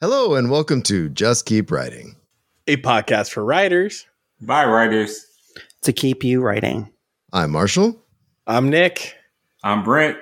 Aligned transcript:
Hello, 0.00 0.36
and 0.36 0.48
welcome 0.48 0.80
to 0.82 1.08
Just 1.08 1.44
Keep 1.44 1.72
Writing, 1.72 2.14
a 2.68 2.76
podcast 2.76 3.32
for 3.32 3.44
writers 3.44 4.06
by 4.40 4.64
writers 4.64 5.26
to 5.82 5.92
keep 5.92 6.22
you 6.22 6.40
writing. 6.40 6.88
I'm 7.32 7.50
Marshall. 7.50 8.00
I'm 8.46 8.70
Nick. 8.70 9.16
I'm 9.64 9.82
Brent. 9.82 10.16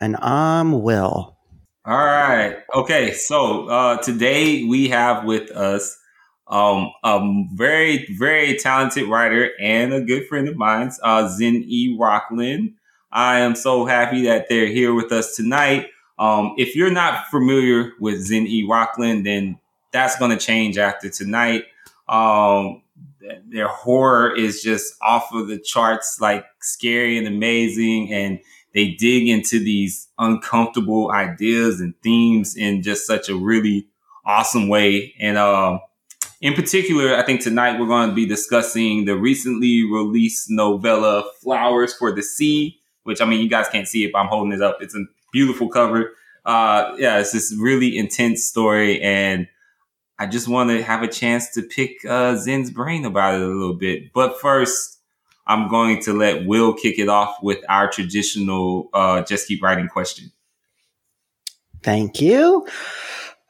And 0.00 0.14
I'm 0.18 0.84
Will. 0.84 1.36
All 1.84 1.96
right. 1.96 2.58
Okay. 2.76 3.12
So 3.12 3.68
uh, 3.68 3.96
today 3.96 4.62
we 4.62 4.88
have 4.90 5.24
with 5.24 5.50
us 5.50 5.98
um, 6.46 6.92
a 7.02 7.20
very, 7.54 8.06
very 8.20 8.56
talented 8.56 9.08
writer 9.08 9.50
and 9.60 9.92
a 9.92 10.00
good 10.00 10.28
friend 10.28 10.48
of 10.48 10.56
mine, 10.56 10.92
uh, 11.02 11.28
Zen 11.28 11.64
E. 11.66 11.96
Rockland. 11.98 12.74
I 13.10 13.40
am 13.40 13.56
so 13.56 13.84
happy 13.84 14.22
that 14.26 14.48
they're 14.48 14.66
here 14.66 14.94
with 14.94 15.10
us 15.10 15.34
tonight. 15.34 15.88
Um, 16.18 16.54
if 16.56 16.74
you're 16.74 16.90
not 16.90 17.28
familiar 17.28 17.92
with 18.00 18.20
Zen 18.22 18.46
E. 18.46 18.66
Rockland, 18.68 19.24
then 19.24 19.58
that's 19.92 20.18
going 20.18 20.30
to 20.30 20.36
change 20.36 20.78
after 20.78 21.08
tonight. 21.08 21.64
Um, 22.08 22.82
their 23.46 23.68
horror 23.68 24.34
is 24.34 24.62
just 24.62 24.94
off 25.02 25.32
of 25.32 25.48
the 25.48 25.58
charts, 25.58 26.20
like 26.20 26.44
scary 26.60 27.18
and 27.18 27.26
amazing. 27.26 28.12
And 28.12 28.40
they 28.74 28.92
dig 28.92 29.28
into 29.28 29.58
these 29.58 30.08
uncomfortable 30.18 31.10
ideas 31.10 31.80
and 31.80 31.94
themes 32.02 32.56
in 32.56 32.82
just 32.82 33.06
such 33.06 33.28
a 33.28 33.36
really 33.36 33.86
awesome 34.24 34.68
way. 34.68 35.14
And, 35.18 35.38
um, 35.38 35.80
in 36.40 36.54
particular, 36.54 37.16
I 37.16 37.24
think 37.24 37.40
tonight 37.40 37.80
we're 37.80 37.88
going 37.88 38.10
to 38.10 38.14
be 38.14 38.24
discussing 38.24 39.06
the 39.06 39.16
recently 39.16 39.84
released 39.84 40.48
novella 40.48 41.24
Flowers 41.42 41.92
for 41.94 42.12
the 42.12 42.22
Sea, 42.22 42.78
which 43.02 43.20
I 43.20 43.24
mean, 43.24 43.40
you 43.40 43.48
guys 43.48 43.68
can't 43.68 43.88
see 43.88 44.04
it, 44.04 44.12
but 44.12 44.20
I'm 44.20 44.28
holding 44.28 44.52
it 44.52 44.62
up. 44.62 44.78
It's 44.80 44.94
a 44.94 45.04
beautiful 45.32 45.68
cover. 45.68 46.12
Uh, 46.44 46.94
yeah, 46.98 47.18
it's 47.18 47.32
this 47.32 47.54
really 47.58 47.96
intense 47.96 48.44
story, 48.44 49.00
and 49.02 49.46
I 50.18 50.26
just 50.26 50.48
want 50.48 50.70
to 50.70 50.82
have 50.82 51.02
a 51.02 51.08
chance 51.08 51.50
to 51.50 51.62
pick 51.62 52.04
uh, 52.08 52.36
Zin's 52.36 52.70
brain 52.70 53.04
about 53.04 53.34
it 53.34 53.42
a 53.42 53.46
little 53.46 53.76
bit. 53.76 54.12
But 54.12 54.40
first, 54.40 54.98
I'm 55.46 55.68
going 55.68 56.00
to 56.02 56.12
let 56.12 56.46
Will 56.46 56.74
kick 56.74 56.98
it 56.98 57.08
off 57.08 57.42
with 57.42 57.58
our 57.68 57.90
traditional 57.90 58.90
uh, 58.92 59.22
just 59.22 59.48
keep 59.48 59.62
writing 59.62 59.88
question. 59.88 60.32
Thank 61.82 62.20
you. 62.20 62.66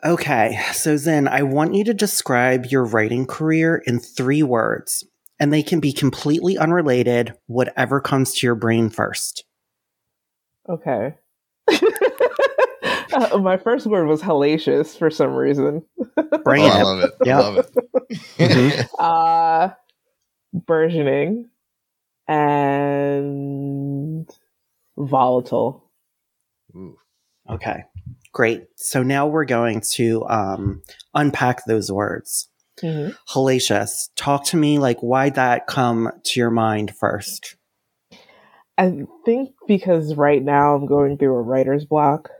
Okay, 0.04 0.60
so 0.72 0.96
Zin, 0.96 1.26
I 1.26 1.42
want 1.42 1.74
you 1.74 1.82
to 1.84 1.94
describe 1.94 2.66
your 2.66 2.84
writing 2.84 3.26
career 3.26 3.82
in 3.84 3.98
three 3.98 4.44
words, 4.44 5.04
and 5.40 5.52
they 5.52 5.62
can 5.62 5.80
be 5.80 5.92
completely 5.92 6.56
unrelated, 6.56 7.34
whatever 7.46 8.00
comes 8.00 8.34
to 8.34 8.46
your 8.46 8.54
brain 8.54 8.90
first. 8.90 9.44
Okay. 10.68 11.16
Uh, 13.18 13.38
my 13.42 13.56
first 13.56 13.86
word 13.86 14.06
was 14.06 14.22
hellacious 14.22 14.96
for 14.96 15.10
some 15.10 15.34
reason. 15.34 15.82
Bring 16.44 16.62
oh, 16.62 16.66
it. 16.66 16.70
I 16.70 16.82
love 16.82 17.00
it. 17.00 17.10
Yep. 17.24 17.38
Love 17.38 17.56
it. 17.58 17.76
mm-hmm. 18.38 18.94
uh, 18.98 19.70
burgeoning 20.52 21.50
and 22.26 24.28
volatile. 24.96 25.84
Ooh. 26.74 26.96
Okay, 27.50 27.84
great. 28.32 28.66
So 28.76 29.02
now 29.02 29.26
we're 29.26 29.46
going 29.46 29.82
to 29.94 30.26
um, 30.28 30.82
unpack 31.14 31.64
those 31.64 31.90
words. 31.90 32.50
Mm-hmm. 32.82 33.12
Hellacious. 33.28 34.10
Talk 34.16 34.44
to 34.46 34.56
me 34.56 34.78
like 34.78 35.00
why 35.00 35.30
that 35.30 35.66
come 35.66 36.12
to 36.24 36.40
your 36.40 36.50
mind 36.50 36.94
first? 36.94 37.56
I 38.76 39.04
think 39.24 39.50
because 39.66 40.14
right 40.14 40.42
now 40.42 40.74
I'm 40.74 40.86
going 40.86 41.18
through 41.18 41.34
a 41.34 41.42
writer's 41.42 41.84
block. 41.84 42.30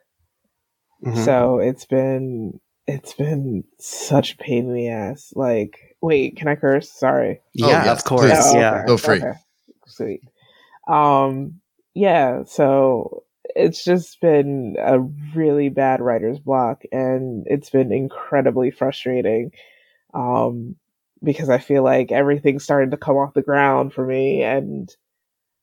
Mm-hmm. 1.05 1.25
So 1.25 1.59
it's 1.59 1.85
been 1.85 2.61
it's 2.87 3.13
been 3.15 3.65
such 3.79 4.39
pain 4.39 4.69
in 4.69 4.75
the 4.75 4.89
ass. 4.89 5.33
Like, 5.37 5.97
wait, 6.01 6.37
can 6.37 6.49
I 6.49 6.57
curse? 6.57 6.91
Sorry. 6.91 7.41
Yeah, 7.53 7.67
oh, 7.67 7.71
yes, 7.71 7.99
of 7.99 8.05
course. 8.05 8.33
Oh, 8.35 8.51
okay. 8.51 8.61
Yeah, 8.61 8.85
go 8.87 8.97
free. 8.97 9.19
Okay. 9.19 9.33
Sweet. 9.87 10.23
Um, 10.89 11.61
yeah. 11.95 12.45
So 12.45 13.25
it's 13.55 13.85
just 13.85 14.21
been 14.21 14.77
a 14.79 15.01
really 15.01 15.69
bad 15.69 16.01
writer's 16.01 16.39
block, 16.39 16.83
and 16.91 17.47
it's 17.47 17.71
been 17.71 17.93
incredibly 17.93 18.71
frustrating. 18.71 19.53
Um, 20.15 20.77
because 21.23 21.49
I 21.49 21.59
feel 21.59 21.83
like 21.83 22.13
everything's 22.13 22.65
starting 22.65 22.91
to 22.93 22.97
come 22.97 23.17
off 23.17 23.35
the 23.35 23.43
ground 23.43 23.93
for 23.93 24.07
me, 24.07 24.43
and 24.43 24.95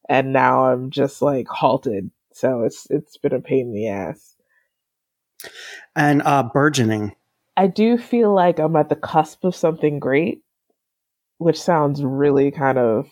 and 0.07 0.33
now 0.33 0.65
I'm 0.65 0.91
just 0.91 1.21
like 1.21 1.47
halted. 1.47 2.11
So 2.33 2.63
it's 2.63 2.87
it's 2.89 3.17
been 3.17 3.33
a 3.33 3.41
pain 3.41 3.67
in 3.67 3.73
the 3.73 3.87
ass. 3.87 4.34
And 5.95 6.21
uh 6.23 6.43
burgeoning. 6.53 7.15
I 7.57 7.67
do 7.67 7.97
feel 7.97 8.33
like 8.33 8.59
I'm 8.59 8.75
at 8.75 8.89
the 8.89 8.95
cusp 8.95 9.43
of 9.43 9.55
something 9.55 9.99
great, 9.99 10.41
which 11.37 11.61
sounds 11.61 12.03
really 12.03 12.51
kind 12.51 12.77
of 12.77 13.07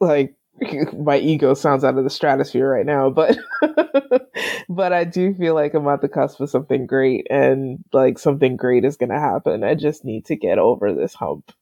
like 0.00 0.34
my 0.92 1.18
ego 1.18 1.54
sounds 1.54 1.84
out 1.84 1.96
of 1.96 2.04
the 2.04 2.10
stratosphere 2.10 2.68
right 2.68 2.86
now, 2.86 3.10
but 3.10 3.36
but 4.68 4.92
I 4.92 5.04
do 5.04 5.34
feel 5.34 5.54
like 5.54 5.74
I'm 5.74 5.88
at 5.88 6.00
the 6.00 6.08
cusp 6.08 6.40
of 6.40 6.50
something 6.50 6.86
great 6.86 7.26
and 7.30 7.78
like 7.92 8.18
something 8.18 8.56
great 8.56 8.84
is 8.84 8.96
going 8.96 9.10
to 9.10 9.18
happen. 9.18 9.64
I 9.64 9.74
just 9.74 10.04
need 10.04 10.26
to 10.26 10.36
get 10.36 10.58
over 10.58 10.92
this 10.92 11.14
hump. 11.14 11.52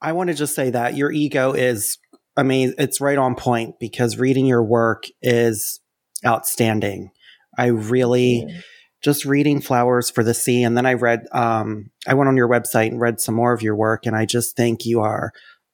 I 0.00 0.12
want 0.12 0.28
to 0.28 0.34
just 0.34 0.54
say 0.54 0.70
that 0.70 0.94
your 0.94 1.10
ego 1.10 1.52
is 1.52 1.98
I 2.36 2.42
mean, 2.42 2.74
it's 2.76 3.00
right 3.00 3.16
on 3.16 3.34
point 3.34 3.78
because 3.80 4.18
reading 4.18 4.44
your 4.44 4.62
work 4.62 5.04
is 5.22 5.80
outstanding. 6.24 7.10
I 7.56 7.66
really 7.66 8.44
yeah. 8.46 8.60
just 9.02 9.24
reading 9.24 9.60
Flowers 9.60 10.10
for 10.10 10.22
the 10.22 10.34
Sea, 10.34 10.62
and 10.62 10.76
then 10.76 10.86
I 10.86 10.94
read, 10.94 11.26
um, 11.32 11.90
I 12.06 12.14
went 12.14 12.28
on 12.28 12.36
your 12.36 12.48
website 12.48 12.88
and 12.88 13.00
read 13.00 13.20
some 13.20 13.34
more 13.34 13.52
of 13.52 13.62
your 13.62 13.76
work, 13.76 14.06
and 14.06 14.16
I 14.16 14.26
just 14.26 14.56
think 14.56 14.84
you 14.84 15.00
are 15.00 15.32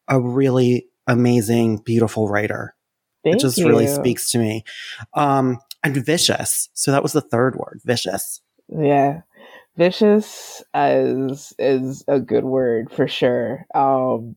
a 0.09 0.21
really 0.21 0.87
amazing, 1.06 1.78
beautiful 1.78 2.28
writer. 2.28 2.75
Thank 3.25 3.37
it 3.37 3.41
just 3.41 3.59
you. 3.59 3.69
really 3.69 3.87
speaks 3.87 4.31
to 4.32 4.38
me. 4.38 4.65
Um, 5.15 5.59
and 5.82 5.97
vicious. 5.97 6.69
So 6.75 6.92
that 6.92 7.03
was 7.03 7.12
the 7.12 7.21
third 7.21 7.56
word, 7.56 7.81
vicious. 7.84 8.41
Yeah. 8.69 9.22
Vicious 9.76 10.62
is 10.75 11.54
is 11.59 12.04
a 12.06 12.21
good 12.21 12.44
word 12.44 12.91
for 12.91 13.09
sure. 13.09 13.66
Um 13.75 14.37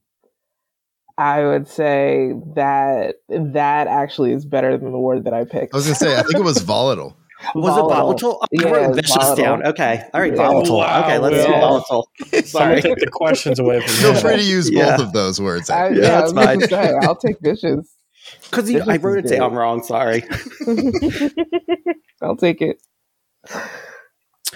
I 1.17 1.45
would 1.45 1.67
say 1.67 2.33
that 2.55 3.15
that 3.29 3.87
actually 3.87 4.33
is 4.33 4.45
better 4.45 4.77
than 4.77 4.91
the 4.91 4.99
word 4.99 5.25
that 5.25 5.33
I 5.33 5.45
picked. 5.45 5.73
I 5.73 5.77
was 5.77 5.85
gonna 5.85 5.95
say, 5.95 6.17
I 6.17 6.23
think 6.23 6.35
it 6.35 6.43
was 6.43 6.61
volatile. 6.61 7.15
Was 7.53 7.75
volatile. 7.75 7.89
it 7.89 7.93
volatile? 7.93 8.39
I 8.43 8.47
yeah, 8.51 8.69
wrote 8.69 8.95
vicious 8.95 9.15
volatile. 9.15 9.43
down. 9.43 9.67
Okay. 9.67 10.03
All 10.13 10.21
right, 10.21 10.31
yeah. 10.31 10.37
volatile. 10.37 10.77
Wow. 10.77 11.03
Okay, 11.03 11.17
let's 11.19 11.35
yeah. 11.35 11.45
do 11.45 11.51
volatile. 11.51 12.09
Sorry. 12.43 12.81
take 12.81 12.97
the 12.97 13.09
questions 13.11 13.59
away 13.59 13.81
from 13.81 13.89
Feel 13.93 14.15
free 14.15 14.37
to 14.37 14.43
use 14.43 14.71
both 14.71 14.99
of 14.99 15.13
those 15.13 15.41
words. 15.41 15.69
I, 15.69 15.89
yeah, 15.89 16.01
that's 16.01 16.33
fine. 16.33 16.61
Say, 16.61 16.93
I'll 17.01 17.15
take 17.15 17.37
vicious. 17.41 17.95
Because 18.43 18.73
I 18.87 18.97
wrote 18.97 19.25
it 19.25 19.29
down 19.29 19.53
wrong. 19.53 19.83
Sorry. 19.83 20.23
I'll 22.21 22.37
take 22.37 22.61
it. 22.61 22.81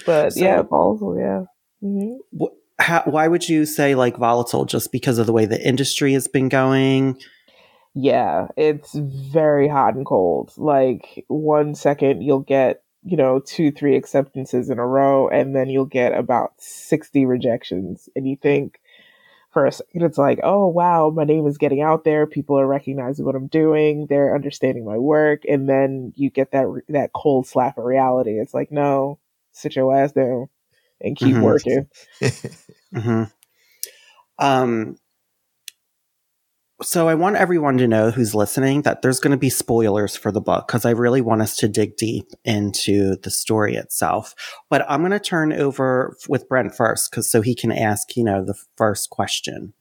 But 0.06 0.34
so, 0.34 0.40
yeah, 0.40 0.62
volatile. 0.62 1.18
Yeah. 1.18 1.44
Mm-hmm. 1.84 2.16
What, 2.32 2.54
how, 2.80 3.04
why 3.06 3.28
would 3.28 3.48
you 3.48 3.66
say 3.66 3.96
like 3.96 4.18
volatile? 4.18 4.66
Just 4.66 4.92
because 4.92 5.18
of 5.18 5.26
the 5.26 5.34
way 5.34 5.46
the 5.46 5.62
industry 5.62 6.14
has 6.14 6.28
been 6.28 6.50
going? 6.50 7.20
Yeah, 7.94 8.48
it's 8.56 8.94
very 8.94 9.68
hot 9.68 9.96
and 9.96 10.06
cold. 10.06 10.54
Like 10.58 11.26
one 11.28 11.76
second 11.76 12.22
you'll 12.22 12.40
get, 12.40 12.84
you 13.04 13.18
know, 13.18 13.40
two, 13.40 13.72
three 13.72 13.96
acceptances 13.96 14.70
in 14.70 14.80
a 14.80 14.86
row, 14.86 15.28
and 15.28 15.56
then 15.56 15.70
you'll 15.70 15.86
get 15.86 16.14
about 16.14 16.54
60 16.58 17.26
rejections. 17.26 18.08
And 18.16 18.28
you 18.28 18.36
think 18.36 18.80
for 19.52 19.66
a 19.66 19.72
second, 19.72 20.04
it's 20.04 20.18
like, 20.18 20.40
oh, 20.44 20.68
wow, 20.68 21.10
my 21.10 21.24
name 21.24 21.48
is 21.48 21.58
getting 21.58 21.82
out 21.82 22.04
there. 22.04 22.28
People 22.28 22.60
are 22.60 22.68
recognizing 22.68 23.26
what 23.26 23.36
I'm 23.36 23.48
doing. 23.48 24.06
They're 24.06 24.36
understanding 24.36 24.86
my 24.86 24.98
work. 24.98 25.44
And 25.50 25.68
then 25.68 26.14
you 26.16 26.30
get 26.30 26.52
that, 26.52 26.68
that 26.90 27.14
cold 27.14 27.48
slap 27.48 27.78
of 27.78 27.86
reality. 27.86 28.40
It's 28.40 28.54
like, 28.54 28.72
no, 28.72 29.18
sit 29.52 29.76
your 29.76 29.96
ass 29.96 30.12
down 30.12 30.50
and 31.02 31.18
keep 31.18 31.36
mm-hmm. 31.36 31.42
working. 31.42 31.88
mm-hmm. 32.22 33.24
Um, 34.38 34.98
so 36.82 37.08
I 37.08 37.16
want 37.16 37.36
everyone 37.36 37.78
to 37.78 37.88
know 37.88 38.12
who's 38.12 38.34
listening 38.34 38.84
that 38.84 39.02
there's 39.02 39.20
going 39.20 39.32
to 39.32 39.38
be 39.38 39.50
spoilers 39.50 40.16
for 40.16 40.32
the 40.32 40.42
book 40.42 40.68
because 40.68 40.86
I 40.86 40.92
really 40.92 41.22
want 41.22 41.42
us 41.42 41.56
to 41.58 41.68
dig 41.68 41.98
deep 41.98 42.28
into 42.44 43.18
the 43.18 43.30
story 43.30 43.76
itself. 43.76 44.34
But 44.70 44.86
I'm 44.90 45.02
going 45.02 45.12
to 45.12 45.20
turn 45.20 45.54
over 45.54 46.16
with 46.28 46.48
Brent 46.48 46.76
first 46.76 47.12
because 47.12 47.30
so 47.30 47.42
he 47.42 47.56
can 47.56 47.72
ask, 47.72 48.16
you 48.16 48.24
know, 48.24 48.44
the 48.44 48.58
first 48.78 49.10
question. 49.10 49.74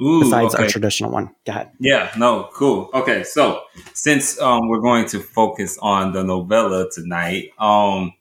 Ooh, 0.00 0.20
besides 0.20 0.54
okay. 0.54 0.62
our 0.62 0.68
traditional 0.68 1.10
one. 1.10 1.34
Go 1.44 1.50
ahead. 1.50 1.72
Yeah, 1.80 2.12
no, 2.16 2.48
cool. 2.52 2.88
Okay, 2.94 3.24
so 3.24 3.62
since 3.94 4.40
um, 4.40 4.68
we're 4.68 4.80
going 4.80 5.06
to 5.06 5.18
focus 5.18 5.76
on 5.82 6.12
the 6.12 6.22
novella 6.22 6.88
tonight, 6.88 7.50
um, 7.58 8.12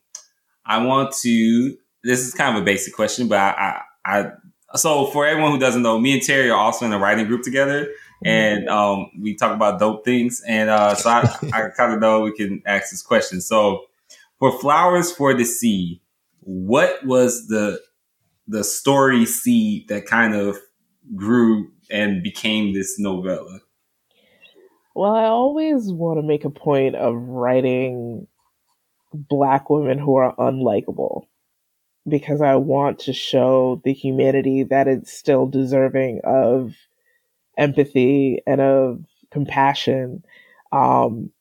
I 0.65 0.83
want 0.83 1.13
to 1.21 1.77
this 2.03 2.25
is 2.25 2.33
kind 2.33 2.55
of 2.55 2.61
a 2.61 2.65
basic 2.65 2.93
question, 2.93 3.27
but 3.27 3.37
I, 3.37 3.81
I, 4.05 4.19
I, 4.19 4.31
so 4.75 5.07
for 5.07 5.25
everyone 5.25 5.51
who 5.51 5.59
doesn't 5.59 5.81
know, 5.81 5.99
me 5.99 6.13
and 6.13 6.21
Terry 6.21 6.49
are 6.49 6.57
also 6.57 6.85
in 6.85 6.93
a 6.93 6.99
writing 6.99 7.27
group 7.27 7.43
together, 7.43 7.89
and 8.23 8.67
um, 8.69 9.11
we 9.19 9.35
talk 9.35 9.53
about 9.53 9.79
dope 9.79 10.03
things. 10.03 10.41
And 10.47 10.69
uh, 10.69 10.95
so 10.95 11.09
I, 11.09 11.21
I 11.53 11.69
kind 11.69 11.93
of 11.93 11.99
know 11.99 12.21
we 12.21 12.33
can 12.33 12.61
ask 12.65 12.91
this 12.91 13.01
question. 13.01 13.41
So 13.41 13.85
for 14.39 14.57
flowers 14.59 15.11
for 15.11 15.33
the 15.33 15.45
sea, 15.45 16.01
what 16.41 17.05
was 17.05 17.47
the 17.47 17.79
the 18.47 18.63
story 18.63 19.25
seed 19.25 19.89
that 19.89 20.05
kind 20.05 20.33
of 20.33 20.57
grew 21.15 21.69
and 21.91 22.23
became 22.23 22.73
this 22.73 22.97
novella? 22.97 23.59
Well, 24.95 25.13
I 25.13 25.25
always 25.25 25.91
want 25.91 26.17
to 26.17 26.25
make 26.25 26.45
a 26.45 26.49
point 26.49 26.95
of 26.95 27.13
writing 27.15 28.27
black 29.13 29.69
women 29.69 29.99
who 29.99 30.15
are 30.15 30.35
unlikable 30.37 31.25
because 32.07 32.41
I 32.41 32.55
want 32.55 32.99
to 32.99 33.13
show 33.13 33.81
the 33.83 33.93
humanity 33.93 34.63
that 34.63 34.87
it's 34.87 35.11
still 35.11 35.45
deserving 35.45 36.21
of 36.23 36.73
empathy 37.57 38.41
and 38.45 38.61
of 38.61 39.03
compassion. 39.31 40.23
Um, 40.71 41.31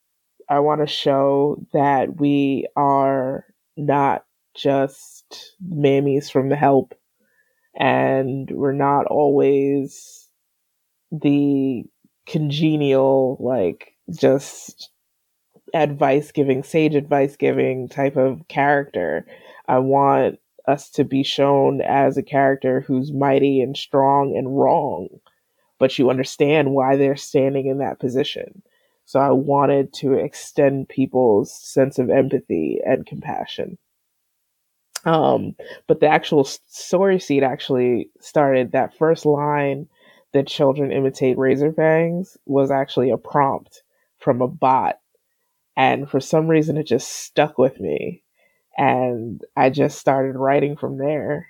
I 0.48 0.60
want 0.60 0.80
to 0.80 0.86
show 0.86 1.64
that 1.72 2.20
we 2.20 2.66
are 2.76 3.44
not 3.76 4.24
just 4.54 5.54
mammies 5.68 6.30
from 6.30 6.48
the 6.48 6.56
help 6.56 6.94
and 7.78 8.50
we're 8.50 8.72
not 8.72 9.06
always 9.06 10.28
the 11.12 11.84
congenial, 12.26 13.36
like, 13.38 13.92
just 14.10 14.90
advice 15.74 16.32
giving, 16.32 16.62
sage 16.62 16.94
advice 16.94 17.36
giving 17.36 17.88
type 17.88 18.16
of 18.16 18.46
character. 18.48 19.26
I 19.68 19.78
want 19.78 20.38
us 20.66 20.90
to 20.90 21.04
be 21.04 21.22
shown 21.22 21.80
as 21.82 22.16
a 22.16 22.22
character 22.22 22.80
who's 22.80 23.12
mighty 23.12 23.60
and 23.60 23.76
strong 23.76 24.34
and 24.36 24.58
wrong, 24.58 25.08
but 25.78 25.98
you 25.98 26.10
understand 26.10 26.72
why 26.72 26.96
they're 26.96 27.16
standing 27.16 27.66
in 27.66 27.78
that 27.78 28.00
position. 28.00 28.62
So 29.04 29.20
I 29.20 29.30
wanted 29.30 29.92
to 29.94 30.14
extend 30.14 30.88
people's 30.88 31.52
sense 31.52 31.98
of 31.98 32.10
empathy 32.10 32.80
and 32.84 33.06
compassion. 33.06 33.78
Um, 35.04 35.54
but 35.86 36.00
the 36.00 36.08
actual 36.08 36.44
story 36.44 37.20
seed 37.20 37.44
actually 37.44 38.10
started 38.20 38.72
that 38.72 38.96
first 38.96 39.24
line 39.24 39.86
that 40.32 40.48
children 40.48 40.90
imitate 40.90 41.38
razor 41.38 41.70
bangs 41.70 42.36
was 42.46 42.70
actually 42.70 43.10
a 43.10 43.16
prompt 43.16 43.82
from 44.18 44.42
a 44.42 44.48
bot. 44.48 44.98
And 45.76 46.10
for 46.10 46.18
some 46.18 46.48
reason, 46.48 46.76
it 46.76 46.84
just 46.84 47.08
stuck 47.08 47.58
with 47.58 47.78
me 47.78 48.24
and 48.76 49.42
I 49.56 49.70
just 49.70 49.98
started 49.98 50.36
writing 50.36 50.76
from 50.76 50.98
there. 50.98 51.48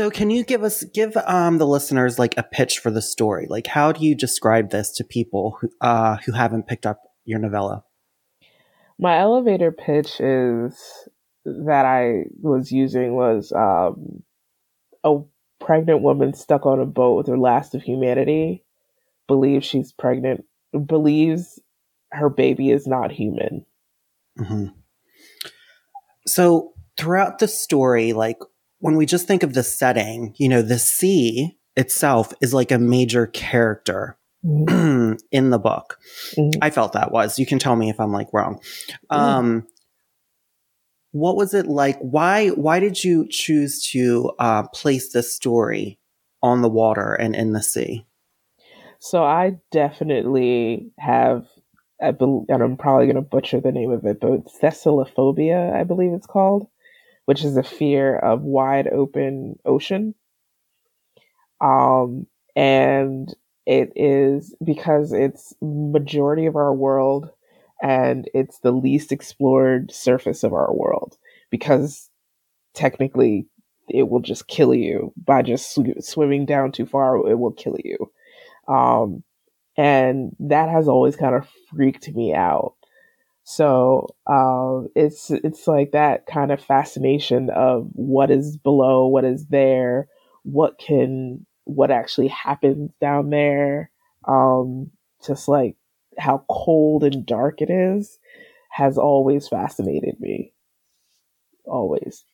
So, 0.00 0.10
can 0.10 0.30
you 0.30 0.44
give 0.44 0.62
us 0.62 0.82
give 0.94 1.14
um, 1.26 1.58
the 1.58 1.66
listeners 1.66 2.18
like 2.18 2.34
a 2.38 2.42
pitch 2.42 2.78
for 2.78 2.90
the 2.90 3.02
story? 3.02 3.46
Like, 3.50 3.66
how 3.66 3.92
do 3.92 4.02
you 4.02 4.14
describe 4.14 4.70
this 4.70 4.90
to 4.92 5.04
people 5.04 5.58
who 5.60 5.68
uh, 5.82 6.16
who 6.24 6.32
haven't 6.32 6.66
picked 6.66 6.86
up 6.86 7.02
your 7.26 7.38
novella? 7.38 7.84
My 8.98 9.18
elevator 9.18 9.70
pitch 9.70 10.18
is 10.18 10.82
that 11.44 11.84
I 11.84 12.24
was 12.40 12.72
using 12.72 13.14
was 13.14 13.52
um, 13.52 14.22
a 15.04 15.18
pregnant 15.62 16.00
woman 16.00 16.32
stuck 16.32 16.64
on 16.64 16.80
a 16.80 16.86
boat 16.86 17.18
with 17.18 17.26
her 17.26 17.36
last 17.36 17.74
of 17.74 17.82
humanity 17.82 18.64
believes 19.26 19.66
she's 19.66 19.92
pregnant, 19.92 20.46
believes 20.86 21.60
her 22.10 22.30
baby 22.30 22.70
is 22.70 22.86
not 22.86 23.12
human 23.12 23.66
Mm-hmm. 24.38 24.66
So 26.26 26.72
throughout 26.96 27.38
the 27.38 27.48
story, 27.48 28.12
like 28.12 28.38
when 28.80 28.96
we 28.96 29.06
just 29.06 29.26
think 29.26 29.42
of 29.42 29.54
the 29.54 29.62
setting, 29.62 30.34
you 30.36 30.48
know, 30.48 30.62
the 30.62 30.78
sea 30.78 31.56
itself 31.76 32.32
is 32.40 32.52
like 32.52 32.72
a 32.72 32.78
major 32.78 33.26
character 33.26 34.18
mm-hmm. 34.44 35.14
in 35.30 35.50
the 35.50 35.58
book. 35.58 35.98
Mm-hmm. 36.36 36.58
I 36.62 36.70
felt 36.70 36.94
that 36.94 37.12
was. 37.12 37.38
You 37.38 37.46
can 37.46 37.58
tell 37.58 37.76
me 37.76 37.90
if 37.90 38.00
I'm 38.00 38.12
like 38.12 38.28
wrong. 38.32 38.60
Um, 39.10 39.66
what 41.12 41.36
was 41.36 41.54
it 41.54 41.66
like? 41.66 41.98
Why 42.00 42.48
why 42.48 42.80
did 42.80 43.02
you 43.02 43.26
choose 43.28 43.82
to 43.92 44.32
uh, 44.38 44.64
place 44.68 45.12
this 45.12 45.34
story 45.34 45.98
on 46.42 46.62
the 46.62 46.68
water 46.68 47.14
and 47.14 47.34
in 47.34 47.52
the 47.52 47.62
sea? 47.62 48.06
So 48.98 49.24
I 49.24 49.58
definitely 49.72 50.92
have 50.98 51.46
I 52.02 52.12
believe, 52.12 52.46
and 52.48 52.62
I'm 52.62 52.76
probably 52.76 53.06
going 53.06 53.16
to 53.16 53.22
butcher 53.22 53.60
the 53.60 53.72
name 53.72 53.90
of 53.90 54.04
it, 54.06 54.20
but 54.20 54.46
thessaliophobia, 54.62 55.74
I 55.74 55.84
believe 55.84 56.12
it's 56.12 56.26
called, 56.26 56.66
which 57.30 57.44
is 57.44 57.56
a 57.56 57.62
fear 57.62 58.16
of 58.16 58.42
wide 58.42 58.88
open 58.88 59.56
ocean. 59.64 60.16
Um, 61.60 62.26
and 62.56 63.32
it 63.66 63.92
is 63.94 64.52
because 64.64 65.12
it's 65.12 65.54
majority 65.62 66.46
of 66.46 66.56
our 66.56 66.74
world 66.74 67.30
and 67.80 68.28
it's 68.34 68.58
the 68.58 68.72
least 68.72 69.12
explored 69.12 69.92
surface 69.92 70.42
of 70.42 70.52
our 70.52 70.74
world 70.74 71.18
because 71.50 72.10
technically 72.74 73.46
it 73.88 74.08
will 74.08 74.20
just 74.20 74.48
kill 74.48 74.74
you 74.74 75.12
by 75.24 75.42
just 75.42 75.74
sw- 75.74 76.00
swimming 76.04 76.46
down 76.46 76.72
too 76.72 76.86
far 76.86 77.16
it 77.28 77.38
will 77.38 77.52
kill 77.52 77.76
you 77.84 78.10
um, 78.68 79.22
and 79.76 80.36
that 80.40 80.68
has 80.70 80.88
always 80.88 81.16
kind 81.16 81.34
of 81.36 81.48
freaked 81.70 82.14
me 82.14 82.34
out. 82.34 82.74
So 83.44 84.08
um, 84.26 84.88
it's 84.94 85.30
it's 85.30 85.66
like 85.66 85.92
that 85.92 86.26
kind 86.26 86.52
of 86.52 86.62
fascination 86.62 87.50
of 87.50 87.88
what 87.92 88.30
is 88.30 88.56
below, 88.56 89.06
what 89.06 89.24
is 89.24 89.46
there, 89.46 90.08
what 90.42 90.78
can 90.78 91.46
what 91.64 91.90
actually 91.90 92.28
happens 92.28 92.92
down 93.00 93.30
there. 93.30 93.90
Um, 94.26 94.90
just 95.26 95.48
like 95.48 95.76
how 96.18 96.44
cold 96.48 97.04
and 97.04 97.24
dark 97.26 97.60
it 97.60 97.70
is 97.70 98.18
has 98.70 98.98
always 98.98 99.48
fascinated 99.48 100.20
me. 100.20 100.52
Always. 101.64 102.24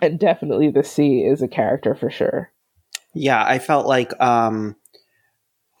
And 0.00 0.18
definitely 0.18 0.70
the 0.70 0.84
sea 0.84 1.20
is 1.20 1.40
a 1.40 1.48
character 1.48 1.94
for 1.94 2.10
sure. 2.10 2.52
Yeah, 3.14 3.42
I 3.42 3.58
felt 3.58 3.86
like 3.86 4.12
um 4.20 4.76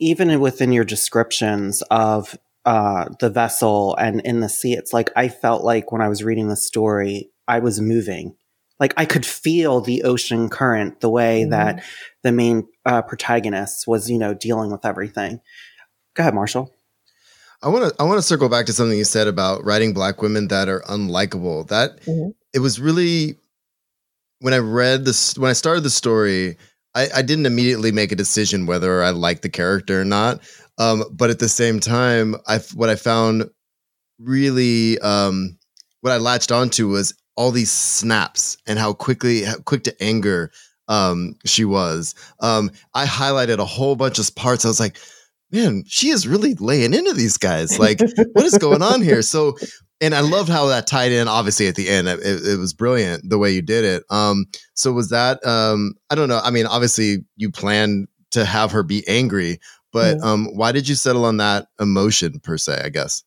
even 0.00 0.40
within 0.40 0.72
your 0.72 0.84
descriptions 0.84 1.82
of 1.90 2.38
uh, 2.66 3.08
the 3.20 3.30
vessel 3.30 3.94
and 3.96 4.20
in 4.22 4.40
the 4.40 4.48
sea, 4.48 4.74
it's 4.74 4.92
like 4.92 5.10
I 5.16 5.28
felt 5.28 5.62
like 5.64 5.92
when 5.92 6.02
I 6.02 6.08
was 6.08 6.24
reading 6.24 6.48
the 6.48 6.56
story, 6.56 7.30
I 7.46 7.60
was 7.60 7.80
moving. 7.80 8.36
Like 8.80 8.92
I 8.96 9.06
could 9.06 9.24
feel 9.24 9.80
the 9.80 10.02
ocean 10.02 10.48
current, 10.48 11.00
the 11.00 11.08
way 11.08 11.42
mm-hmm. 11.42 11.50
that 11.50 11.84
the 12.22 12.32
main 12.32 12.66
uh, 12.84 13.02
protagonist 13.02 13.86
was, 13.86 14.10
you 14.10 14.18
know, 14.18 14.34
dealing 14.34 14.70
with 14.70 14.84
everything. 14.84 15.40
Go 16.14 16.22
ahead, 16.22 16.34
Marshall. 16.34 16.74
I 17.62 17.68
want 17.68 17.88
to 17.88 18.02
I 18.02 18.04
want 18.04 18.18
to 18.18 18.22
circle 18.22 18.48
back 18.48 18.66
to 18.66 18.72
something 18.72 18.98
you 18.98 19.04
said 19.04 19.28
about 19.28 19.64
writing 19.64 19.94
black 19.94 20.20
women 20.20 20.48
that 20.48 20.68
are 20.68 20.82
unlikable. 20.82 21.68
That 21.68 22.02
mm-hmm. 22.02 22.30
it 22.52 22.58
was 22.58 22.80
really 22.80 23.36
when 24.40 24.54
I 24.54 24.58
read 24.58 25.04
this 25.04 25.38
when 25.38 25.50
I 25.50 25.54
started 25.54 25.84
the 25.84 25.90
story, 25.90 26.58
I, 26.96 27.08
I 27.16 27.22
didn't 27.22 27.46
immediately 27.46 27.92
make 27.92 28.10
a 28.10 28.16
decision 28.16 28.66
whether 28.66 29.02
I 29.02 29.10
liked 29.10 29.42
the 29.42 29.48
character 29.48 30.00
or 30.00 30.04
not. 30.04 30.40
Um, 30.78 31.04
but 31.12 31.30
at 31.30 31.38
the 31.38 31.48
same 31.48 31.80
time, 31.80 32.36
I 32.46 32.58
what 32.74 32.88
I 32.88 32.96
found 32.96 33.50
really 34.18 34.98
um, 35.00 35.58
what 36.00 36.12
I 36.12 36.18
latched 36.18 36.52
onto 36.52 36.88
was 36.88 37.14
all 37.36 37.50
these 37.50 37.70
snaps 37.70 38.56
and 38.66 38.78
how 38.78 38.92
quickly 38.92 39.42
how 39.42 39.56
quick 39.58 39.84
to 39.84 40.02
anger 40.02 40.50
um, 40.88 41.36
she 41.44 41.64
was. 41.64 42.14
Um, 42.40 42.70
I 42.94 43.06
highlighted 43.06 43.58
a 43.58 43.64
whole 43.64 43.96
bunch 43.96 44.18
of 44.18 44.34
parts. 44.34 44.64
I 44.64 44.68
was 44.68 44.80
like, 44.80 44.98
man, 45.50 45.84
she 45.86 46.08
is 46.08 46.26
really 46.28 46.54
laying 46.54 46.94
into 46.94 47.12
these 47.12 47.36
guys. 47.36 47.78
Like, 47.78 48.00
what 48.32 48.44
is 48.44 48.58
going 48.58 48.82
on 48.82 49.02
here? 49.02 49.22
So 49.22 49.56
and 50.00 50.14
I 50.14 50.20
loved 50.20 50.48
how 50.48 50.66
that 50.66 50.86
tied 50.86 51.12
in. 51.12 51.28
Obviously, 51.28 51.68
at 51.68 51.74
the 51.74 51.88
end, 51.88 52.08
it, 52.08 52.20
it, 52.22 52.58
was 52.58 52.74
brilliant 52.74 53.28
the 53.28 53.38
way 53.38 53.50
you 53.50 53.62
did 53.62 53.84
it. 53.84 54.04
Um, 54.10 54.46
so 54.74 54.92
was 54.92 55.08
that? 55.10 55.44
Um, 55.46 55.94
I 56.10 56.14
don't 56.14 56.28
know. 56.28 56.40
I 56.42 56.50
mean, 56.50 56.66
obviously, 56.66 57.24
you 57.36 57.50
planned 57.50 58.08
to 58.32 58.44
have 58.44 58.72
her 58.72 58.82
be 58.82 59.06
angry, 59.08 59.58
but 59.96 60.22
um, 60.22 60.46
why 60.54 60.72
did 60.72 60.88
you 60.88 60.94
settle 60.94 61.24
on 61.24 61.38
that 61.38 61.68
emotion 61.80 62.38
per 62.40 62.58
se? 62.58 62.82
I 62.84 62.90
guess. 62.90 63.24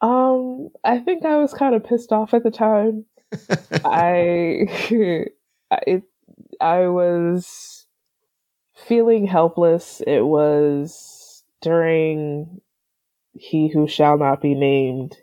Um, 0.00 0.70
I 0.84 0.98
think 0.98 1.24
I 1.24 1.36
was 1.36 1.52
kind 1.52 1.74
of 1.74 1.84
pissed 1.84 2.12
off 2.12 2.32
at 2.32 2.42
the 2.42 2.50
time. 2.50 3.04
I, 3.84 4.66
I, 5.70 6.02
I 6.60 6.88
was 6.88 7.86
feeling 8.74 9.26
helpless. 9.26 10.02
It 10.06 10.22
was 10.22 11.44
during 11.60 12.62
he 13.34 13.68
who 13.68 13.86
shall 13.86 14.16
not 14.16 14.40
be 14.40 14.54
named 14.54 15.16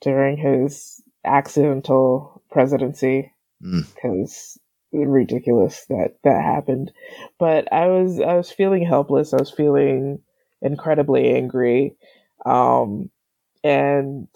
during 0.00 0.36
his 0.36 1.02
accidental 1.24 2.42
presidency 2.50 3.32
because 3.60 4.58
mm. 4.58 4.58
Ridiculous 4.92 5.86
that 5.88 6.16
that 6.24 6.42
happened. 6.42 6.92
But 7.38 7.72
I 7.72 7.86
was 7.88 8.20
I 8.20 8.34
was 8.34 8.50
feeling 8.50 8.84
helpless. 8.84 9.32
I 9.32 9.38
was 9.38 9.50
feeling 9.50 10.20
incredibly 10.62 11.34
angry, 11.34 11.96
um, 12.44 13.10
and 13.62 14.28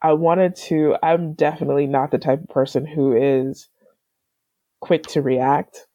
I 0.00 0.12
wanted 0.12 0.56
to. 0.68 0.96
I'm 1.02 1.34
definitely 1.34 1.86
not 1.86 2.10
the 2.10 2.18
type 2.18 2.42
of 2.42 2.48
person 2.48 2.86
who 2.86 3.16
is 3.16 3.68
quick 4.80 5.04
to 5.08 5.22
react. 5.22 5.86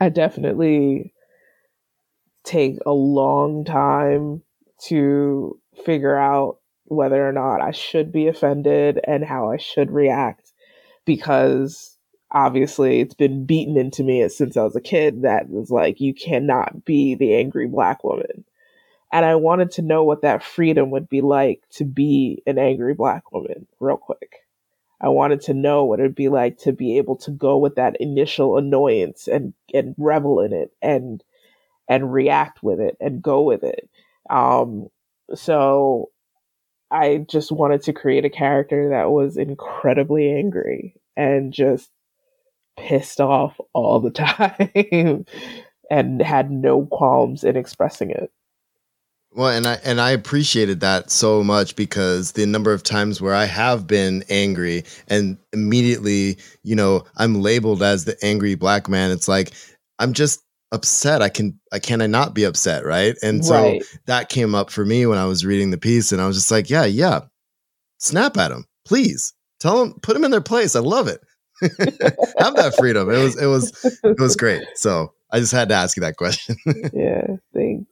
I 0.00 0.08
definitely 0.08 1.12
take 2.44 2.78
a 2.86 2.92
long 2.92 3.64
time 3.64 4.42
to 4.86 5.58
figure 5.84 6.16
out 6.16 6.58
whether 6.84 7.26
or 7.26 7.32
not 7.32 7.60
I 7.60 7.70
should 7.70 8.12
be 8.12 8.26
offended 8.26 8.98
and 9.06 9.24
how 9.24 9.50
I 9.50 9.58
should 9.58 9.90
react 9.90 10.52
because 11.04 11.96
obviously 12.32 13.00
it's 13.00 13.14
been 13.14 13.44
beaten 13.44 13.76
into 13.76 14.02
me 14.04 14.28
since 14.28 14.56
I 14.56 14.62
was 14.62 14.76
a 14.76 14.80
kid 14.80 15.22
that 15.22 15.48
was 15.48 15.70
like, 15.70 16.00
you 16.00 16.14
cannot 16.14 16.84
be 16.84 17.14
the 17.14 17.34
angry 17.34 17.66
black 17.66 18.04
woman. 18.04 18.44
And 19.12 19.24
I 19.24 19.34
wanted 19.34 19.72
to 19.72 19.82
know 19.82 20.04
what 20.04 20.22
that 20.22 20.44
freedom 20.44 20.90
would 20.90 21.08
be 21.08 21.20
like 21.20 21.62
to 21.72 21.84
be 21.84 22.42
an 22.46 22.58
angry 22.58 22.94
black 22.94 23.32
woman 23.32 23.66
real 23.80 23.96
quick. 23.96 24.46
I 25.00 25.08
wanted 25.08 25.40
to 25.42 25.54
know 25.54 25.84
what 25.84 25.98
it'd 25.98 26.14
be 26.14 26.28
like 26.28 26.58
to 26.58 26.72
be 26.72 26.98
able 26.98 27.16
to 27.16 27.30
go 27.30 27.56
with 27.56 27.76
that 27.76 27.96
initial 28.00 28.56
annoyance 28.56 29.26
and, 29.26 29.54
and 29.72 29.94
revel 29.98 30.40
in 30.40 30.52
it 30.52 30.72
and, 30.80 31.24
and 31.88 32.12
react 32.12 32.62
with 32.62 32.80
it 32.80 32.96
and 33.00 33.22
go 33.22 33.42
with 33.42 33.64
it. 33.64 33.88
Um, 34.28 34.88
so 35.34 36.10
I 36.90 37.24
just 37.28 37.50
wanted 37.50 37.82
to 37.84 37.92
create 37.92 38.24
a 38.24 38.30
character 38.30 38.90
that 38.90 39.10
was 39.10 39.36
incredibly 39.36 40.30
angry 40.30 40.94
and 41.16 41.52
just 41.52 41.90
pissed 42.80 43.20
off 43.20 43.58
all 43.72 44.00
the 44.00 44.10
time 44.10 45.24
and 45.90 46.22
had 46.22 46.50
no 46.50 46.86
qualms 46.86 47.44
in 47.44 47.56
expressing 47.56 48.10
it. 48.10 48.30
Well, 49.32 49.48
and 49.48 49.64
I 49.66 49.74
and 49.84 50.00
I 50.00 50.10
appreciated 50.10 50.80
that 50.80 51.10
so 51.10 51.44
much 51.44 51.76
because 51.76 52.32
the 52.32 52.46
number 52.46 52.72
of 52.72 52.82
times 52.82 53.20
where 53.20 53.34
I 53.34 53.44
have 53.44 53.86
been 53.86 54.24
angry 54.28 54.84
and 55.06 55.38
immediately, 55.52 56.36
you 56.64 56.74
know, 56.74 57.04
I'm 57.16 57.40
labeled 57.40 57.80
as 57.80 58.04
the 58.04 58.16
angry 58.24 58.56
black 58.56 58.88
man. 58.88 59.12
It's 59.12 59.28
like 59.28 59.52
I'm 60.00 60.14
just 60.14 60.42
upset. 60.72 61.22
I 61.22 61.28
can 61.28 61.60
I 61.70 61.78
can 61.78 62.02
I 62.02 62.08
not 62.08 62.34
be 62.34 62.42
upset, 62.42 62.84
right? 62.84 63.16
And 63.22 63.44
so 63.44 63.54
right. 63.54 63.82
that 64.06 64.30
came 64.30 64.56
up 64.56 64.68
for 64.68 64.84
me 64.84 65.06
when 65.06 65.18
I 65.18 65.26
was 65.26 65.46
reading 65.46 65.70
the 65.70 65.78
piece 65.78 66.10
and 66.10 66.20
I 66.20 66.26
was 66.26 66.36
just 66.36 66.50
like, 66.50 66.68
yeah, 66.68 66.84
yeah. 66.84 67.20
Snap 67.98 68.36
at 68.36 68.48
them. 68.48 68.64
Please. 68.84 69.32
Tell 69.60 69.78
them 69.78 69.94
put 70.00 70.14
them 70.14 70.24
in 70.24 70.32
their 70.32 70.40
place. 70.40 70.74
I 70.74 70.80
love 70.80 71.06
it. 71.06 71.20
have 72.38 72.56
that 72.56 72.74
freedom. 72.78 73.10
It 73.10 73.18
was 73.18 73.40
it 73.40 73.46
was 73.46 74.00
it 74.02 74.18
was 74.18 74.36
great. 74.36 74.62
So 74.74 75.12
I 75.30 75.40
just 75.40 75.52
had 75.52 75.68
to 75.68 75.74
ask 75.74 75.96
you 75.96 76.02
that 76.02 76.16
question. 76.16 76.56
yeah, 76.92 77.36
thanks. 77.54 77.90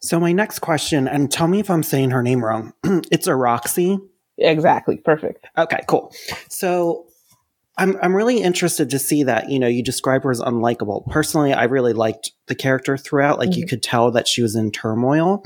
So 0.00 0.18
my 0.18 0.32
next 0.32 0.60
question, 0.60 1.06
and 1.06 1.30
tell 1.30 1.46
me 1.46 1.60
if 1.60 1.70
I'm 1.70 1.82
saying 1.82 2.10
her 2.10 2.22
name 2.22 2.44
wrong. 2.44 2.72
it's 2.84 3.28
Aroxy. 3.28 3.98
Exactly. 4.38 4.96
Perfect. 4.96 5.46
Okay, 5.58 5.80
cool. 5.86 6.12
So 6.48 7.06
I'm 7.76 7.96
I'm 8.02 8.14
really 8.14 8.42
interested 8.42 8.90
to 8.90 8.98
see 8.98 9.24
that, 9.24 9.50
you 9.50 9.58
know, 9.58 9.66
you 9.66 9.82
describe 9.82 10.22
her 10.24 10.30
as 10.30 10.40
unlikable. 10.40 11.06
Personally, 11.10 11.52
I 11.52 11.64
really 11.64 11.92
liked 11.92 12.32
the 12.46 12.54
character 12.54 12.96
throughout. 12.96 13.38
Like 13.38 13.50
mm-hmm. 13.50 13.60
you 13.60 13.66
could 13.66 13.82
tell 13.82 14.10
that 14.12 14.26
she 14.26 14.42
was 14.42 14.56
in 14.56 14.70
turmoil. 14.70 15.44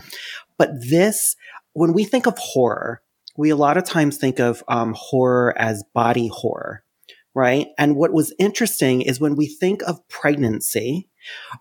But 0.56 0.70
this, 0.88 1.34
when 1.72 1.92
we 1.92 2.04
think 2.04 2.26
of 2.26 2.38
horror, 2.38 3.02
we 3.36 3.50
a 3.50 3.56
lot 3.56 3.76
of 3.76 3.84
times 3.84 4.16
think 4.16 4.38
of 4.38 4.62
um, 4.68 4.94
horror 4.96 5.54
as 5.58 5.84
body 5.92 6.28
horror, 6.32 6.83
right? 7.34 7.68
And 7.78 7.96
what 7.96 8.12
was 8.12 8.34
interesting 8.38 9.02
is 9.02 9.20
when 9.20 9.34
we 9.34 9.46
think 9.46 9.82
of 9.82 10.06
pregnancy, 10.08 11.08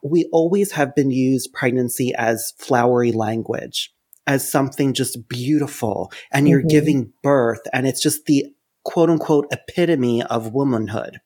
we 0.04 0.30
always 0.32 0.72
have 0.74 0.96
been 0.96 1.12
used 1.12 1.54
pregnancy 1.54 2.14
as 2.18 2.54
flowery 2.58 3.12
language, 3.12 3.94
as 4.28 4.50
something 4.50 4.94
just 4.94 5.28
beautiful, 5.28 6.12
and 6.32 6.48
you're 6.48 6.60
mm-hmm. 6.60 6.68
giving 6.68 7.14
birth, 7.24 7.62
and 7.74 7.88
it's 7.88 8.02
just 8.02 8.26
the 8.26 8.46
quote 8.84 9.10
unquote 9.10 9.48
epitome 9.52 10.22
of 10.24 10.54
womanhood. 10.54 11.20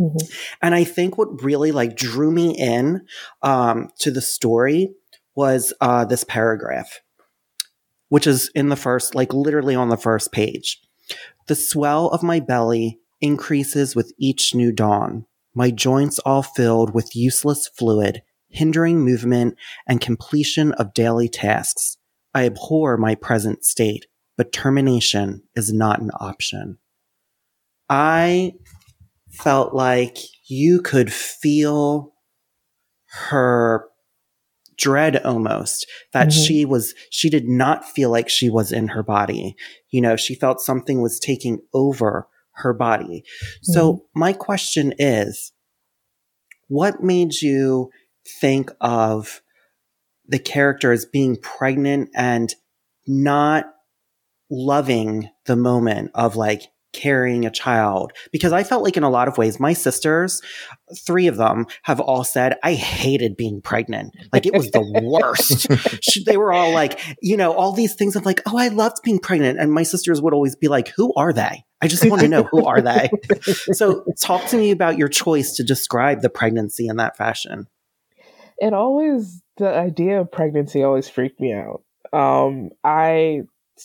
Mm-hmm. 0.00 0.26
And 0.62 0.74
I 0.74 0.84
think 0.84 1.16
what 1.16 1.42
really 1.42 1.70
like 1.70 1.96
drew 1.96 2.30
me 2.30 2.56
in 2.58 3.02
um, 3.42 3.90
to 4.00 4.10
the 4.10 4.22
story 4.22 4.94
was 5.34 5.72
uh, 5.80 6.04
this 6.04 6.24
paragraph, 6.24 7.00
which 8.08 8.26
is 8.26 8.50
in 8.54 8.68
the 8.68 8.76
first, 8.76 9.14
like 9.14 9.32
literally 9.32 9.74
on 9.74 9.90
the 9.90 9.96
first 9.96 10.32
page. 10.32 10.80
The 11.46 11.54
swell 11.54 12.08
of 12.08 12.22
my 12.22 12.40
belly 12.40 13.01
increases 13.22 13.96
with 13.96 14.12
each 14.18 14.54
new 14.54 14.72
dawn 14.72 15.24
my 15.54 15.70
joints 15.70 16.18
all 16.20 16.42
filled 16.42 16.94
with 16.94 17.14
useless 17.14 17.68
fluid, 17.68 18.22
hindering 18.48 19.00
movement 19.00 19.56
and 19.86 20.00
completion 20.00 20.72
of 20.72 20.94
daily 20.94 21.28
tasks. 21.28 21.98
I 22.34 22.46
abhor 22.46 22.96
my 22.96 23.14
present 23.14 23.64
state, 23.64 24.06
but 24.36 24.52
termination 24.52 25.42
is 25.54 25.72
not 25.72 26.00
an 26.00 26.10
option. 26.18 26.78
I 27.90 28.54
felt 29.30 29.74
like 29.74 30.18
you 30.48 30.80
could 30.80 31.12
feel 31.12 32.14
her 33.28 33.86
dread 34.78 35.18
almost 35.18 35.86
that 36.14 36.28
mm-hmm. 36.28 36.44
she 36.44 36.64
was 36.64 36.94
she 37.10 37.28
did 37.28 37.46
not 37.46 37.84
feel 37.84 38.10
like 38.10 38.30
she 38.30 38.48
was 38.48 38.72
in 38.72 38.88
her 38.88 39.02
body 39.02 39.54
you 39.90 40.00
know 40.00 40.16
she 40.16 40.34
felt 40.34 40.62
something 40.62 41.02
was 41.02 41.20
taking 41.20 41.60
over 41.74 42.26
her 42.54 42.72
body. 42.72 43.24
Mm-hmm. 43.24 43.72
So 43.72 44.04
my 44.14 44.32
question 44.32 44.94
is, 44.98 45.52
what 46.68 47.02
made 47.02 47.34
you 47.40 47.90
think 48.40 48.70
of 48.80 49.42
the 50.26 50.38
character 50.38 50.92
as 50.92 51.04
being 51.04 51.36
pregnant 51.36 52.10
and 52.14 52.54
not 53.06 53.66
loving 54.50 55.28
the 55.46 55.56
moment 55.56 56.10
of 56.14 56.36
like 56.36 56.62
carrying 56.92 57.46
a 57.46 57.50
child 57.50 58.12
because 58.32 58.52
I 58.52 58.64
felt 58.64 58.82
like 58.82 58.96
in 58.96 59.02
a 59.02 59.10
lot 59.10 59.28
of 59.28 59.38
ways, 59.38 59.58
my 59.58 59.72
sisters, 59.72 60.42
three 61.06 61.26
of 61.26 61.36
them 61.36 61.66
have 61.82 62.00
all 62.00 62.22
said, 62.22 62.58
I 62.62 62.74
hated 62.74 63.36
being 63.36 63.62
pregnant. 63.62 64.14
Like 64.32 64.46
it 64.46 64.52
was 64.52 64.70
the 64.70 65.00
worst. 65.02 65.68
they 66.26 66.36
were 66.36 66.52
all 66.52 66.72
like, 66.72 67.00
you 67.22 67.36
know, 67.36 67.52
all 67.52 67.72
these 67.72 67.94
things 67.94 68.14
of 68.14 68.26
like, 68.26 68.42
oh, 68.46 68.56
I 68.56 68.68
loved 68.68 68.98
being 69.02 69.18
pregnant. 69.18 69.58
And 69.58 69.72
my 69.72 69.82
sisters 69.82 70.20
would 70.20 70.34
always 70.34 70.54
be 70.54 70.68
like, 70.68 70.88
who 70.88 71.12
are 71.14 71.32
they? 71.32 71.64
I 71.82 71.88
just 71.88 72.08
want 72.08 72.22
to 72.22 72.28
know 72.28 72.44
who 72.44 72.64
are 72.64 72.80
they? 72.80 73.10
so 73.72 74.04
talk 74.20 74.46
to 74.46 74.56
me 74.56 74.70
about 74.70 74.98
your 74.98 75.08
choice 75.08 75.56
to 75.56 75.64
describe 75.64 76.22
the 76.22 76.30
pregnancy 76.30 76.86
in 76.86 76.96
that 76.96 77.16
fashion. 77.16 77.66
It 78.58 78.72
always, 78.72 79.42
the 79.56 79.68
idea 79.68 80.20
of 80.20 80.30
pregnancy 80.30 80.84
always 80.84 81.08
freaked 81.08 81.40
me 81.40 81.52
out. 81.52 81.82
Um, 82.12 82.70
I 82.84 83.42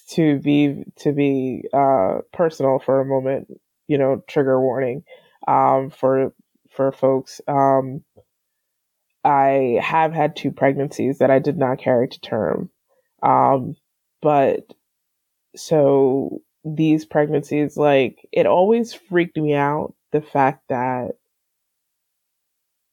to 0.09 0.37
be 0.39 0.83
to 0.97 1.11
be 1.11 1.63
uh, 1.73 2.19
personal 2.31 2.79
for 2.79 3.01
a 3.01 3.05
moment, 3.05 3.47
you 3.87 3.97
know, 3.97 4.23
trigger 4.27 4.61
warning 4.61 5.03
um, 5.47 5.89
for 5.89 6.33
for 6.69 6.91
folks. 6.91 7.41
Um, 7.47 8.03
I 9.23 9.79
have 9.81 10.13
had 10.13 10.35
two 10.35 10.51
pregnancies 10.51 11.17
that 11.17 11.31
I 11.31 11.39
did 11.39 11.57
not 11.57 11.79
carry 11.79 12.07
to 12.07 12.21
term, 12.21 12.69
um, 13.23 13.75
but 14.21 14.73
so 15.55 16.41
these 16.75 17.05
pregnancies, 17.05 17.77
like 17.77 18.27
it 18.31 18.45
always 18.45 18.93
freaked 18.93 19.38
me 19.38 19.53
out 19.53 19.93
the 20.12 20.21
fact 20.21 20.63
that 20.69 21.17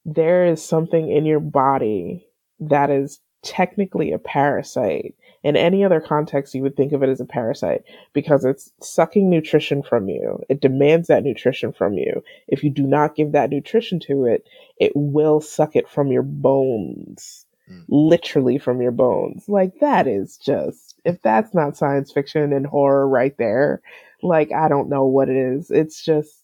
there 0.04 0.46
is 0.46 0.62
something 0.62 1.10
in 1.10 1.24
your 1.24 1.40
body 1.40 2.26
that 2.60 2.90
is 2.90 3.20
technically 3.42 4.12
a 4.12 4.18
parasite. 4.18 5.14
In 5.42 5.56
any 5.56 5.84
other 5.84 6.00
context, 6.00 6.54
you 6.54 6.62
would 6.62 6.76
think 6.76 6.92
of 6.92 7.02
it 7.02 7.10
as 7.10 7.20
a 7.20 7.26
parasite 7.26 7.84
because 8.14 8.46
it's 8.46 8.72
sucking 8.80 9.28
nutrition 9.28 9.82
from 9.82 10.08
you. 10.08 10.40
It 10.48 10.62
demands 10.62 11.08
that 11.08 11.22
nutrition 11.22 11.72
from 11.72 11.94
you. 11.94 12.22
If 12.48 12.64
you 12.64 12.70
do 12.70 12.84
not 12.84 13.14
give 13.14 13.32
that 13.32 13.50
nutrition 13.50 14.00
to 14.00 14.24
it, 14.24 14.46
it 14.78 14.92
will 14.94 15.42
suck 15.42 15.76
it 15.76 15.88
from 15.88 16.08
your 16.08 16.22
bones. 16.22 17.44
Mm. 17.70 17.84
Literally 17.88 18.58
from 18.58 18.80
your 18.80 18.92
bones. 18.92 19.46
Like 19.46 19.80
that 19.80 20.06
is 20.06 20.38
just, 20.38 20.93
if 21.04 21.20
that's 21.22 21.54
not 21.54 21.76
science 21.76 22.12
fiction 22.12 22.52
and 22.52 22.66
horror 22.66 23.08
right 23.08 23.36
there, 23.38 23.82
like 24.22 24.52
I 24.52 24.68
don't 24.68 24.88
know 24.88 25.04
what 25.06 25.28
it 25.28 25.36
is. 25.36 25.70
It's 25.70 26.02
just, 26.02 26.42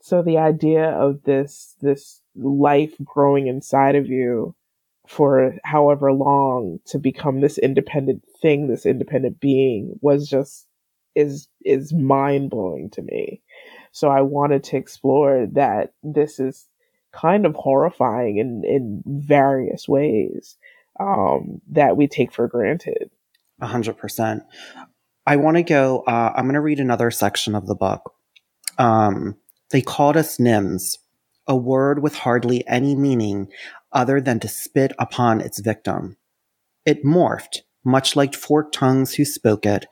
so 0.00 0.22
the 0.22 0.38
idea 0.38 0.90
of 0.90 1.22
this, 1.24 1.76
this 1.80 2.22
life 2.34 2.94
growing 3.04 3.46
inside 3.46 3.96
of 3.96 4.06
you 4.06 4.54
for 5.06 5.56
however 5.64 6.12
long 6.12 6.78
to 6.86 6.98
become 6.98 7.40
this 7.40 7.58
independent 7.58 8.24
thing, 8.40 8.68
this 8.68 8.86
independent 8.86 9.40
being 9.40 9.98
was 10.00 10.28
just 10.28 10.66
is 11.16 11.48
is 11.64 11.92
mind 11.92 12.50
blowing 12.50 12.88
to 12.90 13.02
me. 13.02 13.42
So 13.92 14.08
I 14.08 14.20
wanted 14.20 14.62
to 14.64 14.76
explore 14.76 15.48
that 15.52 15.92
this 16.04 16.38
is 16.38 16.68
kind 17.12 17.44
of 17.44 17.56
horrifying 17.56 18.38
in 18.38 18.62
in 18.64 19.02
various 19.04 19.88
ways 19.88 20.56
um, 21.00 21.60
that 21.72 21.96
we 21.96 22.06
take 22.06 22.32
for 22.32 22.46
granted. 22.46 23.10
A 23.60 23.66
hundred 23.66 23.98
percent. 23.98 24.42
I 25.26 25.36
want 25.36 25.56
to 25.56 25.62
go. 25.62 26.02
Uh, 26.06 26.32
I'm 26.34 26.44
going 26.44 26.54
to 26.54 26.60
read 26.60 26.80
another 26.80 27.10
section 27.10 27.54
of 27.54 27.66
the 27.66 27.74
book. 27.74 28.14
Um, 28.78 29.36
they 29.70 29.82
called 29.82 30.16
us 30.16 30.38
Nims, 30.38 30.98
a 31.46 31.56
word 31.56 32.02
with 32.02 32.14
hardly 32.14 32.66
any 32.66 32.96
meaning 32.96 33.48
other 33.92 34.20
than 34.20 34.40
to 34.40 34.48
spit 34.48 34.92
upon 34.98 35.40
its 35.40 35.60
victim. 35.60 36.16
It 36.86 37.04
morphed, 37.04 37.58
much 37.84 38.16
like 38.16 38.34
forked 38.34 38.74
tongues 38.74 39.14
who 39.14 39.24
spoke 39.24 39.66
it, 39.66 39.86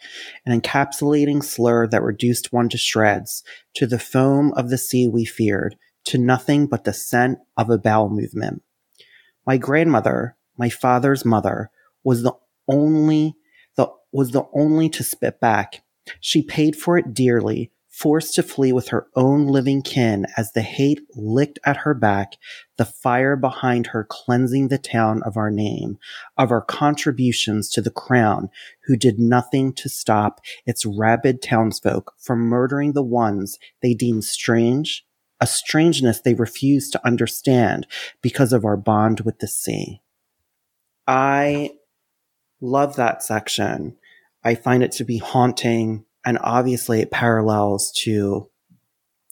an 0.46 0.58
encapsulating 0.58 1.44
slur 1.44 1.86
that 1.88 2.02
reduced 2.02 2.52
one 2.52 2.68
to 2.70 2.78
shreds, 2.78 3.44
to 3.74 3.86
the 3.86 3.98
foam 3.98 4.52
of 4.54 4.70
the 4.70 4.78
sea 4.78 5.06
we 5.06 5.24
feared, 5.24 5.76
to 6.04 6.18
nothing 6.18 6.66
but 6.66 6.84
the 6.84 6.92
scent 6.92 7.38
of 7.56 7.70
a 7.70 7.78
bowel 7.78 8.08
movement. 8.08 8.62
My 9.46 9.58
grandmother, 9.58 10.36
my 10.56 10.70
father's 10.70 11.24
mother, 11.24 11.70
was 12.02 12.22
the 12.22 12.32
only 12.68 13.34
the, 13.78 13.88
was 14.12 14.32
the 14.32 14.44
only 14.52 14.90
to 14.90 15.02
spit 15.02 15.40
back. 15.40 15.82
She 16.20 16.42
paid 16.42 16.76
for 16.76 16.98
it 16.98 17.14
dearly, 17.14 17.70
forced 17.88 18.34
to 18.34 18.42
flee 18.42 18.72
with 18.72 18.88
her 18.88 19.06
own 19.16 19.46
living 19.46 19.82
kin 19.82 20.26
as 20.36 20.52
the 20.52 20.62
hate 20.62 21.00
licked 21.14 21.58
at 21.64 21.78
her 21.78 21.94
back, 21.94 22.34
the 22.76 22.84
fire 22.84 23.36
behind 23.36 23.88
her 23.88 24.06
cleansing 24.08 24.68
the 24.68 24.78
town 24.78 25.22
of 25.24 25.36
our 25.36 25.50
name, 25.50 25.98
of 26.36 26.50
our 26.50 26.60
contributions 26.60 27.70
to 27.70 27.80
the 27.80 27.90
crown, 27.90 28.50
who 28.86 28.96
did 28.96 29.18
nothing 29.18 29.72
to 29.72 29.88
stop 29.88 30.40
its 30.66 30.84
rabid 30.84 31.40
townsfolk 31.40 32.14
from 32.18 32.40
murdering 32.40 32.92
the 32.92 33.02
ones 33.02 33.58
they 33.82 33.94
deemed 33.94 34.24
strange, 34.24 35.04
a 35.40 35.46
strangeness 35.46 36.20
they 36.20 36.34
refused 36.34 36.92
to 36.92 37.06
understand 37.06 37.86
because 38.22 38.52
of 38.52 38.64
our 38.64 38.76
bond 38.76 39.20
with 39.20 39.38
the 39.38 39.48
sea. 39.48 40.00
I 41.06 41.70
love 42.60 42.96
that 42.96 43.22
section. 43.22 43.96
I 44.44 44.54
find 44.54 44.82
it 44.82 44.92
to 44.92 45.04
be 45.04 45.18
haunting 45.18 46.04
and 46.24 46.38
obviously 46.42 47.00
it 47.00 47.10
parallels 47.10 47.92
to 48.02 48.48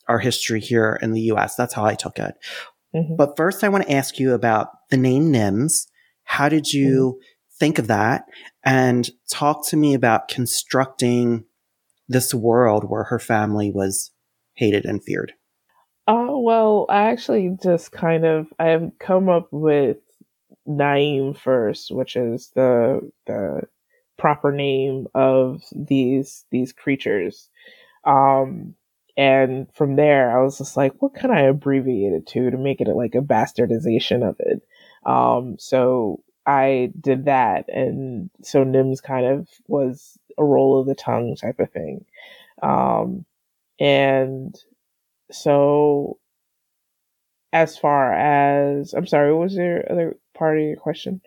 our 0.09 0.19
history 0.19 0.61
here 0.61 0.99
in 1.03 1.13
the 1.13 1.23
US. 1.33 1.57
That's 1.57 1.75
how 1.75 1.85
I 1.85 1.95
took 1.95 2.19
it. 2.19 2.35
Mm-hmm. 2.95 3.17
But 3.17 3.37
first, 3.37 3.65
I 3.65 3.69
want 3.69 3.85
to 3.85 3.93
ask 3.93 4.19
you 4.19 4.33
about 4.33 4.69
the 4.91 4.97
name 4.97 5.33
NIMS. 5.33 5.87
How 6.25 6.49
did 6.49 6.73
you 6.73 7.19
mm-hmm. 7.19 7.57
think 7.59 7.79
of 7.79 7.89
that? 7.89 8.25
And 8.65 9.09
talk 9.31 9.67
to 9.69 9.77
me 9.77 9.95
about 9.95 10.29
constructing 10.29 11.45
this 12.09 12.33
world 12.33 12.85
where 12.89 13.05
her 13.05 13.19
family 13.19 13.71
was 13.71 14.13
hated 14.55 14.85
and 14.85 15.03
feared. 15.03 15.33
Oh, 16.09 16.37
uh, 16.37 16.39
well, 16.39 16.87
I 16.89 17.11
actually 17.11 17.57
just 17.63 17.91
kind 17.91 18.25
of, 18.25 18.47
I 18.59 18.69
have 18.69 18.93
come 19.01 19.29
up 19.29 19.49
with 19.51 19.97
Naim 20.67 21.35
first, 21.35 21.91
which 21.91 22.17
is 22.17 22.51
the, 22.55 23.11
the 23.27 23.63
proper 24.17 24.53
name 24.53 25.07
of 25.15 25.63
these 25.73 26.45
these 26.51 26.73
creatures. 26.73 27.51
Um, 28.05 28.75
and 29.17 29.67
from 29.75 29.97
there, 29.97 30.39
I 30.39 30.43
was 30.43 30.59
just 30.59 30.77
like, 30.77 30.93
what 31.01 31.15
can 31.15 31.31
I 31.31 31.43
abbreviate 31.43 32.13
it 32.13 32.27
to 32.29 32.51
to 32.51 32.59
make 32.59 32.81
it 32.81 32.89
like 32.89 33.15
a 33.15 33.21
bastardization 33.21 34.29
of 34.29 34.37
it? 34.41 34.63
Um, 35.05 35.57
so 35.59 36.23
I 36.47 36.93
did 37.01 37.25
that, 37.27 37.69
and 37.69 38.31
so 38.43 38.65
Nims 38.65 39.03
kind 39.03 39.27
of 39.27 39.49
was 39.69 40.19
a 40.39 40.45
roll 40.45 40.79
of 40.81 40.87
the 40.87 40.95
tongue 40.95 41.35
type 41.37 41.59
of 41.61 41.71
thing. 41.71 42.05
Um, 42.63 43.25
and 43.79 44.55
so 45.31 46.19
as 47.53 47.79
far 47.79 48.13
as 48.13 48.93
I'm 48.93 49.07
sorry, 49.07 49.33
what 49.33 49.45
was 49.45 49.57
there 49.57 49.87
other 49.91 50.17
part 50.37 50.59
of 50.59 50.65
your 50.65 50.77
question? 50.77 51.21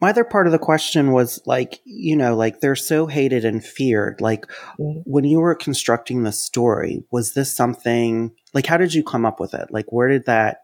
my 0.00 0.10
other 0.10 0.24
part 0.24 0.46
of 0.46 0.52
the 0.52 0.58
question 0.58 1.12
was 1.12 1.40
like 1.46 1.80
you 1.84 2.16
know 2.16 2.34
like 2.34 2.60
they're 2.60 2.76
so 2.76 3.06
hated 3.06 3.44
and 3.44 3.64
feared 3.64 4.20
like 4.20 4.46
mm-hmm. 4.78 5.00
when 5.04 5.24
you 5.24 5.40
were 5.40 5.54
constructing 5.54 6.22
the 6.22 6.32
story 6.32 7.04
was 7.10 7.34
this 7.34 7.54
something 7.54 8.32
like 8.54 8.66
how 8.66 8.76
did 8.76 8.94
you 8.94 9.02
come 9.02 9.24
up 9.24 9.40
with 9.40 9.54
it 9.54 9.68
like 9.70 9.86
where 9.90 10.08
did 10.08 10.26
that 10.26 10.58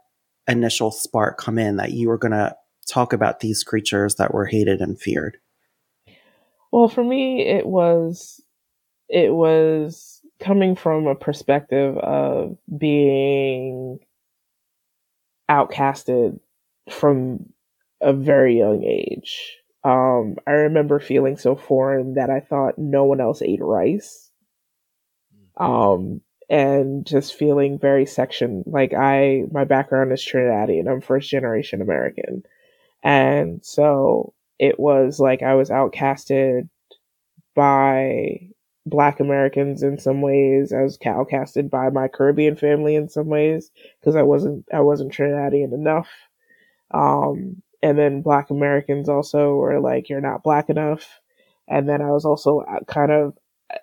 initial 0.49 0.91
spark 0.91 1.39
come 1.39 1.59
in 1.59 1.77
that 1.77 1.93
you 1.93 2.09
were 2.09 2.19
going 2.19 2.33
to 2.33 2.55
talk 2.89 3.13
about 3.13 3.41
these 3.41 3.63
creatures 3.63 4.17
that 4.17 4.35
were 4.35 4.47
hated 4.47 4.81
and 4.81 5.01
feared 5.01 5.39
well 6.73 6.89
for 6.89 7.05
me 7.05 7.47
it 7.47 7.67
was 7.67 8.41
it 9.09 9.33
was 9.33 10.21
coming 10.41 10.75
from 10.75 11.07
a 11.07 11.15
perspective 11.15 11.97
of 11.99 12.59
being 12.77 13.99
outcasted 15.49 16.41
from 16.91 17.52
a 18.03 18.13
very 18.13 18.59
young 18.59 18.85
age. 18.85 19.59
Um, 19.85 20.37
I 20.47 20.53
remember 20.53 21.01
feeling 21.01 21.37
so 21.37 21.57
foreign 21.57 22.15
that 22.15 22.31
I 22.31 22.41
thought 22.41 22.79
no 22.79 23.05
one 23.05 23.21
else 23.21 23.43
ate 23.43 23.63
rice. 23.63 24.31
Um, 25.57 26.21
and 26.49 27.07
just 27.07 27.35
feeling 27.35 27.79
very 27.79 28.05
section 28.05 28.63
like 28.67 28.93
I 28.95 29.45
my 29.51 29.65
background 29.65 30.13
is 30.13 30.21
Trinidadian. 30.21 30.91
I'm 30.91 31.01
first 31.01 31.31
generation 31.31 31.81
American. 31.81 32.43
And 33.03 33.65
so 33.65 34.35
it 34.59 34.79
was 34.79 35.19
like 35.19 35.43
I 35.43 35.55
was 35.55 35.71
outcasted 35.71 36.69
by 37.55 38.49
black 38.87 39.21
Americans 39.21 39.83
in 39.83 39.99
some 39.99 40.21
ways. 40.21 40.73
I 40.73 40.83
was 40.83 40.99
outcasted 40.99 41.71
by 41.71 41.91
my 41.91 42.09
Caribbean 42.09 42.57
family 42.57 42.97
in 42.97 43.09
some 43.09 43.27
ways 43.27 43.71
because 44.01 44.17
I 44.17 44.23
wasn't 44.23 44.67
I 44.73 44.81
wasn't 44.81 45.13
Trinidadian 45.13 45.73
enough. 45.73 46.09
Um, 46.93 47.63
and 47.83 47.99
then 47.99 48.23
black 48.23 48.51
Americans 48.51 49.09
also 49.09 49.57
were 49.57 49.81
like, 49.81 50.09
you're 50.09 50.21
not 50.21 50.43
black 50.45 50.71
enough. 50.71 51.21
And 51.69 51.89
then 51.89 52.01
I 52.01 52.11
was 52.11 52.25
also 52.25 52.61
uh, 52.61 52.81
kind 52.87 53.11
of, 53.11 53.37
uh, 53.73 53.79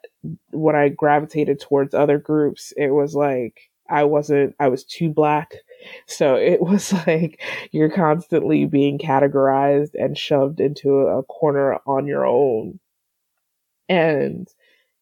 when 0.51 0.75
I 0.75 0.89
gravitated 0.89 1.59
towards 1.59 1.93
other 1.93 2.17
groups, 2.17 2.73
it 2.77 2.91
was 2.91 3.13
like, 3.13 3.69
I 3.89 4.03
wasn't, 4.05 4.55
I 4.59 4.69
was 4.69 4.83
too 4.83 5.09
black. 5.09 5.53
So 6.07 6.35
it 6.35 6.59
was 6.61 6.91
like 7.07 7.41
you're 7.71 7.89
constantly 7.89 8.65
being 8.65 8.97
categorized 8.97 9.91
and 9.93 10.17
shoved 10.17 10.59
into 10.59 10.97
a 11.07 11.23
corner 11.23 11.79
on 11.87 12.05
your 12.05 12.25
own. 12.25 12.81
And 13.87 14.45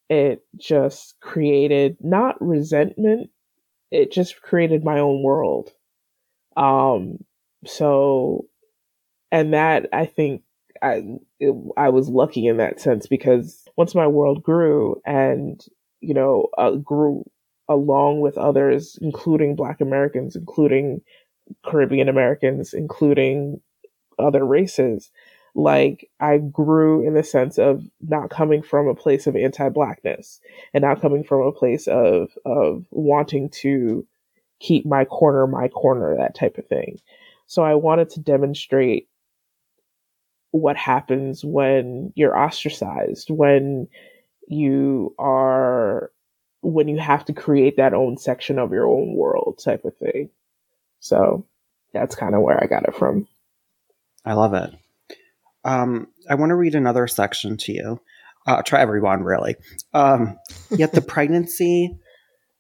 it 0.08 0.44
just 0.56 1.16
created 1.20 1.98
not 2.00 2.40
resentment, 2.40 3.32
it 3.90 4.12
just 4.12 4.40
created 4.44 4.84
my 4.84 5.00
own 5.00 5.24
world. 5.24 5.72
Um, 6.56 7.26
so 7.66 8.46
and 9.32 9.54
that 9.54 9.88
I 9.94 10.06
think 10.06 10.44
I 10.82 11.04
it, 11.40 11.54
I 11.76 11.90
was 11.90 12.10
lucky 12.10 12.48
in 12.48 12.58
that 12.58 12.80
sense 12.80 13.08
because 13.08 13.66
once 13.78 13.96
my 13.96 14.08
world 14.08 14.44
grew 14.44 15.02
and 15.06 15.64
you 16.02 16.14
know 16.14 16.48
uh, 16.58 16.72
grew 16.72 17.26
along 17.70 18.22
with 18.22 18.38
others, 18.38 18.98
including 19.02 19.56
Black 19.56 19.82
Americans, 19.82 20.36
including 20.36 21.02
Caribbean 21.66 22.10
Americans, 22.10 22.74
including 22.74 23.62
other 24.20 24.46
races. 24.46 25.12
Like 25.56 26.10
I 26.20 26.38
grew 26.38 27.06
in 27.06 27.14
the 27.14 27.24
sense 27.24 27.58
of 27.58 27.84
not 28.00 28.30
coming 28.30 28.62
from 28.62 28.88
a 28.88 28.96
place 28.96 29.26
of 29.28 29.36
anti-blackness 29.36 30.40
and 30.74 30.84
not 30.84 31.02
coming 31.02 31.24
from 31.24 31.42
a 31.42 31.52
place 31.52 31.88
of 31.88 32.30
of 32.46 32.86
wanting 32.92 33.50
to 33.50 34.06
keep 34.60 34.86
my 34.86 35.06
corner 35.06 35.48
my 35.48 35.68
corner 35.68 36.16
that 36.16 36.36
type 36.36 36.58
of 36.58 36.68
thing. 36.68 37.00
So 37.48 37.64
I 37.64 37.76
wanted 37.76 38.10
to 38.12 38.20
demonstrate 38.20 39.08
what 40.58 40.78
happens 40.78 41.44
when 41.44 42.12
you're 42.16 42.38
ostracized, 42.38 43.30
when 43.30 43.88
you 44.48 45.14
are, 45.20 46.12
when 46.62 46.88
you 46.88 46.98
have 46.98 47.26
to 47.26 47.34
create 47.34 47.78
that 47.78 47.94
own 47.94 48.18
section 48.18 48.60
of 48.60 48.72
your 48.72 48.88
own 48.88 49.16
world 49.16 49.60
type 49.64 49.86
of 49.86 49.96
thing. 49.98 50.30
So 51.00 51.46
that's 51.94 52.16
kind 52.16 52.36
of 52.36 52.42
where 52.42 52.62
I 52.62 52.68
got 52.68 52.88
it 52.88 52.96
from. 52.96 53.28
I 54.26 54.34
love 54.34 54.54
it. 54.54 54.72
Um, 55.64 56.08
I 56.30 56.36
want 56.36 56.50
to 56.50 56.56
read 56.56 56.76
another 56.76 57.08
section 57.08 57.58
to 57.58 57.72
you. 57.72 58.02
Uh, 58.46 58.62
try 58.62 58.82
everyone, 58.82 59.24
really. 59.24 59.56
Um, 59.94 60.38
yet 60.72 60.94
the 60.94 61.02
pregnancy 61.16 61.98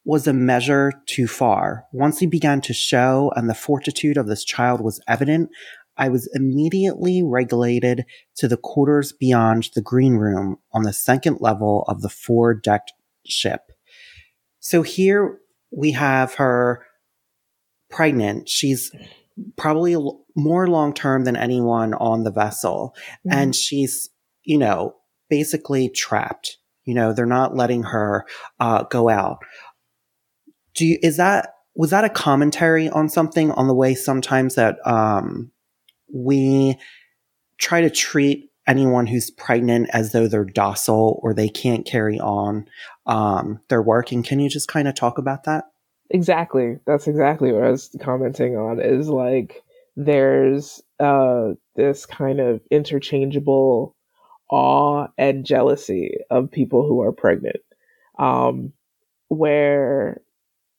was 0.03 0.27
a 0.27 0.33
measure 0.33 0.93
too 1.05 1.27
far. 1.27 1.85
Once 1.91 2.19
he 2.19 2.25
began 2.25 2.61
to 2.61 2.73
show 2.73 3.31
and 3.35 3.49
the 3.49 3.53
fortitude 3.53 4.17
of 4.17 4.27
this 4.27 4.43
child 4.43 4.81
was 4.81 5.01
evident, 5.07 5.49
I 5.97 6.09
was 6.09 6.29
immediately 6.33 7.23
regulated 7.23 8.05
to 8.37 8.47
the 8.47 8.57
quarters 8.57 9.11
beyond 9.11 9.69
the 9.75 9.81
green 9.81 10.15
room 10.15 10.57
on 10.73 10.83
the 10.83 10.93
second 10.93 11.37
level 11.41 11.83
of 11.87 12.01
the 12.01 12.09
four 12.09 12.53
decked 12.53 12.93
ship. 13.25 13.61
So 14.59 14.81
here 14.81 15.39
we 15.71 15.91
have 15.91 16.35
her 16.35 16.85
pregnant. 17.89 18.49
She's 18.49 18.91
probably 19.55 19.95
more 20.35 20.67
long 20.67 20.93
term 20.93 21.23
than 21.23 21.35
anyone 21.35 21.93
on 21.93 22.23
the 22.23 22.31
vessel. 22.31 22.95
Mm-hmm. 23.25 23.37
And 23.37 23.55
she's, 23.55 24.09
you 24.43 24.57
know, 24.57 24.95
basically 25.29 25.89
trapped. 25.89 26.57
You 26.85 26.93
know, 26.93 27.13
they're 27.13 27.25
not 27.25 27.55
letting 27.55 27.83
her 27.83 28.25
uh, 28.59 28.83
go 28.83 29.09
out. 29.09 29.39
Do 30.73 30.85
you, 30.85 30.99
is 31.01 31.17
that, 31.17 31.53
was 31.75 31.89
that 31.89 32.05
a 32.05 32.09
commentary 32.09 32.89
on 32.89 33.09
something 33.09 33.51
on 33.51 33.67
the 33.67 33.73
way 33.73 33.93
sometimes 33.93 34.55
that 34.55 34.77
um, 34.85 35.51
we 36.11 36.77
try 37.57 37.81
to 37.81 37.89
treat 37.89 38.51
anyone 38.67 39.07
who's 39.07 39.31
pregnant 39.31 39.89
as 39.93 40.11
though 40.11 40.27
they're 40.27 40.45
docile 40.45 41.19
or 41.23 41.33
they 41.33 41.49
can't 41.49 41.85
carry 41.85 42.19
on 42.19 42.67
um, 43.05 43.59
their 43.69 43.81
work. 43.81 44.11
And 44.11 44.25
can 44.25 44.39
you 44.39 44.49
just 44.49 44.67
kind 44.67 44.87
of 44.87 44.95
talk 44.95 45.17
about 45.17 45.45
that? 45.45 45.65
Exactly. 46.09 46.77
That's 46.85 47.07
exactly 47.07 47.51
what 47.51 47.63
I 47.63 47.71
was 47.71 47.95
commenting 48.01 48.57
on 48.57 48.79
is 48.79 49.09
like 49.09 49.63
there's 49.95 50.81
uh, 50.99 51.53
this 51.75 52.05
kind 52.05 52.39
of 52.39 52.61
interchangeable 52.69 53.95
awe 54.49 55.07
and 55.17 55.45
jealousy 55.45 56.17
of 56.29 56.51
people 56.51 56.87
who 56.87 57.01
are 57.01 57.11
pregnant, 57.11 57.57
um, 58.19 58.71
where 59.27 60.21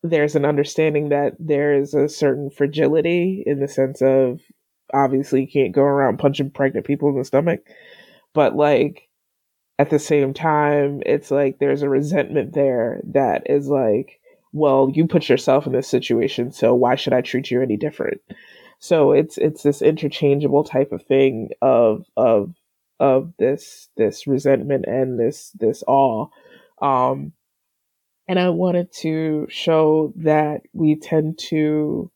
there's 0.02 0.36
an 0.36 0.44
understanding 0.44 1.08
that 1.08 1.34
there 1.38 1.74
is 1.74 1.92
a 1.92 2.08
certain 2.08 2.50
fragility 2.50 3.42
in 3.44 3.60
the 3.60 3.68
sense 3.68 4.00
of 4.00 4.40
obviously 4.92 5.42
you 5.42 5.48
can't 5.48 5.74
go 5.74 5.82
around 5.82 6.18
punching 6.18 6.50
pregnant 6.50 6.86
people 6.86 7.08
in 7.08 7.18
the 7.18 7.24
stomach, 7.24 7.60
but 8.34 8.56
like 8.56 9.08
at 9.78 9.90
the 9.90 9.98
same 9.98 10.34
time, 10.34 11.02
it's 11.06 11.30
like 11.30 11.58
there's 11.58 11.82
a 11.82 11.88
resentment 11.88 12.52
there 12.54 13.00
that 13.04 13.48
is 13.48 13.68
like, 13.68 14.20
well, 14.52 14.90
you 14.92 15.06
put 15.06 15.28
yourself 15.28 15.66
in 15.66 15.72
this 15.72 15.88
situation, 15.88 16.50
so 16.50 16.74
why 16.74 16.96
should 16.96 17.12
I 17.12 17.20
treat 17.20 17.50
you 17.50 17.62
any 17.62 17.76
different? 17.76 18.20
So 18.80 19.12
it's 19.12 19.38
it's 19.38 19.62
this 19.62 19.82
interchangeable 19.82 20.64
type 20.64 20.92
of 20.92 21.02
thing 21.02 21.50
of 21.62 22.06
of 22.16 22.54
of 23.00 23.32
this 23.38 23.88
this 23.96 24.26
resentment 24.26 24.86
and 24.86 25.18
this 25.18 25.50
this 25.58 25.84
awe. 25.86 26.28
Um, 26.80 27.32
and 28.26 28.38
I 28.38 28.50
wanted 28.50 28.92
to 29.00 29.46
show 29.48 30.12
that 30.16 30.62
we 30.72 30.96
tend 30.96 31.38
to 31.48 32.10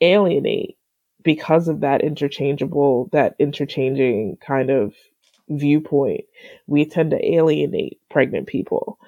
alienate 0.00 0.76
because 1.22 1.68
of 1.68 1.80
that 1.80 2.02
interchangeable, 2.02 3.08
that 3.12 3.34
interchanging 3.38 4.38
kind 4.44 4.70
of 4.70 4.94
viewpoint. 5.48 6.24
We 6.66 6.84
tend 6.84 7.10
to 7.10 7.24
alienate 7.34 8.00
pregnant 8.10 8.46
people. 8.46 8.98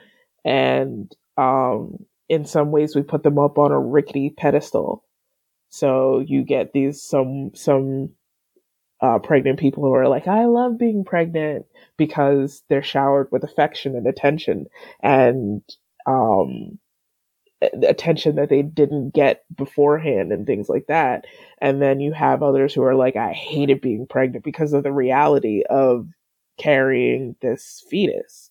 And 0.45 1.11
um, 1.37 2.05
in 2.29 2.45
some 2.45 2.71
ways, 2.71 2.95
we 2.95 3.03
put 3.03 3.23
them 3.23 3.39
up 3.39 3.59
on 3.59 3.73
a 3.73 3.81
rickety 3.81 4.31
pedestal. 4.31 5.05
So 5.69 6.21
you 6.21 6.43
get 6.43 6.73
these 6.73 7.03
some 7.03 7.53
some 7.55 8.11
uh, 9.01 9.19
pregnant 9.19 9.59
people 9.59 9.83
who 9.83 9.95
are 9.95 10.09
like, 10.09 10.29
I 10.29 10.45
love 10.45 10.79
being 10.79 11.05
pregnant 11.05 11.67
because 11.97 12.63
they're 12.69 12.83
showered 12.83 13.29
with 13.33 13.43
affection 13.43 13.97
and 13.97 14.07
attention 14.07 14.67
and 15.03 15.63
um, 16.07 16.79
attention 17.83 18.37
that 18.37 18.49
they 18.49 18.63
didn't 18.63 19.11
get 19.15 19.45
beforehand 19.57 20.33
and 20.33 20.47
things 20.47 20.69
like 20.69 20.87
that. 20.89 21.27
And 21.61 21.81
then 21.81 22.01
you 22.01 22.13
have 22.13 22.43
others 22.43 22.75
who 22.75 22.83
are 22.83 22.95
like, 22.95 23.17
I 23.17 23.33
hated 23.33 23.81
being 23.81 24.07
pregnant 24.07 24.45
because 24.45 24.73
of 24.73 24.83
the 24.83 24.93
reality 24.93 25.63
of 25.71 26.09
carrying 26.59 27.37
this 27.41 27.85
fetus. 27.89 28.51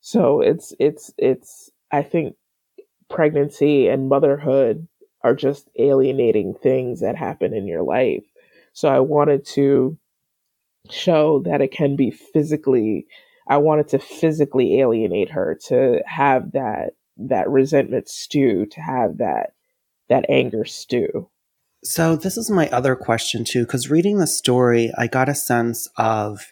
So 0.00 0.40
it's, 0.40 0.72
it's, 0.78 1.12
it's, 1.18 1.70
I 1.92 2.02
think 2.02 2.34
pregnancy 3.08 3.88
and 3.88 4.08
motherhood 4.08 4.88
are 5.22 5.34
just 5.34 5.68
alienating 5.78 6.54
things 6.54 7.00
that 7.00 7.16
happen 7.16 7.52
in 7.52 7.66
your 7.66 7.82
life. 7.82 8.24
So 8.72 8.88
I 8.88 9.00
wanted 9.00 9.44
to 9.46 9.98
show 10.88 11.42
that 11.44 11.60
it 11.60 11.72
can 11.72 11.96
be 11.96 12.10
physically, 12.10 13.06
I 13.46 13.58
wanted 13.58 13.88
to 13.88 13.98
physically 13.98 14.80
alienate 14.80 15.30
her, 15.30 15.58
to 15.66 16.00
have 16.06 16.52
that 16.52 16.94
that 17.28 17.48
resentment 17.48 18.08
stew, 18.08 18.66
to 18.66 18.80
have 18.80 19.18
that 19.18 19.52
that 20.08 20.24
anger 20.28 20.64
stew. 20.64 21.28
So 21.84 22.16
this 22.16 22.36
is 22.36 22.50
my 22.50 22.68
other 22.70 22.96
question 22.96 23.44
too, 23.44 23.64
because 23.64 23.90
reading 23.90 24.18
the 24.18 24.26
story, 24.26 24.92
I 24.98 25.06
got 25.06 25.28
a 25.28 25.34
sense 25.34 25.88
of 25.96 26.46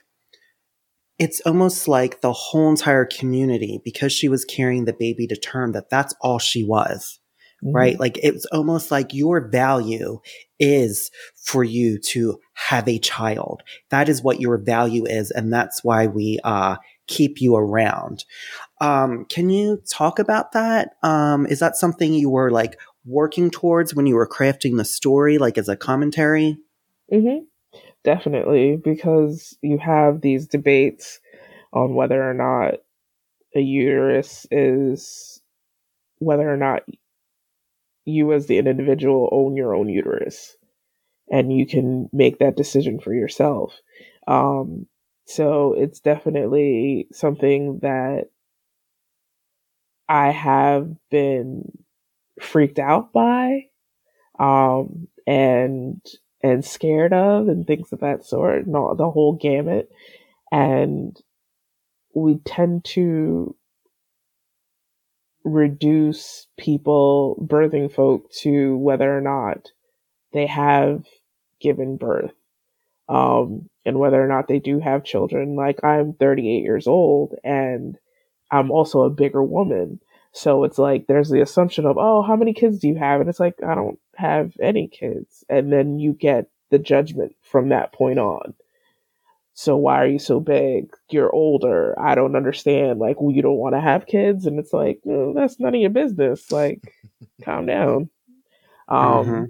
it's 1.18 1.40
almost 1.40 1.88
like 1.88 2.20
the 2.20 2.32
whole 2.32 2.70
entire 2.70 3.04
community, 3.04 3.80
because 3.84 4.12
she 4.12 4.28
was 4.28 4.44
carrying 4.44 4.84
the 4.84 4.92
baby 4.92 5.26
to 5.26 5.36
term, 5.36 5.72
that 5.72 5.90
that's 5.90 6.14
all 6.20 6.38
she 6.38 6.64
was. 6.64 7.18
Mm-hmm. 7.64 7.74
Right? 7.74 7.98
Like 7.98 8.18
it's 8.22 8.46
almost 8.52 8.92
like 8.92 9.12
your 9.12 9.48
value 9.50 10.20
is 10.60 11.10
for 11.44 11.64
you 11.64 11.98
to 12.10 12.38
have 12.54 12.86
a 12.86 13.00
child. 13.00 13.62
That 13.90 14.08
is 14.08 14.22
what 14.22 14.40
your 14.40 14.58
value 14.58 15.04
is. 15.06 15.32
And 15.32 15.52
that's 15.52 15.82
why 15.82 16.06
we, 16.06 16.38
uh, 16.44 16.76
keep 17.08 17.40
you 17.40 17.56
around. 17.56 18.24
Um, 18.80 19.24
can 19.26 19.50
you 19.50 19.82
talk 19.90 20.18
about 20.18 20.52
that? 20.52 20.96
Um, 21.02 21.46
is 21.46 21.58
that 21.60 21.76
something 21.76 22.14
you 22.14 22.30
were 22.30 22.50
like 22.50 22.78
working 23.04 23.50
towards 23.50 23.94
when 23.94 24.06
you 24.06 24.14
were 24.14 24.28
crafting 24.28 24.76
the 24.76 24.84
story, 24.84 25.38
like 25.38 25.58
as 25.58 25.68
a 25.68 25.76
commentary? 25.76 26.58
Mm-hmm. 27.12 27.44
Definitely, 28.04 28.76
because 28.76 29.56
you 29.62 29.78
have 29.78 30.20
these 30.20 30.46
debates 30.46 31.20
on 31.72 31.94
whether 31.94 32.22
or 32.22 32.34
not 32.34 32.74
a 33.54 33.60
uterus 33.60 34.46
is 34.50 35.42
whether 36.18 36.52
or 36.52 36.56
not 36.56 36.82
you 38.04 38.32
as 38.32 38.46
the 38.46 38.58
individual 38.58 39.28
own 39.32 39.56
your 39.56 39.74
own 39.74 39.88
uterus 39.88 40.56
and 41.30 41.52
you 41.52 41.66
can 41.66 42.08
make 42.12 42.38
that 42.38 42.56
decision 42.56 42.98
for 42.98 43.12
yourself. 43.12 43.74
Um, 44.26 44.86
so 45.26 45.74
it's 45.74 46.00
definitely 46.00 47.08
something 47.12 47.80
that 47.82 48.28
I 50.08 50.30
have 50.30 50.90
been 51.10 51.78
freaked 52.40 52.78
out 52.78 53.12
by, 53.12 53.66
um, 54.38 55.08
and 55.26 56.00
and 56.42 56.64
scared 56.64 57.12
of, 57.12 57.48
and 57.48 57.66
things 57.66 57.92
of 57.92 58.00
that 58.00 58.24
sort, 58.24 58.66
not 58.66 58.96
the 58.96 59.10
whole 59.10 59.32
gamut. 59.34 59.90
And 60.52 61.16
we 62.14 62.38
tend 62.44 62.84
to 62.86 63.54
reduce 65.44 66.46
people, 66.58 67.36
birthing 67.46 67.92
folk, 67.92 68.30
to 68.42 68.76
whether 68.76 69.16
or 69.16 69.20
not 69.20 69.70
they 70.32 70.46
have 70.46 71.04
given 71.60 71.96
birth 71.96 72.32
um, 73.08 73.68
and 73.84 73.98
whether 73.98 74.22
or 74.22 74.28
not 74.28 74.48
they 74.48 74.58
do 74.58 74.78
have 74.80 75.04
children. 75.04 75.56
Like 75.56 75.82
I'm 75.84 76.12
38 76.14 76.62
years 76.62 76.86
old 76.86 77.34
and 77.42 77.98
I'm 78.50 78.70
also 78.70 79.02
a 79.02 79.10
bigger 79.10 79.42
woman. 79.42 80.00
So 80.32 80.64
it's 80.64 80.78
like 80.78 81.06
there's 81.06 81.30
the 81.30 81.40
assumption 81.40 81.86
of, 81.86 81.96
oh, 81.98 82.22
how 82.22 82.36
many 82.36 82.52
kids 82.52 82.78
do 82.78 82.88
you 82.88 82.96
have? 82.96 83.20
And 83.20 83.28
it's 83.28 83.40
like, 83.40 83.54
I 83.66 83.74
don't 83.74 83.98
have 84.16 84.52
any 84.60 84.88
kids. 84.88 85.44
And 85.48 85.72
then 85.72 85.98
you 85.98 86.12
get 86.12 86.50
the 86.70 86.78
judgment 86.78 87.34
from 87.42 87.70
that 87.70 87.92
point 87.92 88.18
on. 88.18 88.54
So 89.54 89.76
why 89.76 90.00
are 90.00 90.06
you 90.06 90.20
so 90.20 90.38
big? 90.38 90.94
You're 91.10 91.34
older. 91.34 91.98
I 91.98 92.14
don't 92.14 92.36
understand. 92.36 93.00
Like, 93.00 93.20
well, 93.20 93.34
you 93.34 93.42
don't 93.42 93.56
want 93.56 93.74
to 93.74 93.80
have 93.80 94.06
kids, 94.06 94.46
and 94.46 94.56
it's 94.56 94.72
like 94.72 95.00
that's 95.04 95.58
none 95.58 95.74
of 95.74 95.80
your 95.80 95.90
business. 95.90 96.52
Like, 96.52 96.94
calm 97.42 97.66
down. 97.66 98.08
Um, 98.86 99.26
mm-hmm. 99.26 99.44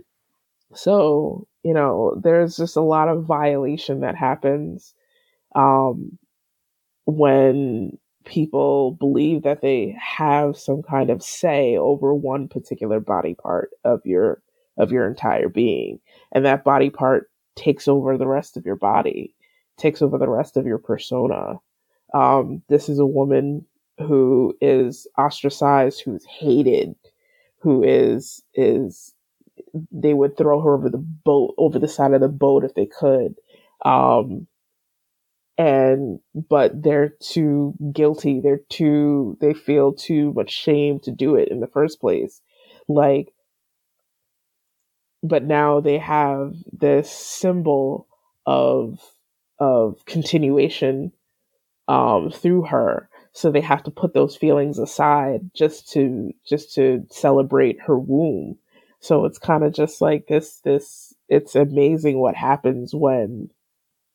so 0.75 1.47
you 1.63 1.75
know, 1.75 2.19
there's 2.25 2.57
just 2.57 2.77
a 2.77 2.81
lot 2.81 3.09
of 3.09 3.25
violation 3.25 4.01
that 4.01 4.17
happens 4.17 4.95
um, 5.55 6.19
when 7.05 7.99
people 8.29 8.93
believe 8.93 9.43
that 9.43 9.63
they 9.63 9.97
have 9.99 10.57
some 10.57 10.83
kind 10.83 11.11
of 11.11 11.23
say 11.23 11.77
over 11.77 12.15
one 12.15 12.49
particular 12.49 13.01
body 13.01 13.35
part 13.35 13.71
of 13.85 14.01
your 14.05 14.43
of 14.77 14.93
your 14.93 15.09
entire 15.09 15.49
being 15.49 15.99
and 16.33 16.45
that 16.45 16.63
body 16.63 16.91
part 16.91 17.31
takes 17.57 17.89
over 17.89 18.17
the 18.17 18.27
rest 18.27 18.57
of 18.57 18.65
your 18.65 18.77
body 18.77 19.35
takes 19.77 20.03
over 20.03 20.19
the 20.19 20.29
rest 20.29 20.57
of 20.57 20.67
your 20.67 20.79
persona 20.79 21.59
um, 22.15 22.63
this 22.69 22.89
is 22.89 22.99
a 22.99 23.07
woman 23.07 23.65
who 23.99 24.57
is 24.61 25.09
ostracized 25.19 26.03
who's 26.05 26.25
hated 26.25 26.95
who 27.61 27.83
is 27.83 28.43
is 28.55 29.15
they 29.91 30.15
would 30.15 30.37
throw 30.37 30.61
her 30.61 30.75
over 30.75 30.89
the 30.89 30.99
boat, 30.99 31.55
over 31.59 31.79
the 31.79 31.89
side 31.89 32.13
of 32.13 32.21
the 32.21 32.29
boat 32.29 32.65
if 32.65 32.75
they 32.75 32.87
could. 32.87 33.35
Um, 33.85 34.47
and, 35.59 36.21
but 36.49 36.83
they're 36.83 37.15
too 37.21 37.75
guilty. 37.93 38.41
They're 38.41 38.63
too, 38.71 39.37
they 39.41 39.55
feel 39.55 39.93
too 39.93 40.33
much 40.33 40.51
shame 40.53 41.01
to 41.01 41.11
do 41.11 41.35
it 41.37 41.49
in 41.49 41.61
the 41.61 41.67
first 41.67 42.01
place. 42.01 42.41
Like, 42.89 43.35
but 45.23 45.45
now 45.45 45.81
they 45.81 45.99
have 45.99 46.55
this 46.73 47.11
symbol 47.11 48.07
of, 48.47 49.01
of 49.59 50.05
continuation, 50.07 51.13
um, 51.89 52.31
through 52.31 52.63
her. 52.65 53.11
So 53.33 53.51
they 53.51 53.61
have 53.61 53.83
to 53.85 53.91
put 53.91 54.15
those 54.15 54.37
feelings 54.37 54.79
aside 54.79 55.51
just 55.55 55.91
to, 55.93 56.33
just 56.49 56.75
to 56.77 57.05
celebrate 57.11 57.81
her 57.83 57.99
womb 57.99 58.59
so 59.01 59.25
it's 59.25 59.39
kind 59.39 59.65
of 59.65 59.73
just 59.73 60.01
like 60.01 60.27
this, 60.27 60.61
this, 60.65 61.15
it's 61.29 61.55
amazing 61.55 62.19
what 62.19 62.35
happens 62.35 62.95
when 62.95 63.51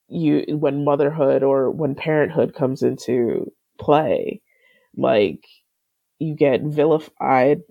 you, 0.07 0.45
when 0.49 0.83
motherhood 0.83 1.43
or 1.43 1.69
when 1.69 1.95
parenthood 1.95 2.55
comes 2.55 2.83
into 2.83 3.51
play. 3.79 4.41
Like, 4.95 5.45
you 6.19 6.35
get 6.35 6.61
vilified, 6.61 7.61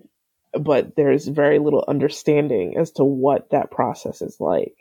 but 0.59 0.95
there's 0.95 1.27
very 1.27 1.59
little 1.59 1.85
understanding 1.87 2.77
as 2.77 2.91
to 2.91 3.03
what 3.03 3.49
that 3.51 3.71
process 3.71 4.21
is 4.21 4.37
like. 4.39 4.75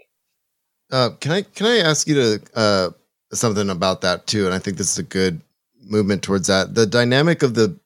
Uh, 0.91 1.11
can 1.21 1.33
I 1.33 1.43
can 1.43 1.67
I 1.67 1.79
ask 1.79 2.07
you 2.07 2.15
to 2.15 2.41
uh, 2.55 2.91
something 3.33 3.71
about 3.71 4.03
that 4.03 4.27
too? 4.27 4.45
And 4.45 4.55
I 4.55 4.59
think 4.59 4.77
this 4.77 4.93
is 4.93 4.99
a 4.99 5.05
good 5.05 5.41
movement 5.85 6.23
towards 6.23 6.49
that. 6.49 6.75
The 6.75 6.87
dynamic 6.87 7.43
of 7.43 7.55
the 7.55 7.79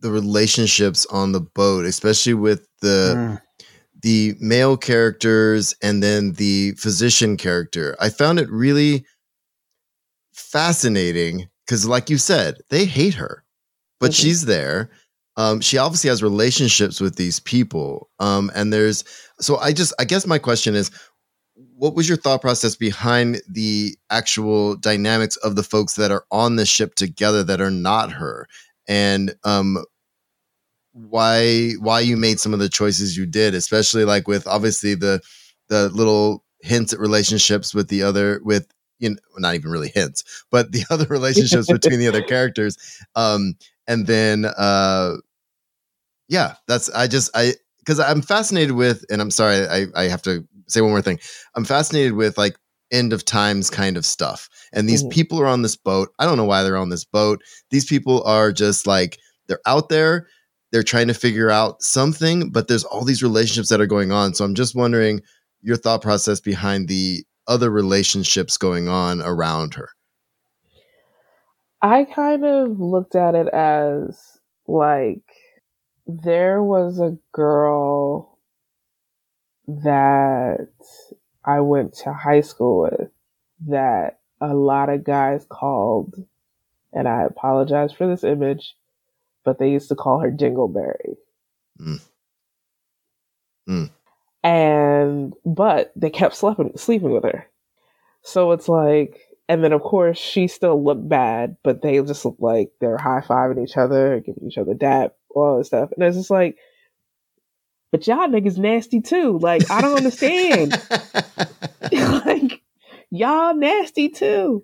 the 0.00 0.10
relationships 0.10 1.04
on 1.06 1.32
the 1.32 1.40
boat, 1.40 1.84
especially 1.84 2.34
with 2.34 2.68
the 2.80 3.14
mm 3.16 3.40
the 4.04 4.34
male 4.38 4.76
characters 4.76 5.74
and 5.82 6.02
then 6.02 6.34
the 6.34 6.72
physician 6.72 7.38
character. 7.38 7.96
I 7.98 8.10
found 8.10 8.38
it 8.38 8.50
really 8.50 9.06
fascinating 10.34 11.48
because, 11.64 11.88
like 11.88 12.10
you 12.10 12.18
said, 12.18 12.58
they 12.68 12.84
hate 12.84 13.14
her, 13.14 13.44
but 13.98 14.10
mm-hmm. 14.10 14.22
she's 14.22 14.44
there. 14.44 14.90
Um, 15.38 15.62
she 15.62 15.78
obviously 15.78 16.10
has 16.10 16.22
relationships 16.22 17.00
with 17.00 17.16
these 17.16 17.40
people. 17.40 18.10
Um, 18.20 18.52
and 18.54 18.74
there's 18.74 19.04
so 19.40 19.56
I 19.56 19.72
just 19.72 19.94
I 19.98 20.04
guess 20.04 20.26
my 20.26 20.38
question 20.38 20.74
is 20.74 20.90
what 21.74 21.94
was 21.94 22.06
your 22.06 22.18
thought 22.18 22.42
process 22.42 22.76
behind 22.76 23.40
the 23.48 23.96
actual 24.10 24.76
dynamics 24.76 25.36
of 25.36 25.56
the 25.56 25.62
folks 25.62 25.94
that 25.94 26.10
are 26.10 26.26
on 26.30 26.56
the 26.56 26.66
ship 26.66 26.94
together 26.94 27.42
that 27.42 27.62
are 27.62 27.70
not 27.70 28.12
her 28.12 28.46
and 28.86 29.34
um 29.44 29.82
why 30.94 31.72
why 31.80 31.98
you 31.98 32.16
made 32.16 32.38
some 32.38 32.54
of 32.54 32.60
the 32.60 32.68
choices 32.68 33.16
you 33.16 33.26
did 33.26 33.52
especially 33.52 34.04
like 34.04 34.28
with 34.28 34.46
obviously 34.46 34.94
the 34.94 35.20
the 35.68 35.88
little 35.88 36.44
hints 36.60 36.92
at 36.92 37.00
relationships 37.00 37.74
with 37.74 37.88
the 37.88 38.02
other 38.02 38.40
with 38.44 38.68
you 39.00 39.10
know 39.10 39.16
not 39.38 39.56
even 39.56 39.70
really 39.70 39.88
hints 39.88 40.44
but 40.52 40.70
the 40.70 40.84
other 40.90 41.06
relationships 41.06 41.66
between 41.70 41.98
the 41.98 42.06
other 42.06 42.22
characters 42.28 42.78
um 43.16 43.54
and 43.88 44.06
then 44.06 44.44
uh 44.56 45.14
yeah 46.28 46.54
that's 46.68 46.88
i 46.90 47.08
just 47.08 47.28
i 47.34 47.52
because 47.80 47.98
i'm 47.98 48.22
fascinated 48.22 48.72
with 48.72 49.04
and 49.10 49.20
i'm 49.20 49.32
sorry 49.32 49.66
i 49.66 49.86
i 49.96 50.04
have 50.04 50.22
to 50.22 50.46
say 50.68 50.80
one 50.80 50.90
more 50.90 51.02
thing 51.02 51.18
i'm 51.56 51.64
fascinated 51.64 52.12
with 52.12 52.38
like 52.38 52.56
end 52.92 53.12
of 53.12 53.24
times 53.24 53.68
kind 53.68 53.96
of 53.96 54.06
stuff 54.06 54.48
and 54.72 54.88
these 54.88 55.02
mm-hmm. 55.02 55.10
people 55.10 55.40
are 55.40 55.46
on 55.46 55.62
this 55.62 55.74
boat 55.74 56.10
i 56.20 56.24
don't 56.24 56.36
know 56.36 56.44
why 56.44 56.62
they're 56.62 56.76
on 56.76 56.90
this 56.90 57.04
boat 57.04 57.42
these 57.70 57.84
people 57.84 58.22
are 58.22 58.52
just 58.52 58.86
like 58.86 59.18
they're 59.48 59.60
out 59.66 59.88
there 59.88 60.28
they're 60.74 60.82
trying 60.82 61.06
to 61.06 61.14
figure 61.14 61.52
out 61.52 61.80
something 61.80 62.50
but 62.50 62.66
there's 62.66 62.82
all 62.82 63.04
these 63.04 63.22
relationships 63.22 63.68
that 63.68 63.80
are 63.80 63.86
going 63.86 64.10
on. 64.10 64.34
So 64.34 64.44
i'm 64.44 64.56
just 64.56 64.74
wondering 64.74 65.22
your 65.62 65.76
thought 65.76 66.02
process 66.02 66.40
behind 66.40 66.88
the 66.88 67.24
other 67.46 67.70
relationships 67.70 68.56
going 68.56 68.88
on 68.88 69.22
around 69.22 69.74
her. 69.74 69.90
I 71.80 72.04
kind 72.04 72.44
of 72.44 72.80
looked 72.80 73.14
at 73.14 73.36
it 73.36 73.46
as 73.48 74.18
like 74.66 75.22
there 76.06 76.60
was 76.60 76.98
a 76.98 77.18
girl 77.32 78.38
that 79.68 80.68
I 81.44 81.60
went 81.60 81.94
to 81.98 82.12
high 82.12 82.40
school 82.40 82.82
with 82.82 83.10
that 83.68 84.18
a 84.40 84.54
lot 84.54 84.88
of 84.88 85.04
guys 85.04 85.46
called, 85.48 86.14
and 86.92 87.06
I 87.06 87.22
apologize 87.22 87.92
for 87.92 88.06
this 88.06 88.24
image, 88.24 88.74
but 89.44 89.58
they 89.58 89.70
used 89.70 89.88
to 89.88 89.94
call 89.94 90.20
her 90.20 90.30
Jingleberry. 90.30 91.16
Mm. 91.80 92.00
Mm. 93.68 93.90
And, 94.42 95.34
but 95.44 95.92
they 95.96 96.10
kept 96.10 96.36
sleeping, 96.36 96.72
sleeping 96.76 97.10
with 97.10 97.24
her. 97.24 97.46
So 98.22 98.52
it's 98.52 98.68
like, 98.68 99.20
and 99.48 99.62
then 99.62 99.72
of 99.72 99.82
course 99.82 100.18
she 100.18 100.48
still 100.48 100.82
looked 100.82 101.08
bad, 101.08 101.56
but 101.62 101.82
they 101.82 102.00
just 102.02 102.24
look 102.24 102.36
like 102.38 102.70
they're 102.80 102.96
high 102.96 103.20
fiving 103.20 103.62
each 103.62 103.76
other, 103.76 104.20
giving 104.20 104.46
each 104.46 104.58
other 104.58 104.74
dap, 104.74 105.14
all 105.34 105.58
this 105.58 105.68
stuff. 105.68 105.90
And 105.92 106.04
it's 106.04 106.16
just 106.16 106.30
like, 106.30 106.56
but 107.92 108.06
y'all 108.06 108.26
niggas 108.26 108.58
nasty 108.58 109.00
too. 109.00 109.38
Like, 109.38 109.70
I 109.70 109.80
don't 109.80 109.96
understand. 109.96 110.72
like, 111.92 112.62
y'all 113.10 113.54
nasty 113.54 114.08
too. 114.08 114.62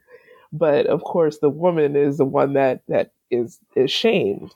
But 0.52 0.86
of 0.86 1.04
course, 1.04 1.38
the 1.38 1.48
woman 1.48 1.94
is 1.94 2.18
the 2.18 2.24
one 2.24 2.54
that 2.54 2.82
that 2.88 3.12
is 3.30 3.60
is 3.76 3.90
shamed. 3.90 4.52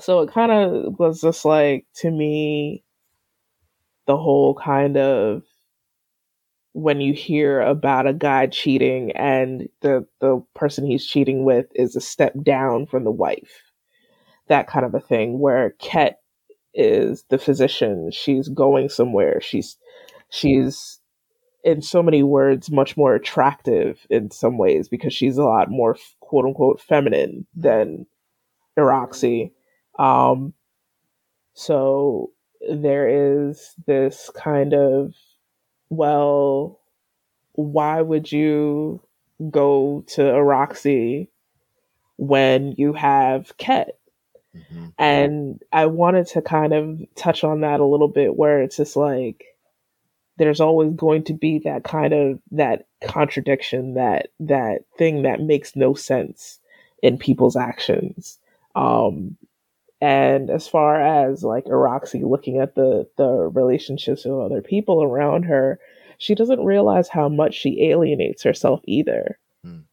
So 0.00 0.20
it 0.20 0.30
kind 0.32 0.52
of 0.52 0.98
was 0.98 1.20
just 1.20 1.44
like 1.44 1.86
to 1.96 2.10
me, 2.10 2.84
the 4.06 4.16
whole 4.16 4.54
kind 4.54 4.96
of 4.96 5.42
when 6.74 7.00
you 7.00 7.12
hear 7.12 7.60
about 7.60 8.06
a 8.06 8.14
guy 8.14 8.46
cheating 8.46 9.12
and 9.12 9.68
the 9.80 10.06
the 10.20 10.42
person 10.54 10.86
he's 10.86 11.06
cheating 11.06 11.44
with 11.44 11.66
is 11.74 11.94
a 11.96 12.00
step 12.00 12.32
down 12.42 12.86
from 12.86 13.04
the 13.04 13.10
wife 13.10 13.62
that 14.48 14.66
kind 14.66 14.84
of 14.84 14.94
a 14.94 15.00
thing 15.00 15.38
where 15.38 15.70
Ket 15.78 16.18
is 16.74 17.24
the 17.30 17.38
physician. 17.38 18.10
She's 18.10 18.48
going 18.48 18.88
somewhere. 18.88 19.40
She's 19.40 19.76
she's 20.30 21.00
in 21.64 21.80
so 21.82 22.02
many 22.02 22.22
words 22.22 22.70
much 22.70 22.96
more 22.96 23.14
attractive 23.14 24.06
in 24.10 24.30
some 24.30 24.58
ways 24.58 24.88
because 24.88 25.14
she's 25.14 25.38
a 25.38 25.44
lot 25.44 25.70
more 25.70 25.96
quote 26.20 26.44
unquote 26.44 26.80
feminine 26.80 27.46
than 27.54 28.06
Iraxi. 28.78 29.52
Um, 29.98 30.54
so 31.54 32.30
there 32.70 33.08
is 33.08 33.74
this 33.86 34.30
kind 34.34 34.72
of 34.74 35.14
well, 35.92 36.80
why 37.52 38.00
would 38.00 38.32
you 38.32 39.00
go 39.50 40.02
to 40.06 40.22
Iraxi 40.22 41.28
when 42.16 42.74
you 42.78 42.94
have 42.94 43.54
Ket? 43.58 43.98
Mm-hmm. 44.56 44.86
And 44.98 45.62
I 45.70 45.86
wanted 45.86 46.28
to 46.28 46.40
kind 46.40 46.72
of 46.72 47.00
touch 47.14 47.44
on 47.44 47.60
that 47.60 47.80
a 47.80 47.84
little 47.84 48.08
bit 48.08 48.36
where 48.36 48.62
it's 48.62 48.76
just 48.76 48.96
like 48.96 49.44
there's 50.38 50.60
always 50.60 50.94
going 50.94 51.24
to 51.24 51.34
be 51.34 51.58
that 51.60 51.84
kind 51.84 52.14
of 52.14 52.38
that 52.52 52.86
contradiction, 53.02 53.94
that 53.94 54.28
that 54.40 54.84
thing 54.96 55.22
that 55.22 55.40
makes 55.40 55.76
no 55.76 55.92
sense 55.92 56.58
in 57.02 57.18
people's 57.18 57.56
actions. 57.56 58.38
Um 58.74 59.36
and 60.02 60.50
as 60.50 60.66
far 60.66 61.00
as 61.00 61.44
like 61.44 61.66
Iraxi 61.66 62.28
looking 62.28 62.58
at 62.58 62.74
the 62.74 63.08
the 63.16 63.48
relationships 63.54 64.24
with 64.24 64.34
other 64.34 64.60
people 64.60 65.00
around 65.00 65.44
her, 65.44 65.78
she 66.18 66.34
doesn't 66.34 66.64
realize 66.64 67.08
how 67.08 67.28
much 67.28 67.54
she 67.54 67.88
alienates 67.88 68.42
herself 68.42 68.80
either. 68.84 69.38
Mm. 69.64 69.84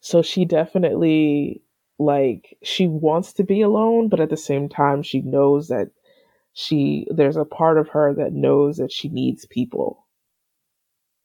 So 0.00 0.22
she 0.22 0.46
definitely 0.46 1.62
like 1.98 2.56
she 2.62 2.88
wants 2.88 3.34
to 3.34 3.44
be 3.44 3.60
alone 3.60 4.08
but 4.08 4.20
at 4.20 4.30
the 4.30 4.36
same 4.38 4.66
time 4.66 5.02
she 5.02 5.20
knows 5.20 5.68
that 5.68 5.90
she 6.54 7.06
there's 7.14 7.36
a 7.36 7.44
part 7.44 7.76
of 7.76 7.90
her 7.90 8.14
that 8.14 8.32
knows 8.32 8.78
that 8.78 8.90
she 8.90 9.10
needs 9.10 9.44
people 9.44 10.06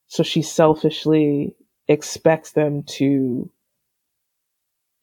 so 0.08 0.22
she 0.22 0.42
selfishly 0.42 1.56
expects 1.88 2.52
them 2.52 2.84
to 2.84 3.50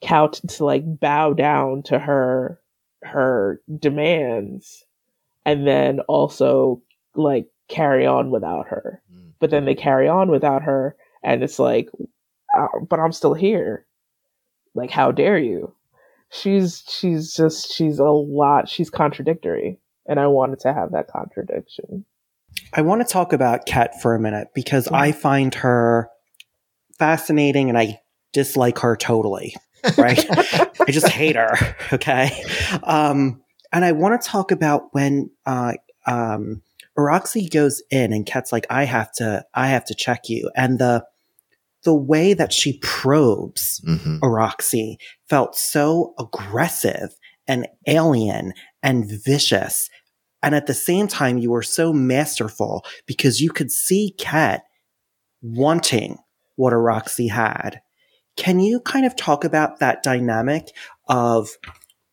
count 0.02 0.40
to 0.48 0.64
like 0.64 0.82
bow 1.00 1.32
down 1.32 1.82
to 1.84 1.98
her 1.98 2.60
her 3.02 3.60
demands 3.78 4.84
and 5.44 5.66
then 5.66 6.00
also 6.00 6.82
like 7.14 7.46
carry 7.68 8.06
on 8.06 8.30
without 8.30 8.66
her. 8.68 9.02
Mm. 9.12 9.32
but 9.40 9.50
then 9.50 9.64
they 9.64 9.74
carry 9.74 10.08
on 10.08 10.30
without 10.30 10.62
her 10.62 10.96
and 11.22 11.42
it's 11.42 11.58
like 11.58 11.88
uh, 12.56 12.66
but 12.88 13.00
i'm 13.00 13.12
still 13.12 13.34
here. 13.34 13.86
Like 14.74 14.90
how 14.90 15.12
dare 15.12 15.38
you? 15.38 15.74
She's 16.30 16.82
she's 16.88 17.34
just 17.34 17.72
she's 17.72 17.98
a 17.98 18.04
lot 18.04 18.68
she's 18.68 18.90
contradictory 18.90 19.78
and 20.06 20.18
i 20.18 20.26
wanted 20.26 20.60
to 20.60 20.72
have 20.72 20.92
that 20.92 21.08
contradiction. 21.08 22.04
I 22.74 22.82
want 22.82 23.06
to 23.06 23.10
talk 23.10 23.32
about 23.32 23.66
ket 23.66 24.00
for 24.00 24.14
a 24.14 24.20
minute 24.20 24.48
because 24.54 24.88
i 24.88 25.12
find 25.12 25.54
her 25.56 26.08
fascinating 26.98 27.68
and 27.68 27.78
i 27.78 28.00
dislike 28.32 28.78
her 28.78 28.96
totally 28.96 29.54
right 29.98 30.24
i 30.86 30.90
just 30.90 31.08
hate 31.08 31.36
her 31.36 31.56
okay 31.92 32.44
um 32.84 33.40
and 33.72 33.84
i 33.84 33.92
want 33.92 34.20
to 34.20 34.28
talk 34.28 34.50
about 34.50 34.92
when 34.92 35.30
uh 35.46 35.72
um 36.06 36.62
Iraxi 36.98 37.50
goes 37.50 37.82
in 37.90 38.12
and 38.12 38.26
Kat's 38.26 38.52
like, 38.52 38.66
I 38.68 38.84
have 38.84 39.12
to, 39.12 39.44
I 39.54 39.68
have 39.68 39.84
to 39.86 39.94
check 39.94 40.28
you. 40.28 40.50
And 40.54 40.78
the, 40.78 41.04
the 41.84 41.94
way 41.94 42.34
that 42.34 42.52
she 42.52 42.78
probes 42.78 43.80
mm-hmm. 43.86 44.18
Iraxi 44.18 44.96
felt 45.28 45.56
so 45.56 46.14
aggressive 46.18 47.14
and 47.48 47.66
alien 47.86 48.52
and 48.82 49.10
vicious. 49.10 49.88
And 50.42 50.54
at 50.54 50.66
the 50.66 50.74
same 50.74 51.08
time, 51.08 51.38
you 51.38 51.50
were 51.50 51.62
so 51.62 51.92
masterful 51.92 52.84
because 53.06 53.40
you 53.40 53.50
could 53.50 53.72
see 53.72 54.14
Kat 54.18 54.62
wanting 55.40 56.18
what 56.56 56.72
Iraxi 56.72 57.30
had. 57.30 57.80
Can 58.36 58.60
you 58.60 58.80
kind 58.80 59.04
of 59.06 59.16
talk 59.16 59.44
about 59.44 59.78
that 59.80 60.02
dynamic 60.02 60.68
of 61.08 61.50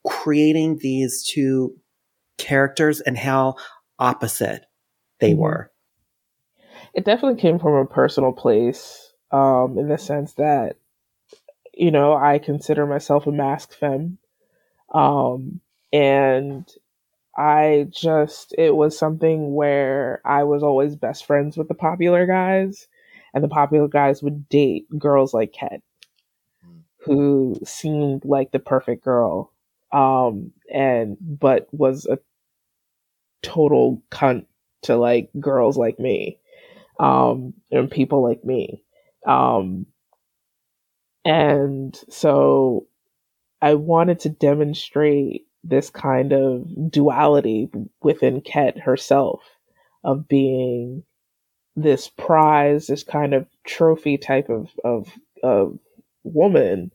creating 0.05 0.77
these 0.77 1.23
two 1.23 1.75
characters 2.37 3.01
and 3.01 3.17
how 3.17 3.55
opposite 3.97 4.65
they 5.19 5.31
mm-hmm. 5.31 5.41
were? 5.41 5.71
It 6.93 7.05
definitely 7.05 7.39
came 7.39 7.59
from 7.59 7.73
a 7.73 7.85
personal 7.85 8.31
place 8.31 9.13
um, 9.31 9.77
in 9.77 9.87
the 9.89 9.97
sense 9.97 10.33
that, 10.33 10.77
you 11.73 11.91
know, 11.91 12.13
I 12.13 12.39
consider 12.39 12.85
myself 12.85 13.27
a 13.27 13.31
masc 13.31 13.73
femme. 13.73 14.17
Um, 14.93 15.61
and 15.93 16.67
I 17.37 17.87
just, 17.89 18.53
it 18.57 18.75
was 18.75 18.97
something 18.97 19.53
where 19.53 20.21
I 20.25 20.43
was 20.43 20.63
always 20.63 20.95
best 20.95 21.25
friends 21.25 21.57
with 21.57 21.67
the 21.67 21.75
popular 21.75 22.25
guys, 22.25 22.87
and 23.33 23.43
the 23.43 23.47
popular 23.47 23.87
guys 23.87 24.23
would 24.23 24.49
date 24.49 24.87
girls 24.97 25.33
like 25.33 25.53
hmm. 25.57 25.83
Who 27.05 27.55
seemed 27.63 28.25
like 28.25 28.51
the 28.51 28.59
perfect 28.59 29.03
girl, 29.03 29.51
um, 29.91 30.51
and, 30.73 31.17
but 31.19 31.67
was 31.71 32.05
a 32.05 32.19
total 33.41 34.01
cunt 34.11 34.45
to 34.83 34.95
like 34.95 35.29
girls 35.39 35.77
like 35.77 35.99
me, 35.99 36.39
um, 36.99 37.53
and 37.71 37.89
people 37.89 38.23
like 38.23 38.43
me. 38.43 38.83
Um, 39.25 39.85
and 41.25 41.99
so 42.09 42.87
I 43.61 43.75
wanted 43.75 44.19
to 44.21 44.29
demonstrate 44.29 45.45
this 45.63 45.89
kind 45.89 46.31
of 46.31 46.91
duality 46.91 47.69
within 48.01 48.41
Ket 48.41 48.79
herself 48.79 49.41
of 50.03 50.27
being 50.27 51.03
this 51.75 52.07
prize, 52.07 52.87
this 52.87 53.03
kind 53.03 53.33
of 53.33 53.47
trophy 53.65 54.17
type 54.17 54.49
of 54.49 54.69
of, 54.83 55.09
of 55.43 55.77
woman, 56.33 56.91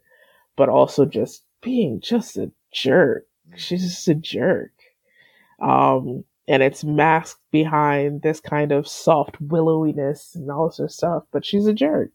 but 0.56 0.68
also 0.68 1.04
just 1.04 1.42
being 1.60 2.00
just 2.00 2.36
a 2.36 2.50
jerk. 2.72 3.26
She's 3.56 3.82
just 3.82 4.08
a 4.08 4.14
jerk. 4.14 4.72
Um, 5.60 6.24
and 6.46 6.62
it's 6.62 6.84
masked 6.84 7.40
behind 7.50 8.22
this 8.22 8.40
kind 8.40 8.72
of 8.72 8.86
soft 8.86 9.40
willowiness 9.40 10.34
and 10.34 10.50
all 10.50 10.72
this 10.76 10.94
stuff, 10.94 11.24
but 11.32 11.44
she's 11.44 11.66
a 11.66 11.72
jerk. 11.72 12.10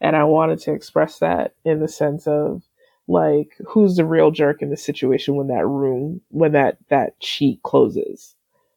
And 0.00 0.16
I 0.16 0.24
wanted 0.24 0.58
to 0.60 0.72
express 0.72 1.18
that 1.18 1.54
in 1.64 1.80
the 1.80 1.88
sense 1.88 2.26
of 2.26 2.62
like 3.08 3.50
who's 3.66 3.96
the 3.96 4.04
real 4.04 4.30
jerk 4.30 4.62
in 4.62 4.70
the 4.70 4.76
situation 4.76 5.34
when 5.34 5.48
that 5.48 5.66
room 5.66 6.20
when 6.28 6.52
that 6.52 6.78
that 6.88 7.14
sheet 7.20 7.60
closes 7.64 8.36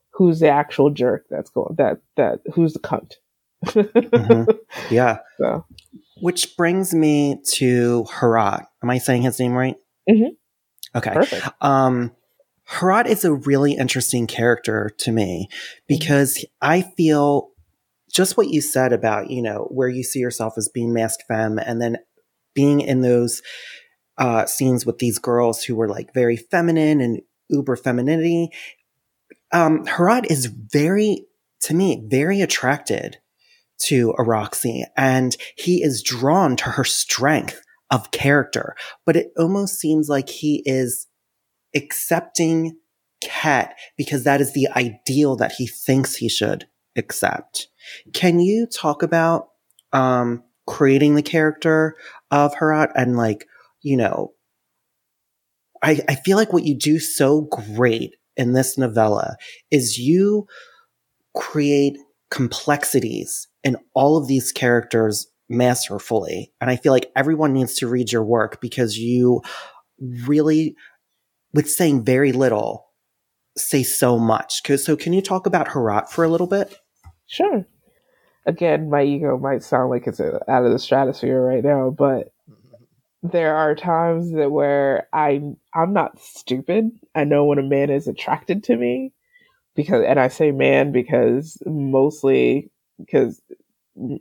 who's 0.10 0.40
the 0.40 0.50
actual 0.50 0.90
jerk 0.90 1.26
that's 1.30 1.50
going 1.52 1.76
that 1.76 2.00
that 2.16 2.40
who's 2.54 2.74
the 2.74 2.80
cunt 2.80 3.14
mm-hmm. 3.66 4.52
yeah 4.94 5.20
so. 5.38 5.66
Which 6.22 6.56
brings 6.58 6.94
me 6.94 7.42
to 7.56 8.06
Herat. 8.20 8.66
am 8.84 8.90
i 8.90 8.98
saying 8.98 9.24
his 9.24 9.40
name 9.40 9.54
right 9.54 9.76
mm-hmm. 10.10 10.98
okay 10.98 11.14
Perfect. 11.14 11.48
um 11.62 12.12
Herat 12.68 13.08
is 13.08 13.24
a 13.24 13.34
really 13.34 13.74
interesting 13.74 14.26
character 14.26 14.90
to 15.00 15.12
me 15.12 15.50
because 15.88 16.44
I 16.62 16.82
feel 16.82 17.52
just 18.12 18.38
what 18.38 18.48
you 18.48 18.62
said 18.62 18.92
about, 18.92 19.30
you 19.30 19.42
know, 19.42 19.68
where 19.70 19.88
you 19.88 20.04
see 20.04 20.20
yourself 20.20 20.58
as 20.58 20.70
being 20.70 20.94
masc 20.94 21.20
femme 21.28 21.60
and 21.60 21.80
then 21.82 21.98
being 22.56 22.82
in 22.82 23.02
those 23.02 23.44
uh, 24.18 24.46
scenes 24.46 24.86
with 24.86 24.98
these 24.98 25.20
girls 25.20 25.64
who 25.64 25.76
were 25.76 25.90
like 25.90 26.14
very 26.14 26.38
feminine 26.38 27.02
and 27.02 27.22
uber 27.50 27.76
femininity. 27.76 28.50
Um, 29.52 29.86
Herat 29.86 30.32
is 30.32 30.48
very, 30.48 31.26
to 31.62 31.74
me, 31.74 32.04
very 32.08 32.42
attracted 32.42 33.20
to 33.82 34.14
Iraxi 34.18 34.84
and 34.96 35.36
he 35.58 35.84
is 35.84 36.02
drawn 36.02 36.56
to 36.58 36.66
her 36.66 36.84
strength 36.84 37.62
of 37.92 38.12
character, 38.12 38.76
but 39.06 39.16
it 39.16 39.32
almost 39.38 39.80
seems 39.80 40.10
like 40.10 40.30
he 40.30 40.64
is 40.66 41.08
accepting 41.76 42.78
Ket 43.22 43.76
because 43.98 44.24
that 44.24 44.42
is 44.42 44.54
the 44.54 44.68
ideal 44.76 45.36
that 45.38 45.54
he 45.54 45.68
thinks 45.68 46.16
he 46.16 46.30
should 46.30 46.68
accept. 46.96 47.68
Can 48.14 48.40
you 48.40 48.68
talk 48.68 49.04
about 49.04 49.50
um, 49.94 50.44
creating 50.68 51.16
the 51.16 51.22
character 51.22 51.96
of 52.32 52.56
Herat 52.56 52.92
and 52.96 53.16
like 53.16 53.48
you 53.86 53.98
know, 53.98 54.34
I, 55.84 56.00
I 56.10 56.16
feel 56.16 56.38
like 56.38 56.52
what 56.52 56.66
you 56.66 56.76
do 56.76 56.98
so 56.98 57.42
great 57.42 58.16
in 58.36 58.54
this 58.54 58.80
novella 58.80 59.36
is 59.70 60.00
you 60.00 60.48
create 61.36 62.00
complexities 62.32 63.48
in 63.66 63.76
all 63.96 64.16
of 64.16 64.28
these 64.28 64.54
characters 64.54 65.28
masterfully. 65.50 66.54
And 66.62 66.70
I 66.70 66.78
feel 66.78 66.94
like 66.94 67.12
everyone 67.16 67.52
needs 67.52 67.76
to 67.76 67.88
read 67.88 68.12
your 68.12 68.24
work 68.24 68.62
because 68.62 68.98
you 68.98 69.42
really, 70.00 70.76
with 71.54 71.70
saying 71.70 72.06
very 72.06 72.32
little, 72.32 72.86
say 73.58 73.84
so 73.84 74.18
much. 74.18 74.62
So, 74.78 74.96
can 74.96 75.12
you 75.14 75.22
talk 75.22 75.46
about 75.48 75.70
Herat 75.70 76.12
for 76.12 76.24
a 76.24 76.30
little 76.30 76.48
bit? 76.48 76.78
Sure. 77.28 77.66
Again, 78.46 78.90
my 78.90 79.02
ego 79.02 79.38
might 79.38 79.64
sound 79.64 79.90
like 79.90 80.06
it's 80.06 80.22
out 80.22 80.66
of 80.66 80.72
the 80.72 80.78
stratosphere 80.78 81.42
right 81.42 81.64
now, 81.64 81.90
but 81.90 82.32
mm-hmm. 82.50 83.28
there 83.30 83.56
are 83.56 83.74
times 83.74 84.32
that 84.34 84.52
where 84.52 85.08
I 85.12 85.42
I'm 85.74 85.94
not 85.94 86.20
stupid. 86.20 86.92
I 87.16 87.24
know 87.24 87.46
when 87.46 87.58
a 87.58 87.64
man 87.64 87.90
is 87.90 88.08
attracted 88.08 88.64
to 88.66 88.76
me 88.76 89.14
because 89.76 90.04
and 90.06 90.20
I 90.20 90.28
say 90.28 90.52
man 90.52 90.92
because 90.92 91.58
mostly 91.66 92.70
because 93.00 93.42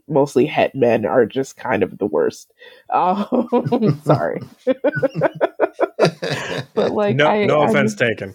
mostly 0.08 0.46
het 0.46 0.74
men 0.74 1.04
are 1.04 1.26
just 1.26 1.56
kind 1.56 1.82
of 1.82 1.98
the 1.98 2.06
worst. 2.06 2.52
Um, 2.90 4.00
sorry. 4.04 4.40
but 6.74 6.92
like 6.92 7.16
no, 7.16 7.26
I, 7.26 7.44
no 7.46 7.60
I, 7.60 7.68
offense 7.68 7.94
taken. 7.96 8.34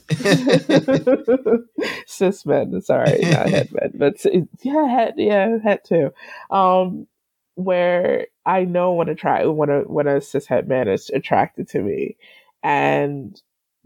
Cis 2.05 2.45
men, 2.45 2.81
sorry, 2.81 3.19
not 3.21 3.49
het 3.49 3.71
men, 3.71 3.91
but 3.95 4.23
yeah, 4.61 4.87
het, 4.87 5.13
yeah, 5.17 5.57
het 5.63 5.85
too. 5.85 6.11
Um, 6.51 7.07
where 7.55 8.27
I 8.45 8.63
know 8.63 8.93
when 8.93 9.09
a 9.09 9.15
try 9.15 9.45
when 9.45 9.69
a 9.69 9.79
when 9.81 10.07
a 10.07 10.17
cishet 10.17 10.67
man 10.67 10.87
is 10.87 11.09
attracted 11.09 11.67
to 11.69 11.81
me, 11.81 12.17
and 12.63 13.41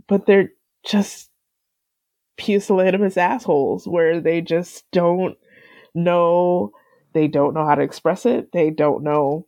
but 0.07 0.25
they're 0.25 0.51
just 0.85 1.29
pusillanimous 2.37 3.17
assholes 3.17 3.87
where 3.87 4.19
they 4.19 4.41
just 4.41 4.85
don't 4.91 5.37
know 5.93 6.71
they 7.13 7.27
don't 7.27 7.53
know 7.53 7.65
how 7.65 7.75
to 7.75 7.81
express 7.81 8.25
it. 8.25 8.51
They 8.51 8.69
don't 8.69 9.03
know. 9.03 9.47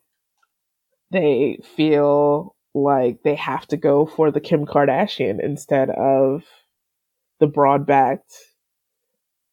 They 1.11 1.59
feel 1.75 2.55
like 2.73 3.23
they 3.23 3.35
have 3.35 3.67
to 3.67 3.77
go 3.77 4.05
for 4.05 4.31
the 4.31 4.41
kim 4.41 4.65
kardashian 4.65 5.39
instead 5.41 5.89
of 5.89 6.43
the 7.39 7.47
broad 7.47 7.85
backed 7.85 8.33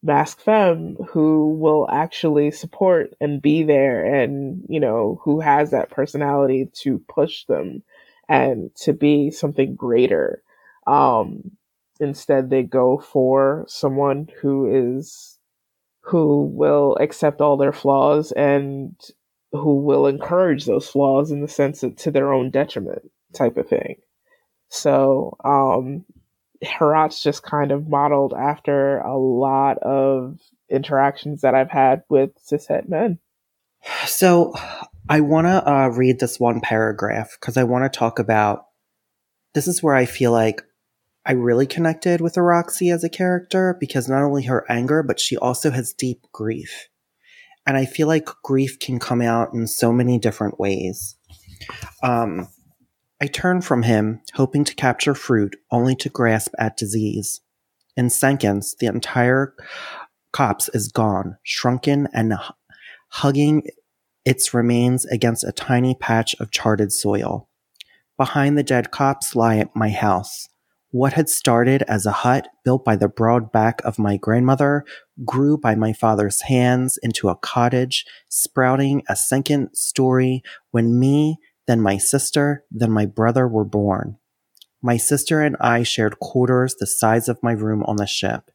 masc 0.03 0.41
femme 0.41 0.97
who 1.11 1.51
will 1.51 1.89
actually 1.91 2.51
support 2.51 3.15
and 3.21 3.41
be 3.41 3.63
there 3.63 4.05
and 4.05 4.65
you 4.69 4.81
know 4.81 5.21
who 5.23 5.39
has 5.41 5.71
that 5.71 5.91
personality 5.91 6.69
to 6.73 6.99
push 7.09 7.45
them 7.45 7.83
and 8.29 8.75
to 8.75 8.93
be 8.93 9.31
something 9.31 9.75
greater. 9.77 10.43
Um 10.87 11.53
instead 12.01 12.51
they 12.51 12.65
go 12.65 12.99
for 12.99 13.65
someone 13.69 14.29
who 14.41 14.99
is 14.99 15.32
who 16.03 16.51
will 16.55 16.97
accept 17.01 17.41
all 17.41 17.57
their 17.57 17.73
flaws 17.73 18.33
and 18.33 18.95
who 19.53 19.83
will 19.83 20.07
encourage 20.07 20.65
those 20.65 20.89
flaws 20.89 21.31
in 21.31 21.41
the 21.41 21.49
sense 21.49 21.81
that 21.81 21.97
to 21.97 22.11
their 22.11 22.33
own 22.33 22.51
detriment 22.51 23.11
type 23.35 23.57
of 23.57 23.69
thing 23.69 23.97
so 24.69 25.37
um 25.45 26.05
Herat's 26.63 27.23
just 27.23 27.43
kind 27.43 27.73
of 27.73 27.89
modeled 27.89 28.35
after 28.35 28.99
a 28.99 29.19
lot 29.19 29.79
of 29.79 30.39
interactions 30.71 31.41
that 31.41 31.55
I've 31.55 31.71
had 31.71 32.03
with 32.09 32.31
cishet 32.39 32.89
men. 32.89 33.19
So 34.07 34.55
I 35.09 35.21
want 35.21 35.49
to 35.49 35.69
uh, 35.69 35.89
read 35.89 36.21
this 36.21 36.39
one 36.39 36.61
paragraph 36.61 37.37
because 37.41 37.57
I 37.57 37.65
want 37.65 37.91
to 37.93 37.99
talk 37.99 38.19
about 38.19 38.67
this 39.55 39.67
is 39.67 39.83
where 39.83 39.95
I 39.95 40.07
feel 40.07 40.31
like 40.31 40.63
I 41.25 41.33
really 41.33 41.67
connected 41.67 42.21
with 42.21 42.35
Iraxi 42.35 42.93
as 42.93 43.05
a 43.05 43.09
character 43.09 43.77
because 43.79 44.09
not 44.09 44.23
only 44.23 44.45
her 44.45 44.65
anger, 44.71 45.03
but 45.03 45.21
she 45.21 45.37
also 45.37 45.71
has 45.71 45.93
deep 45.93 46.27
grief. 46.33 46.89
And 47.65 47.77
I 47.77 47.85
feel 47.85 48.09
like 48.09 48.29
grief 48.43 48.81
can 48.81 48.99
come 48.99 49.23
out 49.23 49.53
in 49.55 49.69
so 49.69 49.93
many 49.93 50.19
different 50.19 50.59
ways. 50.59 51.17
Um, 52.03 52.49
I 53.21 53.29
turn 53.29 53.61
from 53.61 53.85
him, 53.85 54.21
hoping 54.35 54.65
to 54.65 54.75
capture 54.75 55.15
fruit, 55.15 55.55
only 55.71 55.95
to 55.97 56.09
grasp 56.09 56.55
at 56.59 56.77
disease. 56.77 57.41
In 57.97 58.11
seconds, 58.11 58.75
the 58.81 58.87
entire 58.87 59.55
copse 60.33 60.69
is 60.71 60.91
gone, 60.91 61.37
shrunken 61.45 62.09
and 62.13 62.35
hugging 63.11 63.63
its 64.25 64.53
remains 64.53 65.05
against 65.07 65.45
a 65.45 65.53
tiny 65.53 65.95
patch 65.95 66.35
of 66.41 66.51
charted 66.51 66.93
soil. 66.93 67.49
Behind 68.17 68.59
the 68.59 68.63
dead 68.65 68.91
copse 68.91 69.37
lie 69.37 69.65
my 69.75 69.91
house. 69.91 70.49
What 70.93 71.15
had 71.15 71.31
started 71.31 71.83
as 71.89 72.05
a 72.05 72.13
hut 72.13 72.49
built 72.65 72.85
by 72.85 72.97
the 72.97 73.09
broad 73.09 73.51
back 73.51 73.81
of 73.83 73.99
my 73.99 74.19
grandmother 74.19 74.85
grew 75.25 75.57
by 75.57 75.75
my 75.75 75.95
father's 75.95 76.43
hands 76.43 76.99
into 77.03 77.31
a 77.31 77.37
cottage, 77.37 78.05
sprouting 78.29 79.03
a 79.09 79.17
second 79.17 79.71
story 79.75 80.43
when 80.71 80.99
me 81.01 81.39
then 81.67 81.81
my 81.81 81.97
sister, 81.97 82.65
then 82.71 82.91
my 82.91 83.07
brother 83.07 83.49
were 83.49 83.65
born. 83.65 84.19
My 84.83 84.99
sister 84.99 85.41
and 85.41 85.57
I 85.61 85.83
shared 85.83 86.19
quarters 86.19 86.75
the 86.75 86.87
size 86.87 87.29
of 87.29 87.43
my 87.43 87.53
room 87.53 87.85
on 87.85 87.97
the 87.97 88.07
ship. 88.07 88.51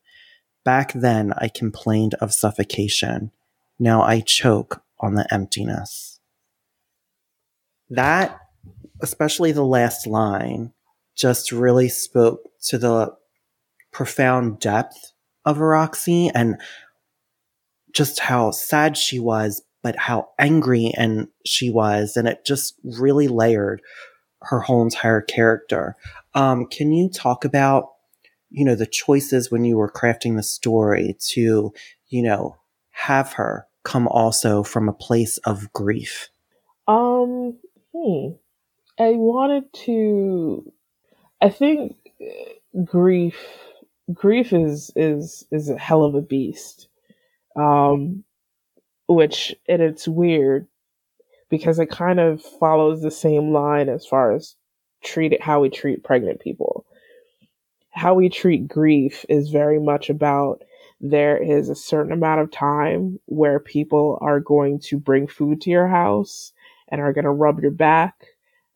Back 0.63 0.93
then, 0.93 1.34
I 1.38 1.47
complained 1.47 2.13
of 2.15 2.34
suffocation. 2.34 3.31
Now 3.79 4.04
I 4.04 4.19
choke 4.19 4.83
on 5.00 5.15
the 5.15 5.31
emptiness. 5.33 6.19
That, 7.90 8.40
especially 9.02 9.54
the 9.54 9.63
last 9.63 10.06
line, 10.06 10.73
just 11.18 11.52
really 11.52 11.90
spoke 11.90 12.42
to 12.62 12.78
the 12.78 13.13
profound 13.92 14.60
depth 14.60 15.13
of 15.44 15.58
Iraxi 15.58 16.32
and 16.34 16.62
just 17.92 18.20
how 18.20 18.52
sad 18.52 18.96
she 18.96 19.18
was, 19.18 19.63
but 19.82 19.96
how 19.96 20.30
angry 20.38 20.92
and 20.96 21.28
she 21.46 21.70
was, 21.70 22.15
and 22.15 22.28
it 22.28 22.46
just 22.46 22.76
really 22.84 23.28
layered 23.28 23.82
her 24.44 24.60
whole 24.60 24.84
entire 24.84 25.22
character. 25.22 25.96
Um, 26.36 26.68
can 26.68 26.92
you 26.92 27.10
talk 27.10 27.44
about, 27.44 27.94
you 28.50 28.63
know, 28.63 28.76
the 28.76 28.86
choices 28.86 29.50
when 29.50 29.65
you 29.65 29.78
were 29.78 29.92
crafting 29.92 30.36
the 30.36 30.44
story 30.44 31.18
to, 31.30 31.74
you 32.10 32.22
know, 32.22 32.58
have 32.92 33.34
her 33.34 33.68
come 33.84 34.08
also 34.08 34.62
from 34.62 34.88
a 34.88 34.94
place 34.94 35.38
of 35.40 35.74
grief? 35.74 36.30
Um, 36.88 37.58
hmm. 37.96 38.34
I 39.00 39.12
wanted 39.12 39.72
to. 39.86 40.72
I 41.42 41.50
think 41.50 41.96
uh, 42.21 42.81
grief, 42.83 43.38
grief 44.13 44.54
is 44.54 44.92
is 44.96 45.46
is 45.52 45.69
a 45.69 45.77
hell 45.77 46.04
of 46.04 46.15
a 46.15 46.21
beast. 46.21 46.88
Um, 47.56 48.23
which 49.08 49.56
and 49.67 49.81
it's 49.81 50.08
weird 50.08 50.67
because 51.50 51.79
it 51.79 51.90
kind 51.90 52.19
of 52.19 52.42
follows 52.42 53.02
the 53.02 53.12
same 53.12 53.52
line 53.54 53.90
as 53.90 54.06
far 54.06 54.33
as 54.33 54.56
treat 55.04 55.33
it 55.33 55.42
how 55.42 55.62
we 55.62 55.69
treat 55.69 56.04
pregnant 56.04 56.40
people. 56.40 56.85
How 57.92 58.13
we 58.13 58.29
treat 58.29 58.67
grief 58.67 59.25
is 59.29 59.50
very 59.50 59.79
much 59.79 60.10
about 60.10 60.63
there 61.00 61.38
is 61.38 61.69
a 61.69 61.75
certain 61.75 62.12
amount 62.12 62.42
of 62.42 62.52
time 62.52 63.19
where 63.25 63.60
people 63.60 64.17
are 64.21 64.40
going 64.40 64.79
to 64.79 64.98
bring 64.98 65.27
food 65.27 65.62
to 65.62 65.69
your 65.69 65.88
house 65.88 66.54
and 66.90 67.02
are 67.02 67.13
going 67.13 67.25
to 67.25 67.31
rub 67.31 67.62
your 67.62 67.71
back 67.71 68.27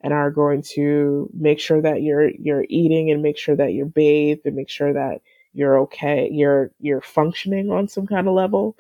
and 0.02 0.14
are 0.14 0.32
going 0.32 0.62
to 0.62 1.30
make 1.34 1.60
sure 1.60 1.82
that 1.82 2.02
you're 2.02 2.30
you're 2.30 2.66
eating 2.70 3.12
and 3.12 3.22
make 3.22 3.38
sure 3.38 3.56
that 3.56 3.74
you're 3.74 3.86
bathed 3.86 4.46
and 4.46 4.56
make 4.56 4.70
sure 4.70 4.94
that 4.94 5.22
you're 5.54 5.80
okay 5.82 6.30
you're 6.32 6.72
you're 6.80 7.02
functioning 7.02 7.72
on 7.72 7.88
some 7.88 8.08
kind 8.08 8.28
of 8.28 8.34
level. 8.34 8.76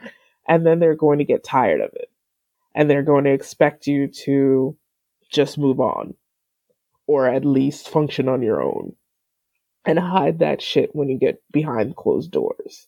And 0.47 0.65
then 0.65 0.80
they're 0.80 0.95
going 0.95 1.19
to 1.19 1.26
get 1.26 1.43
tired 1.43 1.82
of 1.82 1.91
it. 1.93 2.09
And 2.74 2.89
they're 2.89 3.03
going 3.03 3.26
to 3.26 3.32
expect 3.32 3.88
you 3.88 4.07
to 4.26 4.76
just 5.32 5.57
move 5.57 5.80
on 5.80 6.15
or 7.07 7.28
at 7.28 7.45
least 7.45 7.89
function 7.89 8.28
on 8.28 8.41
your 8.41 8.61
own 8.61 8.93
and 9.86 9.99
hide 9.99 10.39
that 10.39 10.61
shit 10.61 10.95
when 10.95 11.09
you 11.09 11.17
get 11.17 11.41
behind 11.51 11.95
closed 11.95 12.32
doors. 12.32 12.88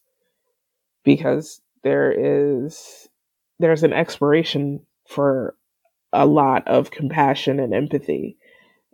Because 1.03 1.61
there 1.83 2.11
is 2.11 3.09
there's 3.59 3.83
an 3.83 3.93
expiration 3.93 4.85
for 5.07 5.55
a 6.13 6.25
lot 6.25 6.67
of 6.67 6.91
compassion 6.91 7.59
and 7.59 7.73
empathy 7.73 8.37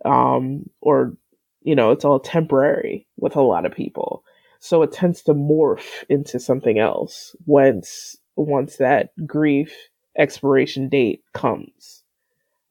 um 0.05 0.69
or 0.81 1.13
you 1.61 1.75
know 1.75 1.91
it's 1.91 2.05
all 2.05 2.19
temporary 2.19 3.05
with 3.17 3.35
a 3.35 3.41
lot 3.41 3.65
of 3.65 3.73
people 3.73 4.23
so 4.59 4.81
it 4.81 4.91
tends 4.91 5.21
to 5.21 5.33
morph 5.33 6.03
into 6.09 6.39
something 6.39 6.79
else 6.79 7.35
once 7.45 8.17
once 8.35 8.77
that 8.77 9.11
grief 9.27 9.89
expiration 10.17 10.89
date 10.89 11.23
comes. 11.33 12.03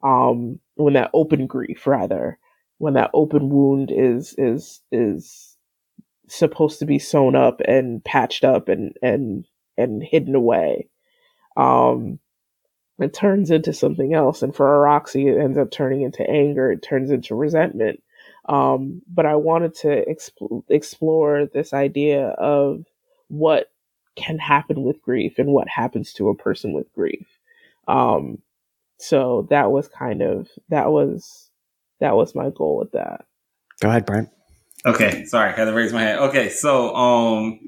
Um, 0.03 0.61
when 0.77 0.95
that 0.95 1.11
open 1.13 1.47
grief, 1.47 1.87
rather, 1.87 2.39
when 2.79 2.95
that 2.95 3.11
open 3.13 3.49
wound 3.49 3.91
is 3.93 4.35
is 4.39 4.81
is 4.93 5.57
supposed 6.29 6.79
to 6.79 6.87
be 6.87 6.99
sewn 6.99 7.35
up 7.35 7.61
and 7.67 8.05
patched 8.05 8.45
up 8.45 8.69
and 8.69 8.97
and 9.03 9.45
and 9.77 10.03
hidden 10.03 10.35
away. 10.37 10.89
Um, 11.57 12.21
it 12.99 13.15
turns 13.15 13.51
into 13.51 13.73
something 13.73 14.15
else, 14.15 14.43
and 14.43 14.55
for 14.55 14.67
Iraxi, 14.67 15.27
it 15.33 15.41
ends 15.41 15.59
up 15.59 15.71
turning 15.71 16.03
into 16.03 16.29
anger. 16.29 16.71
It 16.73 16.83
turns 16.83 17.11
into 17.11 17.35
resentment. 17.35 18.03
Um, 18.49 19.03
but 19.13 19.27
I 19.27 19.37
wanted 19.37 19.75
to 19.77 20.05
exp- 20.07 20.65
explore 20.69 21.47
this 21.47 21.73
idea 21.73 22.29
of 22.29 22.85
what 23.29 23.71
can 24.17 24.39
happen 24.39 24.83
with 24.83 25.03
grief 25.03 25.39
and 25.39 25.51
what 25.51 25.69
happens 25.69 26.13
to 26.15 26.29
a 26.29 26.35
person 26.35 26.73
with 26.73 26.93
grief. 26.93 27.27
Um, 27.87 28.39
so 28.99 29.47
that 29.51 29.71
was 29.71 29.89
kind 29.89 30.23
of 30.23 30.49
that 30.71 30.91
was 30.91 31.51
that 32.01 32.17
was 32.17 32.35
my 32.35 32.51
goal 32.51 32.79
with 32.79 32.93
that. 32.93 33.27
Go 33.81 33.89
ahead, 33.89 34.07
Brent. 34.07 34.29
Okay, 34.85 35.25
sorry, 35.25 35.53
I 35.53 35.57
had 35.57 35.67
to 35.67 35.73
raise 35.73 35.93
my 35.93 36.03
hand. 36.03 36.21
Okay, 36.21 36.49
so 36.49 36.95
um, 36.95 37.61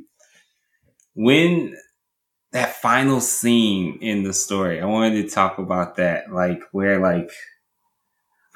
when 1.14 1.76
that 2.52 2.76
final 2.76 3.20
scene 3.20 3.98
in 4.00 4.22
the 4.24 4.32
story, 4.32 4.80
I 4.80 4.86
wanted 4.86 5.22
to 5.22 5.30
talk 5.34 5.58
about 5.58 5.96
that, 5.96 6.32
like 6.32 6.60
where 6.72 6.98
like 7.00 7.30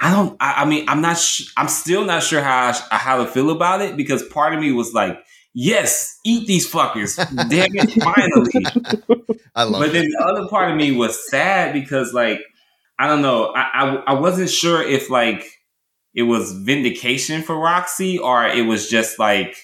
I 0.01 0.11
don't. 0.11 0.37
I, 0.41 0.63
I 0.63 0.65
mean, 0.65 0.89
I'm 0.89 1.01
not. 1.01 1.17
Sh- 1.19 1.53
I'm 1.57 1.69
still 1.69 2.05
not 2.05 2.23
sure 2.23 2.43
how 2.43 2.73
I, 2.91 2.97
how 2.97 3.19
to 3.25 3.27
feel 3.31 3.51
about 3.51 3.81
it 3.81 3.97
because 3.97 4.23
part 4.25 4.53
of 4.53 4.61
me 4.61 4.73
was 4.73 4.93
like, 4.93 5.19
yes, 5.55 6.19
eat 6.25 6.47
these 6.47 6.71
fuckers. 6.71 7.17
Damn 7.49 7.69
it, 7.75 8.03
finally. 8.03 8.67
I 9.55 9.63
love 9.63 9.81
But 9.81 9.91
it. 9.91 9.93
then 9.93 10.09
the 10.11 10.25
other 10.27 10.49
part 10.49 10.71
of 10.71 10.77
me 10.77 10.91
was 10.97 11.31
sad 11.31 11.73
because 11.73 12.13
like 12.13 12.41
I 12.99 13.07
don't 13.07 13.23
know, 13.23 13.53
I, 13.55 13.63
I 13.73 13.95
I 14.09 14.13
wasn't 14.15 14.51
sure 14.51 14.83
if 14.83 15.11
like 15.11 15.45
it 16.13 16.25
was 16.25 16.53
vindication 16.53 17.43
for 17.43 17.57
Roxy 17.57 18.19
or 18.19 18.45
it 18.47 18.67
was 18.67 18.89
just 18.89 19.19
like 19.19 19.57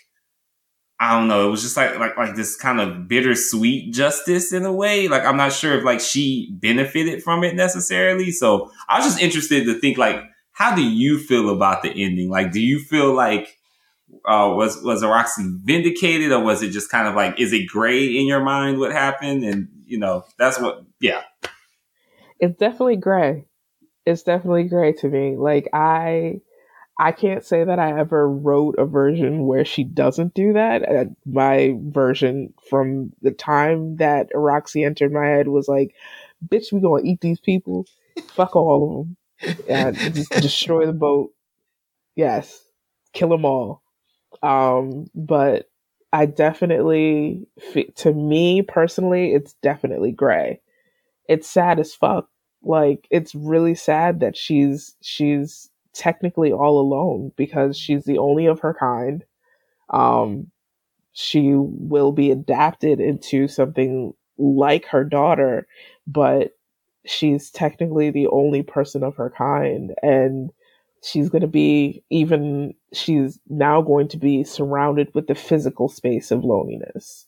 I 1.03 1.19
don't 1.19 1.29
know, 1.29 1.49
it 1.49 1.51
was 1.51 1.63
just 1.63 1.77
like 1.79 1.99
like 1.99 2.17
like 2.19 2.37
this 2.37 2.57
kind 2.57 2.81
of 2.81 3.09
bittersweet 3.09 3.95
justice 3.95 4.53
in 4.53 4.67
a 4.67 4.73
way. 4.73 5.09
Like 5.09 5.25
I'm 5.25 5.39
not 5.39 5.53
sure 5.53 5.79
if 5.79 5.85
like 5.85 6.01
she 6.01 6.51
benefited 6.53 7.23
from 7.23 7.43
it 7.43 7.57
necessarily. 7.57 8.31
So 8.31 8.71
I 8.89 8.99
was 8.99 9.07
just 9.07 9.21
interested 9.21 9.65
to 9.65 9.81
think 9.81 9.97
like 9.97 10.23
how 10.53 10.77
do 10.77 10.83
you 10.83 11.19
feel 11.19 11.49
about 11.49 11.83
the 11.83 11.89
ending? 11.89 12.29
Like 12.29 12.53
do 12.53 12.61
you 12.61 12.79
feel 12.79 13.15
like 13.15 13.57
uh, 14.27 14.53
was 14.55 14.83
was 14.83 15.03
Roxy 15.05 15.43
vindicated, 15.65 16.33
or 16.33 16.43
was 16.43 16.63
it 16.63 16.71
just 16.71 16.91
kind 16.91 17.09
of 17.09 17.15
like 17.15 17.41
is 17.41 17.53
it 17.53 17.67
gray 17.67 18.05
in 18.05 18.27
your 18.27 18.41
mind 18.41 18.79
what 18.79 18.93
happened? 18.93 19.45
And 19.45 19.69
you 19.87 19.99
know 19.99 20.25
that's 20.39 20.61
what, 20.61 20.85
yeah. 21.01 21.23
It's 22.39 22.57
definitely 22.57 22.97
gray. 22.97 23.47
It's 24.07 24.23
definitely 24.23 24.65
gray 24.65 24.93
to 24.95 25.09
me. 25.09 25.37
Like 25.37 25.69
I, 25.73 26.41
I 27.01 27.13
can't 27.13 27.43
say 27.43 27.65
that 27.65 27.79
I 27.79 27.99
ever 27.99 28.29
wrote 28.29 28.77
a 28.79 28.85
version 28.85 29.47
where 29.47 29.65
she 29.65 29.85
doesn't 29.85 30.35
do 30.35 30.53
that. 30.53 30.87
Uh, 30.87 31.07
my 31.25 31.75
version 31.81 32.53
from 32.69 33.15
the 33.23 33.31
time 33.31 33.97
that 33.97 34.29
Roxy 34.35 34.85
entered 34.85 35.11
my 35.11 35.27
head 35.27 35.49
was 35.49 35.67
like, 35.67 35.95
"Bitch, 36.47 36.73
we 36.73 36.81
gonna 36.81 37.03
eat 37.03 37.23
these 37.23 37.41
people. 37.41 37.87
Fuck 38.35 38.55
all 38.55 39.07
of 39.43 39.49
them, 39.49 39.57
and 39.67 39.97
just 40.15 40.31
destroy 40.33 40.85
the 40.85 40.93
boat. 40.93 41.33
Yes, 42.17 42.63
kill 43.15 43.31
them 43.31 43.47
all." 43.47 43.83
Um, 44.43 45.11
but 45.15 45.71
I 46.13 46.27
definitely, 46.27 47.47
to 47.97 48.13
me 48.13 48.63
personally, 48.63 49.35
it's 49.35 49.55
definitely 49.63 50.13
gray. 50.13 50.61
It's 51.29 51.49
sad 51.49 51.81
as 51.81 51.95
fuck. 51.95 52.29
Like 52.63 53.07
it's 53.11 53.35
really 53.35 53.75
sad 53.75 54.21
that 54.21 54.37
she's 54.37 54.97
she's 55.03 55.70
technically 55.95 56.53
all 56.53 56.81
alone 56.81 57.33
because 57.37 57.77
she's 57.77 58.05
the 58.05 58.19
only 58.19 58.47
of 58.47 58.61
her 58.61 58.75
kind. 58.75 59.25
Um, 59.91 60.51
she 61.13 61.53
will 61.55 62.13
be 62.13 62.31
adapted 62.31 63.01
into 63.01 63.49
something 63.49 64.15
like 64.39 64.87
her 64.87 65.05
daughter, 65.05 65.67
but 66.07 66.53
she's 67.05 67.51
technically 67.51 68.11
the 68.11 68.29
only 68.29 68.63
person 68.63 69.03
of 69.03 69.17
her 69.17 69.31
kind, 69.37 69.93
and 70.03 70.51
she's 71.03 71.29
going 71.29 71.43
to 71.43 71.49
be 71.49 72.03
even 72.11 72.75
she's 72.93 73.39
now 73.49 73.81
going 73.83 74.09
to 74.09 74.19
be 74.19 74.45
surrounded 74.45 75.13
with 75.15 75.27
the 75.27 75.35
physical 75.35 75.89
space 75.89 76.31
of 76.31 76.45
loneliness 76.45 77.27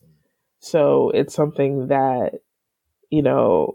so 0.60 1.10
it's 1.10 1.34
something 1.34 1.88
that 1.88 2.34
you 3.10 3.22
know 3.22 3.74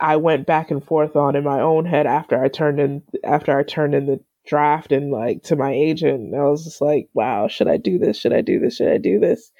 i 0.00 0.16
went 0.16 0.46
back 0.46 0.70
and 0.70 0.84
forth 0.84 1.16
on 1.16 1.36
in 1.36 1.44
my 1.44 1.60
own 1.60 1.84
head 1.86 2.06
after 2.06 2.42
i 2.42 2.48
turned 2.48 2.78
in 2.80 3.02
after 3.24 3.56
i 3.58 3.62
turned 3.62 3.94
in 3.94 4.06
the 4.06 4.20
draft 4.46 4.92
and 4.92 5.10
like 5.10 5.42
to 5.42 5.56
my 5.56 5.72
agent 5.72 6.34
i 6.34 6.42
was 6.44 6.64
just 6.64 6.80
like 6.80 7.08
wow 7.14 7.48
should 7.48 7.66
i 7.68 7.76
do 7.76 7.98
this? 7.98 8.16
Should 8.16 8.32
i 8.32 8.40
do 8.42 8.60
this? 8.60 8.76
Should 8.76 8.92
i 8.92 8.98
do 8.98 9.18
this? 9.18 9.50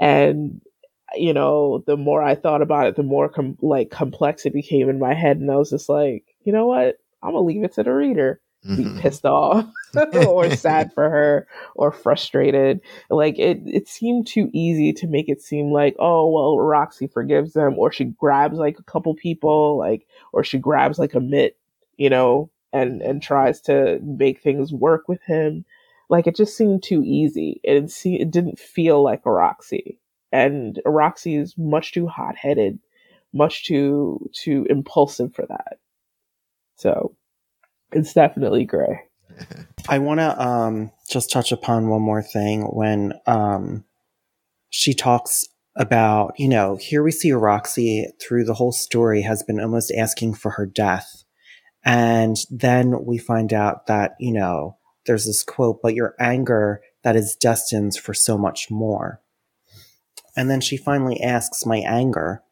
And 0.00 0.60
you 1.14 1.32
know 1.32 1.82
the 1.86 1.96
more 1.96 2.22
i 2.22 2.34
thought 2.34 2.60
about 2.62 2.86
it 2.88 2.96
the 2.96 3.02
more 3.02 3.28
com- 3.28 3.56
like 3.62 3.90
complex 3.90 4.44
it 4.44 4.52
became 4.52 4.88
in 4.90 4.98
my 4.98 5.14
head 5.14 5.38
and 5.38 5.50
i 5.50 5.56
was 5.56 5.70
just 5.70 5.88
like 5.88 6.24
you 6.44 6.52
know 6.52 6.66
what? 6.66 6.96
I'm 7.22 7.32
gonna 7.32 7.40
leave 7.44 7.62
it 7.64 7.74
to 7.74 7.82
the 7.82 7.92
reader. 7.92 8.40
Be 8.64 8.84
Mhm. 8.84 9.00
pissed 9.00 9.24
off 9.24 9.66
or 10.26 10.50
sad 10.50 10.92
for 10.92 11.08
her 11.08 11.46
or 11.74 11.90
frustrated. 11.92 12.80
Like 13.10 13.38
it, 13.38 13.60
it 13.66 13.88
seemed 13.88 14.26
too 14.26 14.50
easy 14.52 14.92
to 14.94 15.06
make 15.06 15.28
it 15.28 15.42
seem 15.42 15.72
like, 15.72 15.96
oh 15.98 16.28
well, 16.28 16.58
Roxy 16.58 17.06
forgives 17.06 17.52
them, 17.52 17.78
or 17.78 17.92
she 17.92 18.04
grabs 18.04 18.58
like 18.58 18.78
a 18.78 18.84
couple 18.84 19.14
people, 19.14 19.78
like, 19.78 20.06
or 20.32 20.44
she 20.44 20.58
grabs 20.58 20.98
like 20.98 21.12
Amit, 21.12 21.52
you 21.96 22.10
know, 22.10 22.50
and 22.72 23.02
and 23.02 23.22
tries 23.22 23.60
to 23.62 23.98
make 24.02 24.40
things 24.40 24.72
work 24.72 25.08
with 25.08 25.22
him. 25.22 25.64
Like 26.08 26.26
it 26.26 26.36
just 26.36 26.56
seemed 26.56 26.82
too 26.82 27.02
easy. 27.04 27.60
It 27.62 27.90
see, 27.90 28.20
it 28.20 28.30
didn't 28.30 28.58
feel 28.58 29.02
like 29.02 29.24
a 29.26 29.30
Roxy, 29.30 29.98
and 30.32 30.80
Roxy 30.84 31.36
is 31.36 31.56
much 31.58 31.92
too 31.92 32.06
hot 32.06 32.36
headed, 32.36 32.78
much 33.32 33.64
too 33.64 34.30
too 34.32 34.66
impulsive 34.70 35.34
for 35.34 35.46
that. 35.46 35.78
So 36.76 37.14
it's 37.92 38.12
definitely 38.12 38.64
gray. 38.64 39.07
I 39.88 39.98
want 39.98 40.20
to 40.20 40.40
um, 40.40 40.92
just 41.08 41.30
touch 41.30 41.52
upon 41.52 41.88
one 41.88 42.02
more 42.02 42.22
thing 42.22 42.62
when 42.62 43.14
um, 43.26 43.84
she 44.70 44.94
talks 44.94 45.46
about, 45.76 46.34
you 46.38 46.48
know, 46.48 46.76
here 46.76 47.02
we 47.02 47.12
see 47.12 47.32
Roxy 47.32 48.06
through 48.20 48.44
the 48.44 48.54
whole 48.54 48.72
story 48.72 49.22
has 49.22 49.42
been 49.42 49.60
almost 49.60 49.92
asking 49.96 50.34
for 50.34 50.52
her 50.52 50.66
death. 50.66 51.24
And 51.84 52.36
then 52.50 53.04
we 53.04 53.18
find 53.18 53.52
out 53.52 53.86
that, 53.86 54.12
you 54.18 54.32
know, 54.32 54.76
there's 55.06 55.24
this 55.24 55.42
quote, 55.42 55.80
but 55.82 55.94
your 55.94 56.14
anger 56.18 56.82
that 57.04 57.16
is 57.16 57.36
destined 57.36 57.94
for 57.94 58.12
so 58.12 58.36
much 58.36 58.70
more. 58.70 59.22
And 60.36 60.50
then 60.50 60.60
she 60.60 60.76
finally 60.76 61.22
asks 61.22 61.64
my 61.64 61.78
anger. 61.78 62.42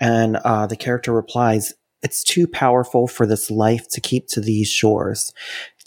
And 0.00 0.36
uh, 0.36 0.66
the 0.66 0.76
character 0.76 1.12
replies, 1.12 1.74
It's 2.06 2.22
too 2.22 2.46
powerful 2.46 3.08
for 3.08 3.26
this 3.26 3.50
life 3.50 3.88
to 3.88 4.00
keep 4.00 4.28
to 4.28 4.40
these 4.40 4.68
shores, 4.68 5.32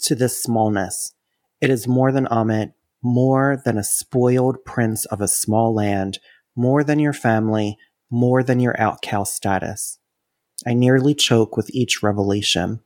to 0.00 0.14
this 0.14 0.42
smallness. 0.42 1.14
It 1.62 1.70
is 1.70 1.88
more 1.88 2.12
than 2.12 2.26
Amit, 2.26 2.74
more 3.02 3.62
than 3.64 3.78
a 3.78 3.82
spoiled 3.82 4.62
prince 4.66 5.06
of 5.06 5.22
a 5.22 5.26
small 5.26 5.74
land, 5.74 6.18
more 6.54 6.84
than 6.84 6.98
your 6.98 7.14
family, 7.14 7.78
more 8.10 8.42
than 8.42 8.60
your 8.60 8.78
outcast 8.78 9.34
status. 9.34 9.98
I 10.66 10.74
nearly 10.74 11.14
choke 11.14 11.56
with 11.56 11.70
each 11.70 12.02
revelation. 12.02 12.80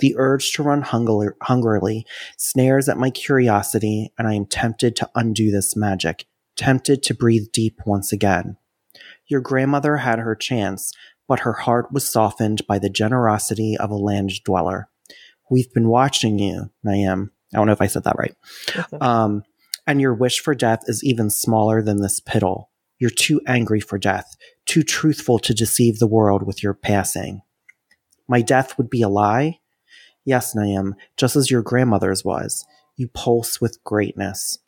The 0.00 0.14
urge 0.18 0.52
to 0.52 0.62
run 0.62 0.82
hungrily 0.82 2.04
snares 2.36 2.86
at 2.86 2.98
my 2.98 3.08
curiosity, 3.08 4.12
and 4.18 4.28
I 4.28 4.34
am 4.34 4.44
tempted 4.44 4.94
to 4.96 5.10
undo 5.14 5.50
this 5.50 5.74
magic, 5.74 6.26
tempted 6.54 7.02
to 7.04 7.14
breathe 7.14 7.46
deep 7.50 7.80
once 7.86 8.12
again. 8.12 8.58
Your 9.26 9.40
grandmother 9.40 9.96
had 9.96 10.18
her 10.18 10.34
chance, 10.34 10.92
but 11.28 11.40
her 11.40 11.52
heart 11.52 11.92
was 11.92 12.10
softened 12.10 12.66
by 12.66 12.78
the 12.78 12.90
generosity 12.90 13.76
of 13.78 13.90
a 13.90 13.96
land 13.96 14.42
dweller. 14.44 14.88
We've 15.50 15.72
been 15.72 15.88
watching 15.88 16.38
you, 16.38 16.70
Niam. 16.84 17.30
I 17.54 17.58
don't 17.58 17.66
know 17.66 17.72
if 17.72 17.82
I 17.82 17.86
said 17.86 18.04
that 18.04 18.18
right. 18.18 18.34
Um, 19.00 19.44
and 19.86 20.00
your 20.00 20.14
wish 20.14 20.40
for 20.40 20.54
death 20.54 20.80
is 20.86 21.04
even 21.04 21.30
smaller 21.30 21.82
than 21.82 22.02
this 22.02 22.20
piddle. 22.20 22.64
You're 22.98 23.10
too 23.10 23.40
angry 23.46 23.80
for 23.80 23.98
death, 23.98 24.36
too 24.66 24.82
truthful 24.82 25.38
to 25.38 25.54
deceive 25.54 25.98
the 25.98 26.06
world 26.06 26.42
with 26.42 26.62
your 26.62 26.74
passing. 26.74 27.42
My 28.26 28.42
death 28.42 28.76
would 28.76 28.90
be 28.90 29.02
a 29.02 29.08
lie? 29.08 29.60
Yes, 30.24 30.54
Niam, 30.54 30.94
just 31.16 31.36
as 31.36 31.50
your 31.50 31.62
grandmother's 31.62 32.24
was. 32.24 32.66
You 32.96 33.08
pulse 33.08 33.60
with 33.60 33.82
greatness. 33.84 34.58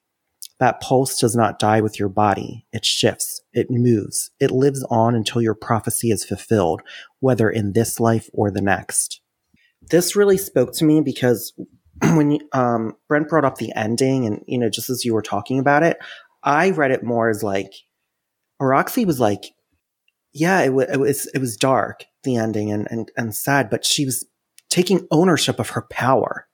That 0.61 0.81
pulse 0.81 1.19
does 1.19 1.35
not 1.35 1.59
die 1.59 1.81
with 1.81 1.99
your 1.99 2.11
body. 2.11 2.67
It 2.71 2.85
shifts. 2.85 3.41
It 3.55 3.71
moves. 3.71 4.31
It 4.39 4.51
lives 4.51 4.85
on 4.91 5.15
until 5.15 5.41
your 5.41 5.55
prophecy 5.55 6.11
is 6.11 6.25
fulfilled, 6.25 6.83
whether 7.19 7.49
in 7.51 7.73
this 7.73 7.99
life 7.99 8.29
or 8.35 8.51
the 8.51 8.61
next. 8.61 9.23
This 9.91 10.15
really 10.15 10.37
spoke 10.37 10.73
to 10.75 10.85
me 10.85 11.01
because 11.01 11.55
when 12.03 12.39
um, 12.53 12.95
Brent 13.09 13.29
brought 13.29 13.47
up 13.47 13.57
the 13.57 13.73
ending, 13.75 14.27
and 14.27 14.45
you 14.47 14.59
know, 14.59 14.69
just 14.69 14.91
as 14.91 15.05
you 15.05 15.15
were 15.15 15.23
talking 15.23 15.59
about 15.59 15.83
it, 15.83 15.97
I 16.43 16.71
read 16.71 16.91
it 16.91 17.03
more 17.03 17.31
as 17.31 17.43
like 17.43 17.73
Roxy 18.61 19.07
was 19.07 19.19
like, 19.19 19.45
yeah, 20.35 20.61
it, 20.61 20.69
w- 20.69 20.87
it 20.91 21.01
was 21.01 21.27
it 21.35 21.39
was 21.39 21.57
dark 21.57 22.05
the 22.23 22.37
ending 22.37 22.71
and, 22.71 22.87
and 22.91 23.11
and 23.17 23.35
sad, 23.35 23.71
but 23.71 23.87
she 23.87 24.05
was 24.05 24.27
taking 24.69 25.07
ownership 25.11 25.59
of 25.59 25.71
her 25.71 25.87
power. 25.91 26.47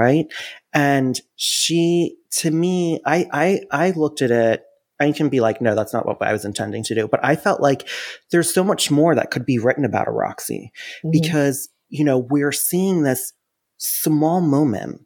Right? 0.00 0.26
And 0.72 1.20
she, 1.36 2.16
to 2.38 2.50
me, 2.50 3.00
I 3.04 3.26
I 3.32 3.60
I 3.70 3.90
looked 3.90 4.22
at 4.22 4.30
it. 4.30 4.64
I 4.98 5.12
can 5.12 5.28
be 5.28 5.40
like, 5.40 5.60
no, 5.60 5.74
that's 5.74 5.92
not 5.92 6.06
what 6.06 6.20
I 6.22 6.32
was 6.32 6.44
intending 6.44 6.82
to 6.84 6.94
do. 6.94 7.06
But 7.06 7.20
I 7.22 7.36
felt 7.36 7.60
like 7.60 7.88
there's 8.30 8.52
so 8.52 8.64
much 8.64 8.90
more 8.90 9.14
that 9.14 9.30
could 9.30 9.46
be 9.46 9.58
written 9.58 9.84
about 9.84 10.08
a 10.08 10.12
Roxy 10.12 10.72
mm-hmm. 10.98 11.10
because, 11.10 11.68
you 11.88 12.04
know, 12.04 12.18
we're 12.18 12.52
seeing 12.52 13.02
this 13.02 13.32
small 13.78 14.40
moment 14.40 15.02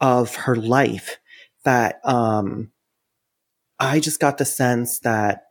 of 0.00 0.34
her 0.34 0.56
life 0.56 1.18
that 1.64 2.00
um, 2.04 2.70
I 3.78 4.00
just 4.00 4.20
got 4.20 4.38
the 4.38 4.44
sense 4.44 5.00
that 5.00 5.42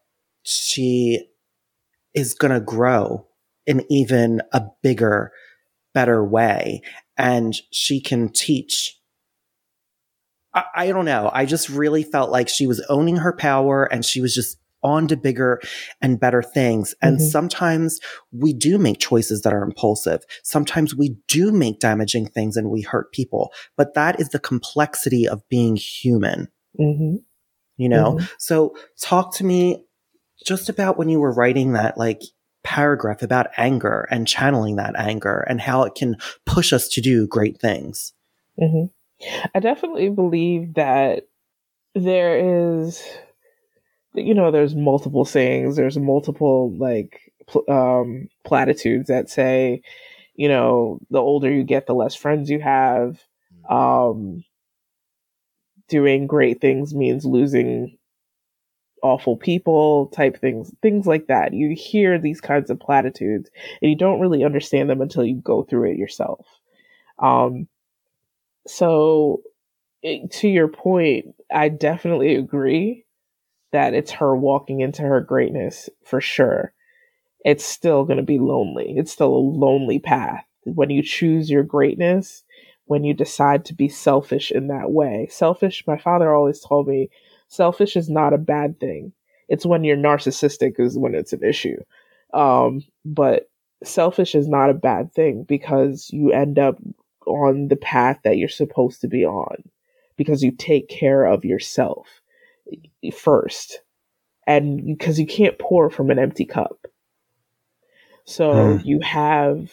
she 0.44 1.28
is 2.14 2.34
going 2.34 2.54
to 2.54 2.62
grow 2.62 3.28
in 3.68 3.86
even 3.90 4.42
a 4.52 4.64
bigger, 4.82 5.32
better 5.94 6.24
way. 6.24 6.82
And 7.18 7.56
she 7.72 8.02
can 8.02 8.30
teach. 8.30 8.98
I, 10.54 10.64
I, 10.76 10.88
don't 10.88 11.06
know. 11.06 11.30
I 11.34 11.46
just 11.46 11.70
really 11.70 12.04
felt 12.04 12.32
like 12.32 12.50
she 12.50 12.68
was 12.68 12.84
owning 12.90 13.18
her 13.18 13.34
power 13.34 13.84
and 13.84 14.04
she 14.04 14.22
was 14.22 14.34
just 14.34 14.58
on 14.82 15.08
to 15.08 15.18
bigger 15.18 15.60
and 16.02 16.20
better 16.20 16.42
things. 16.42 16.96
And 17.02 17.18
mm-hmm. 17.18 17.28
sometimes 17.28 18.00
we 18.32 18.54
do 18.54 18.78
make 18.78 19.00
choices 19.00 19.42
that 19.42 19.54
are 19.54 19.64
impulsive. 19.64 20.24
Sometimes 20.44 20.96
we 20.96 21.18
do 21.28 21.52
make 21.52 21.80
damaging 21.80 22.28
things 22.28 22.56
and 22.56 22.70
we 22.70 22.82
hurt 22.82 23.12
people. 23.12 23.52
But 23.76 23.94
that 23.96 24.20
is 24.20 24.30
the 24.30 24.40
complexity 24.40 25.28
of 25.28 25.48
being 25.50 25.76
human. 25.76 26.48
Mm-hmm. 26.80 27.18
You 27.78 27.90
know? 27.90 28.14
Mm-hmm. 28.14 28.26
So 28.38 28.76
talk 29.02 29.36
to 29.36 29.44
me 29.44 29.86
just 30.46 30.70
about 30.70 30.98
when 30.98 31.10
you 31.10 31.20
were 31.20 31.34
writing 31.34 31.74
that, 31.74 31.98
like, 31.98 32.22
paragraph 32.64 33.22
about 33.22 33.48
anger 33.58 34.08
and 34.12 34.28
channeling 34.28 34.76
that 34.76 34.96
anger 34.98 35.46
and 35.48 35.62
how 35.62 35.84
it 35.84 35.96
can 35.96 36.16
push 36.46 36.74
us 36.74 36.88
to 36.90 37.02
do 37.02 37.28
great 37.28 37.60
things. 37.60 38.14
Mm-hmm. 38.60 38.86
I 39.54 39.60
definitely 39.60 40.10
believe 40.10 40.76
that 40.76 41.28
there 41.96 42.78
is 42.86 43.04
you 44.14 44.34
know, 44.34 44.52
there's 44.52 44.76
multiple 44.76 45.26
sayings, 45.26 45.76
there's 45.76 45.98
multiple 45.98 46.76
like 46.78 47.32
pl- 47.48 47.70
um, 47.70 48.28
platitudes 48.44 49.08
that 49.08 49.30
say, 49.30 49.82
you 50.36 50.48
know, 50.48 51.00
the 51.10 51.20
older 51.20 51.52
you 51.52 51.64
get, 51.64 51.86
the 51.86 51.94
less 51.94 52.16
friends 52.16 52.50
you 52.50 52.60
have. 52.60 53.22
Mm. 53.70 53.72
Um, 53.72 54.44
doing 55.88 56.28
great 56.28 56.62
things 56.62 56.94
means 56.94 57.26
losing 57.26 57.98
awful 59.04 59.38
people 59.38 60.08
type 60.08 60.40
things 60.40 60.72
things 60.82 61.06
like 61.06 61.28
that 61.28 61.54
you 61.54 61.76
hear 61.76 62.18
these 62.20 62.42
kinds 62.42 62.70
of 62.70 62.80
platitudes 62.80 63.50
and 63.82 63.90
you 63.90 63.98
don't 63.98 64.20
really 64.20 64.44
understand 64.44 64.90
them 64.90 65.02
until 65.02 65.24
you 65.26 65.36
go 65.36 65.64
through 65.64 65.92
it 65.92 65.98
yourself 65.98 66.46
um 67.20 67.68
so 68.68 69.42
it, 70.04 70.32
to 70.32 70.48
your 70.48 70.68
point 70.68 71.26
i 71.54 71.70
definitely 71.70 72.36
agree 72.36 73.06
that 73.72 73.94
it's 73.94 74.12
her 74.12 74.36
walking 74.36 74.82
into 74.82 75.02
her 75.04 75.22
greatness 75.22 75.90
for 76.04 76.22
sure, 76.22 76.74
it's 77.46 77.66
still 77.66 78.04
going 78.06 78.18
to 78.18 78.24
be 78.24 78.40
lonely. 78.40 78.96
It's 78.98 79.12
still 79.12 79.34
a 79.34 79.38
lonely 79.38 80.00
path. 80.00 80.44
When 80.66 80.90
you 80.90 81.02
choose 81.02 81.50
your 81.50 81.64
greatness, 81.64 82.44
when 82.86 83.04
you 83.04 83.14
decide 83.14 83.66
to 83.66 83.74
be 83.74 83.88
selfish 83.88 84.52
in 84.52 84.68
that 84.68 84.92
way. 84.92 85.28
Selfish, 85.30 85.84
my 85.86 85.98
father 85.98 86.34
always 86.34 86.60
told 86.60 86.88
me, 86.88 87.10
selfish 87.50 87.96
is 87.98 88.10
not 88.10 88.34
a 88.34 88.38
bad 88.38 88.80
thing. 88.80 89.12
It's 89.50 89.66
when 89.66 89.84
you're 89.84 89.98
narcissistic 89.98 90.80
is 90.80 90.98
when 90.98 91.16
it's 91.16 91.34
an 91.34 91.44
issue. 91.44 91.82
Um, 92.34 92.84
but 93.04 93.50
selfish 93.84 94.36
is 94.36 94.48
not 94.48 94.70
a 94.70 94.76
bad 94.76 95.14
thing 95.14 95.44
because 95.44 96.10
you 96.12 96.32
end 96.32 96.60
up 96.60 96.78
on 97.26 97.68
the 97.68 97.76
path 97.76 98.20
that 98.24 98.38
you're 98.38 98.50
supposed 98.50 99.02
to 99.02 99.08
be 99.08 99.26
on 99.26 99.64
because 100.16 100.44
you 100.44 100.52
take 100.52 100.90
care 100.90 101.26
of 101.26 101.46
yourself 101.46 102.22
first 103.14 103.82
and 104.46 104.86
because 104.86 105.20
you 105.20 105.26
can't 105.26 105.60
pour 105.60 105.90
from 105.90 106.10
an 106.10 106.20
empty 106.20 106.46
cup 106.46 106.88
so 108.26 108.52
mm. 108.54 108.86
you 108.86 109.00
have 109.00 109.72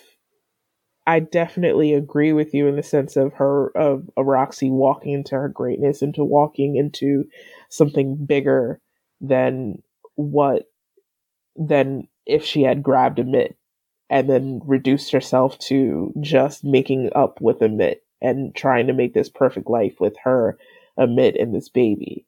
i 1.07 1.21
definitely 1.21 1.95
agree 1.95 2.33
with 2.33 2.55
you 2.55 2.67
in 2.67 2.77
the 2.77 2.83
sense 2.83 3.17
of 3.17 3.33
her 3.35 3.69
of, 3.77 4.09
of 4.17 4.27
roxy 4.27 4.71
walking 4.71 5.13
into 5.13 5.35
her 5.35 5.49
greatness 5.49 6.03
into 6.03 6.25
walking 6.25 6.77
into 6.77 7.25
something 7.69 8.17
bigger 8.25 8.81
than 9.21 9.83
what 10.15 10.65
than 11.57 12.09
if 12.27 12.45
she 12.45 12.63
had 12.63 12.83
grabbed 12.83 13.19
Amit 13.19 13.55
and 14.11 14.29
then 14.29 14.61
reduced 14.65 15.13
herself 15.13 15.59
to 15.59 16.13
just 16.21 16.65
making 16.65 17.11
up 17.15 17.41
with 17.41 17.59
Amit 17.59 17.97
and 18.21 18.55
trying 18.55 18.87
to 18.87 18.93
make 18.93 19.15
this 19.15 19.29
perfect 19.29 19.69
life 19.69 20.01
with 20.01 20.17
her 20.23 20.59
Amit 20.99 21.41
and 21.41 21.55
this 21.55 21.69
baby. 21.69 22.25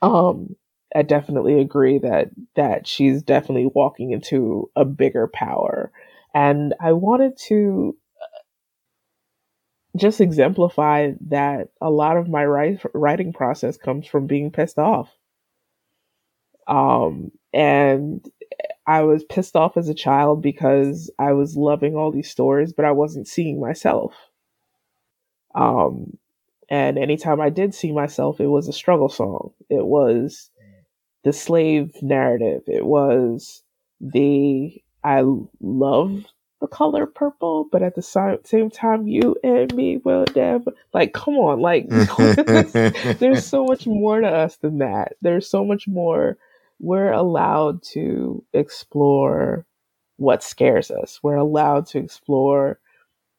Um, 0.00 0.56
I 0.94 1.02
definitely 1.02 1.60
agree 1.60 1.98
that 1.98 2.30
that 2.56 2.86
she's 2.86 3.22
definitely 3.22 3.70
walking 3.74 4.10
into 4.12 4.70
a 4.76 4.84
bigger 4.84 5.28
power, 5.28 5.92
and 6.34 6.74
I 6.80 6.92
wanted 6.92 7.36
to 7.48 7.96
uh, 8.20 9.98
just 9.98 10.20
exemplify 10.20 11.12
that 11.28 11.68
a 11.80 11.90
lot 11.90 12.16
of 12.16 12.28
my 12.28 12.44
writing 12.44 13.32
process 13.32 13.76
comes 13.76 14.06
from 14.06 14.26
being 14.26 14.50
pissed 14.50 14.78
off. 14.78 15.10
Um, 16.66 17.32
and 17.52 18.24
I 18.86 19.02
was 19.02 19.24
pissed 19.24 19.56
off 19.56 19.76
as 19.76 19.88
a 19.88 19.94
child 19.94 20.42
because 20.42 21.10
I 21.18 21.32
was 21.32 21.56
loving 21.56 21.96
all 21.96 22.10
these 22.10 22.30
stories, 22.30 22.72
but 22.72 22.84
I 22.84 22.92
wasn't 22.92 23.28
seeing 23.28 23.60
myself. 23.60 24.14
Um, 25.54 26.16
and 26.68 26.98
anytime 26.98 27.40
I 27.40 27.50
did 27.50 27.74
see 27.74 27.92
myself, 27.92 28.40
it 28.40 28.46
was 28.46 28.68
a 28.68 28.72
struggle 28.72 29.08
song. 29.08 29.52
It 29.68 29.84
was 29.84 30.50
the 31.24 31.32
slave 31.32 31.94
narrative. 32.02 32.62
It 32.66 32.86
was 32.86 33.62
the 34.00 34.82
I 35.04 35.24
love 35.60 36.24
the 36.60 36.68
color 36.68 37.06
purple, 37.06 37.68
but 37.72 37.82
at 37.82 37.96
the 37.96 38.02
same 38.44 38.70
time, 38.70 39.08
you 39.08 39.36
and 39.42 39.74
me 39.74 39.98
will 39.98 40.24
never. 40.34 40.72
Like, 40.94 41.12
come 41.12 41.34
on, 41.34 41.60
like, 41.60 41.88
there's 43.18 43.44
so 43.44 43.64
much 43.64 43.86
more 43.86 44.20
to 44.20 44.28
us 44.28 44.56
than 44.56 44.78
that. 44.78 45.14
There's 45.20 45.48
so 45.48 45.64
much 45.64 45.88
more. 45.88 46.38
We're 46.78 47.12
allowed 47.12 47.82
to 47.92 48.44
explore 48.52 49.66
what 50.16 50.42
scares 50.42 50.90
us. 50.90 51.18
We're 51.22 51.36
allowed 51.36 51.86
to 51.88 51.98
explore 51.98 52.78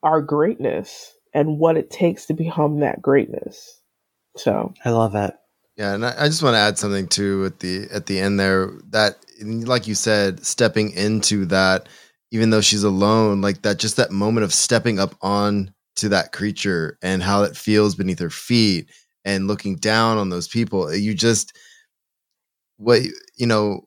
our 0.04 0.22
greatness 0.22 1.16
and 1.34 1.60
what 1.60 1.78
it 1.78 1.90
takes 1.90 2.26
to 2.26 2.34
become 2.34 2.82
that 2.82 3.02
greatness. 3.02 3.82
So 4.36 4.74
I 4.84 4.90
love 4.90 5.14
that. 5.14 5.43
Yeah, 5.78 5.94
and 5.96 6.06
I, 6.06 6.14
I 6.18 6.28
just 6.28 6.44
want 6.44 6.54
to 6.54 6.60
add 6.60 6.78
something 6.78 7.08
too 7.08 7.46
at 7.46 7.60
the 7.60 7.88
at 7.92 8.06
the 8.06 8.20
end 8.20 8.40
there 8.40 8.72
that 8.90 9.18
like 9.42 9.88
you 9.88 9.96
said, 9.96 10.46
stepping 10.46 10.92
into 10.92 11.46
that, 11.46 11.90
even 12.32 12.50
though 12.52 12.62
she's 12.62 12.84
alone, 12.84 13.42
like 13.42 13.62
that 13.64 13.80
just 13.80 13.98
that 13.98 14.12
moment 14.12 14.44
of 14.44 14.54
stepping 14.54 15.00
up 15.00 15.16
on 15.22 15.74
to 15.96 16.10
that 16.10 16.32
creature 16.32 16.98
and 17.02 17.24
how 17.24 17.44
it 17.44 17.58
feels 17.58 17.96
beneath 17.96 18.20
her 18.20 18.30
feet 18.30 18.90
and 19.26 19.48
looking 19.48 19.76
down 19.78 20.18
on 20.18 20.30
those 20.30 20.48
people. 20.48 20.94
You 20.94 21.14
just 21.16 21.54
what 22.78 23.02
you 23.38 23.48
know 23.48 23.82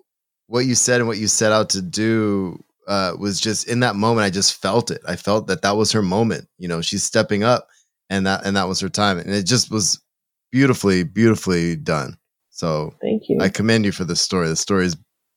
what 0.46 0.64
you 0.66 0.74
said 0.74 1.00
and 1.00 1.08
what 1.08 1.18
you 1.18 1.26
set 1.26 1.52
out 1.52 1.70
to 1.70 1.82
do 1.82 2.62
uh, 2.86 3.14
was 3.18 3.40
just 3.40 3.68
in 3.68 3.80
that 3.80 3.96
moment. 3.96 4.24
I 4.24 4.30
just 4.30 4.60
felt 4.62 4.90
it. 4.90 5.00
I 5.06 5.16
felt 5.16 5.48
that 5.48 5.62
that 5.62 5.76
was 5.76 5.90
her 5.92 6.02
moment. 6.02 6.48
You 6.58 6.68
know, 6.68 6.80
she's 6.80 7.02
stepping 7.02 7.42
up, 7.42 7.68
and 8.10 8.26
that 8.26 8.44
and 8.46 8.56
that 8.56 8.68
was 8.68 8.80
her 8.80 8.88
time, 8.88 9.18
and 9.18 9.30
it 9.30 9.44
just 9.46 9.70
was 9.70 10.00
beautifully, 10.56 11.02
beautifully 11.02 11.76
done. 11.76 12.16
So 12.48 12.94
thank 13.02 13.28
you. 13.28 13.38
I 13.42 13.50
commend 13.50 13.84
you 13.84 13.92
for 13.92 14.04
this 14.04 14.22
story. 14.22 14.48
The 14.48 14.56
story 14.56 14.86
is 14.86 14.96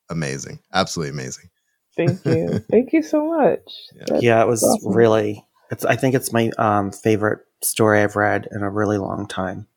amazing, 0.10 0.60
absolutely 0.74 1.12
amazing. 1.12 1.50
Thank 1.98 2.24
you, 2.24 2.60
thank 2.72 2.94
you 2.94 3.04
so 3.04 3.26
much. 3.26 3.60
Yeah, 3.96 4.20
yeah 4.22 4.42
it 4.42 4.48
was 4.48 4.64
awesome. 4.64 4.96
really. 4.96 5.46
It's. 5.72 5.84
I 5.84 5.98
think 5.98 6.16
it's 6.16 6.32
my 6.32 6.52
um, 6.58 6.94
favorite 6.94 7.40
story 7.62 8.02
I've 8.02 8.16
read 8.16 8.48
in 8.54 8.64
a 8.64 8.70
really 8.70 8.98
long 8.98 9.28
time. 9.28 9.68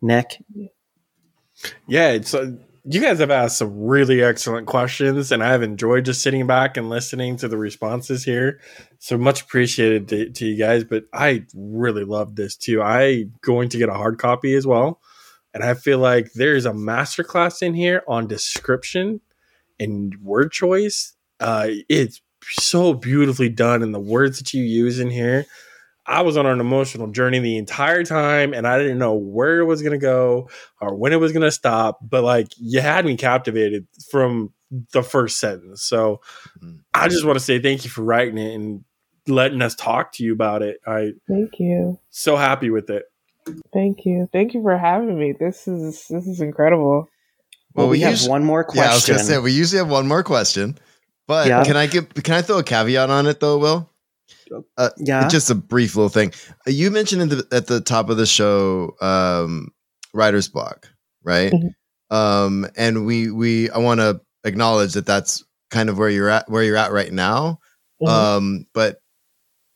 Nick. 0.00 0.42
Yeah, 1.86 2.12
it's. 2.12 2.32
Uh, 2.32 2.52
you 2.88 3.00
guys 3.00 3.18
have 3.18 3.32
asked 3.32 3.58
some 3.58 3.76
really 3.76 4.22
excellent 4.22 4.66
questions, 4.68 5.32
and 5.32 5.42
I've 5.42 5.62
enjoyed 5.62 6.04
just 6.04 6.22
sitting 6.22 6.46
back 6.46 6.76
and 6.76 6.88
listening 6.88 7.36
to 7.38 7.48
the 7.48 7.58
responses 7.58 8.24
here. 8.24 8.60
So 9.00 9.18
much 9.18 9.42
appreciated 9.42 10.08
to, 10.08 10.30
to 10.30 10.46
you 10.46 10.56
guys. 10.56 10.84
But 10.84 11.04
I 11.12 11.46
really 11.54 12.04
love 12.04 12.36
this 12.36 12.56
too. 12.56 12.80
I 12.82 13.24
going 13.40 13.70
to 13.70 13.78
get 13.78 13.88
a 13.88 13.94
hard 13.94 14.18
copy 14.18 14.54
as 14.54 14.66
well, 14.66 15.00
and 15.52 15.64
I 15.64 15.74
feel 15.74 15.98
like 15.98 16.32
there's 16.34 16.64
a 16.64 16.72
masterclass 16.72 17.60
in 17.60 17.74
here 17.74 18.02
on 18.06 18.28
description 18.28 19.20
and 19.80 20.14
word 20.22 20.52
choice. 20.52 21.14
Uh, 21.40 21.68
it's 21.88 22.20
so 22.42 22.94
beautifully 22.94 23.48
done, 23.48 23.82
and 23.82 23.92
the 23.92 24.00
words 24.00 24.38
that 24.38 24.54
you 24.54 24.62
use 24.62 25.00
in 25.00 25.10
here 25.10 25.46
I 26.06 26.22
was 26.22 26.36
on 26.36 26.46
an 26.46 26.60
emotional 26.60 27.08
journey 27.08 27.38
the 27.40 27.56
entire 27.56 28.04
time 28.04 28.54
and 28.54 28.66
I 28.66 28.78
didn't 28.78 28.98
know 28.98 29.14
where 29.14 29.58
it 29.58 29.64
was 29.64 29.82
going 29.82 29.92
to 29.92 29.98
go 29.98 30.48
or 30.80 30.94
when 30.94 31.12
it 31.12 31.16
was 31.16 31.32
going 31.32 31.42
to 31.42 31.50
stop. 31.50 31.98
But 32.00 32.22
like 32.22 32.48
you 32.58 32.80
had 32.80 33.04
me 33.04 33.16
captivated 33.16 33.86
from 34.10 34.52
the 34.92 35.02
first 35.02 35.38
sentence. 35.38 35.82
So 35.82 36.20
mm-hmm. 36.58 36.76
I 36.94 37.08
just 37.08 37.24
want 37.24 37.38
to 37.38 37.44
say 37.44 37.60
thank 37.60 37.84
you 37.84 37.90
for 37.90 38.02
writing 38.02 38.38
it 38.38 38.54
and 38.54 38.84
letting 39.26 39.62
us 39.62 39.74
talk 39.74 40.12
to 40.14 40.24
you 40.24 40.32
about 40.32 40.62
it. 40.62 40.78
I 40.86 41.12
thank 41.28 41.58
you. 41.58 41.98
So 42.10 42.36
happy 42.36 42.70
with 42.70 42.90
it. 42.90 43.04
Thank 43.72 44.04
you. 44.04 44.28
Thank 44.32 44.54
you 44.54 44.62
for 44.62 44.76
having 44.76 45.18
me. 45.18 45.32
This 45.38 45.68
is 45.68 46.06
this 46.08 46.26
is 46.26 46.40
incredible. 46.40 47.08
Well, 47.74 47.86
well 47.86 47.88
we, 47.88 47.98
we 47.98 48.02
have 48.02 48.26
one 48.26 48.44
more 48.44 48.64
question. 48.64 48.84
Yeah, 48.84 48.90
I 48.90 48.94
was 48.94 49.06
gonna 49.06 49.18
say 49.20 49.38
we 49.38 49.52
usually 49.52 49.78
have 49.78 49.90
one 49.90 50.08
more 50.08 50.24
question, 50.24 50.78
but 51.26 51.46
yeah. 51.46 51.62
can 51.64 51.76
I 51.76 51.86
give? 51.86 52.12
Can 52.14 52.34
I 52.34 52.42
throw 52.42 52.58
a 52.58 52.64
caveat 52.64 53.08
on 53.08 53.26
it 53.26 53.38
though, 53.38 53.58
Will? 53.58 53.90
Uh, 54.76 54.90
yeah, 54.98 55.28
just 55.28 55.50
a 55.50 55.54
brief 55.54 55.96
little 55.96 56.08
thing. 56.08 56.32
Uh, 56.66 56.70
you 56.70 56.90
mentioned 56.90 57.30
the, 57.30 57.46
at 57.52 57.66
the 57.66 57.80
top 57.80 58.10
of 58.10 58.16
the 58.16 58.26
show, 58.26 58.92
um, 59.00 59.68
writer's 60.12 60.48
block, 60.48 60.88
right? 61.22 61.52
Mm-hmm. 61.52 62.16
Um, 62.16 62.66
and 62.76 63.06
we 63.06 63.30
we 63.30 63.70
I 63.70 63.78
want 63.78 64.00
to 64.00 64.20
acknowledge 64.44 64.94
that 64.94 65.06
that's 65.06 65.44
kind 65.70 65.88
of 65.88 65.98
where 65.98 66.08
you're 66.08 66.28
at, 66.28 66.48
where 66.48 66.62
you're 66.62 66.76
at 66.76 66.92
right 66.92 67.12
now. 67.12 67.58
Mm-hmm. 68.00 68.06
Um, 68.06 68.66
but 68.74 68.98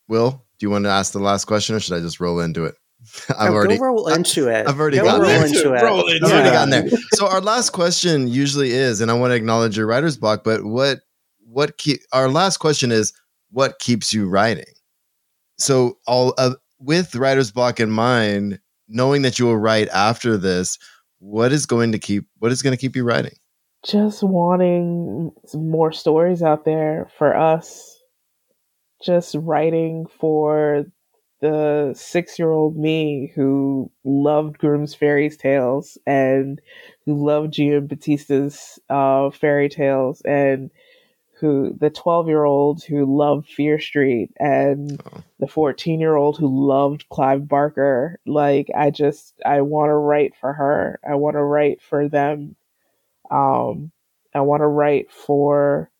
Will, 0.08 0.30
do 0.58 0.66
you 0.66 0.70
want 0.70 0.84
to 0.84 0.90
ask 0.90 1.12
the 1.12 1.18
last 1.18 1.46
question, 1.46 1.76
or 1.76 1.80
should 1.80 1.96
I 1.96 2.00
just 2.00 2.20
roll 2.20 2.40
into 2.40 2.64
it? 2.64 2.74
I've 3.38 3.52
already 3.52 3.78
roll 3.78 4.08
into 4.08 4.48
it. 4.48 4.68
I've 4.68 4.78
already 4.78 4.98
gotten 4.98 5.22
there. 5.22 5.46
Into 5.46 5.72
it. 5.72 5.82
Roll 5.82 6.06
into 6.06 6.26
I've 6.26 6.32
already 6.32 6.50
gotten 6.50 6.70
there. 6.70 6.98
So 7.14 7.26
our 7.26 7.40
last 7.40 7.70
question 7.70 8.28
usually 8.28 8.70
is, 8.72 9.00
and 9.00 9.10
I 9.10 9.14
want 9.14 9.30
to 9.30 9.36
acknowledge 9.36 9.76
your 9.76 9.86
writer's 9.86 10.16
block, 10.16 10.44
but 10.44 10.64
what 10.64 11.00
what 11.46 11.78
keep 11.78 12.00
our 12.12 12.28
last 12.28 12.58
question 12.58 12.92
is 12.92 13.12
what 13.50 13.78
keeps 13.78 14.12
you 14.12 14.28
writing. 14.28 14.64
So, 15.58 15.98
all 16.06 16.34
uh, 16.38 16.54
with 16.78 17.14
writer's 17.14 17.50
block 17.50 17.80
in 17.80 17.90
mind, 17.90 18.58
knowing 18.88 19.22
that 19.22 19.38
you 19.38 19.46
will 19.46 19.58
write 19.58 19.88
after 19.88 20.36
this, 20.36 20.78
what 21.18 21.52
is 21.52 21.66
going 21.66 21.92
to 21.92 21.98
keep 21.98 22.26
what 22.38 22.52
is 22.52 22.62
going 22.62 22.72
to 22.72 22.80
keep 22.80 22.96
you 22.96 23.04
writing? 23.04 23.34
Just 23.84 24.22
wanting 24.22 25.32
more 25.54 25.92
stories 25.92 26.42
out 26.42 26.64
there 26.64 27.08
for 27.16 27.36
us. 27.36 27.98
Just 29.02 29.34
writing 29.34 30.06
for 30.18 30.84
the 31.40 31.92
six 31.96 32.38
year 32.38 32.50
old 32.50 32.76
me 32.76 33.32
who 33.34 33.90
loved 34.04 34.58
Grimm's 34.58 34.94
fairy 34.94 35.30
tales 35.30 35.96
and 36.06 36.60
who 37.06 37.24
loved 37.24 37.54
Giambattista's 37.54 38.78
uh, 38.90 39.30
fairy 39.30 39.68
tales 39.68 40.20
and 40.22 40.70
who 41.40 41.74
the 41.78 41.90
12 41.90 42.28
year 42.28 42.44
old 42.44 42.84
who 42.84 43.04
loved 43.04 43.48
Fear 43.48 43.80
Street 43.80 44.30
and 44.38 45.00
oh. 45.06 45.22
the 45.38 45.46
14 45.46 45.98
year 45.98 46.14
old 46.14 46.36
who 46.36 46.68
loved 46.68 47.08
Clive 47.08 47.48
Barker. 47.48 48.20
Like, 48.26 48.68
I 48.76 48.90
just, 48.90 49.34
I 49.44 49.62
want 49.62 49.88
to 49.88 49.94
write 49.94 50.34
for 50.40 50.52
her. 50.52 51.00
I 51.08 51.14
want 51.14 51.34
to 51.34 51.42
write 51.42 51.80
for 51.82 52.08
them. 52.08 52.56
Um, 53.30 53.90
I 54.34 54.40
want 54.42 54.60
to 54.60 54.66
write 54.66 55.10
for, 55.10 55.90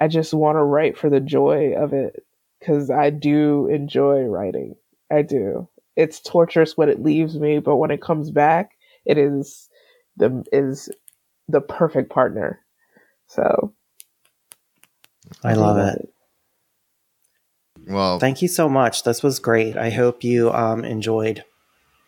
I 0.00 0.08
just 0.08 0.32
want 0.32 0.56
to 0.56 0.62
write 0.62 0.96
for 0.96 1.10
the 1.10 1.20
joy 1.20 1.74
of 1.76 1.92
it 1.92 2.24
because 2.60 2.90
I 2.90 3.10
do 3.10 3.68
enjoy 3.68 4.22
writing. 4.22 4.76
I 5.10 5.22
do. 5.22 5.68
It's 5.96 6.20
torturous 6.20 6.76
when 6.76 6.88
it 6.88 7.02
leaves 7.02 7.38
me, 7.38 7.58
but 7.58 7.76
when 7.76 7.90
it 7.90 8.02
comes 8.02 8.30
back, 8.30 8.72
it 9.04 9.18
is 9.18 9.68
the 10.16 10.44
is 10.52 10.88
the 11.48 11.60
perfect 11.60 12.10
partner 12.10 12.63
so 13.26 13.74
I 15.42 15.54
love 15.54 15.78
it. 15.78 16.08
Well, 17.86 18.18
thank 18.18 18.42
you 18.42 18.48
so 18.48 18.68
much. 18.68 19.04
This 19.04 19.22
was 19.22 19.38
great. 19.38 19.76
I 19.76 19.90
hope 19.90 20.24
you 20.24 20.50
um, 20.52 20.84
enjoyed. 20.84 21.44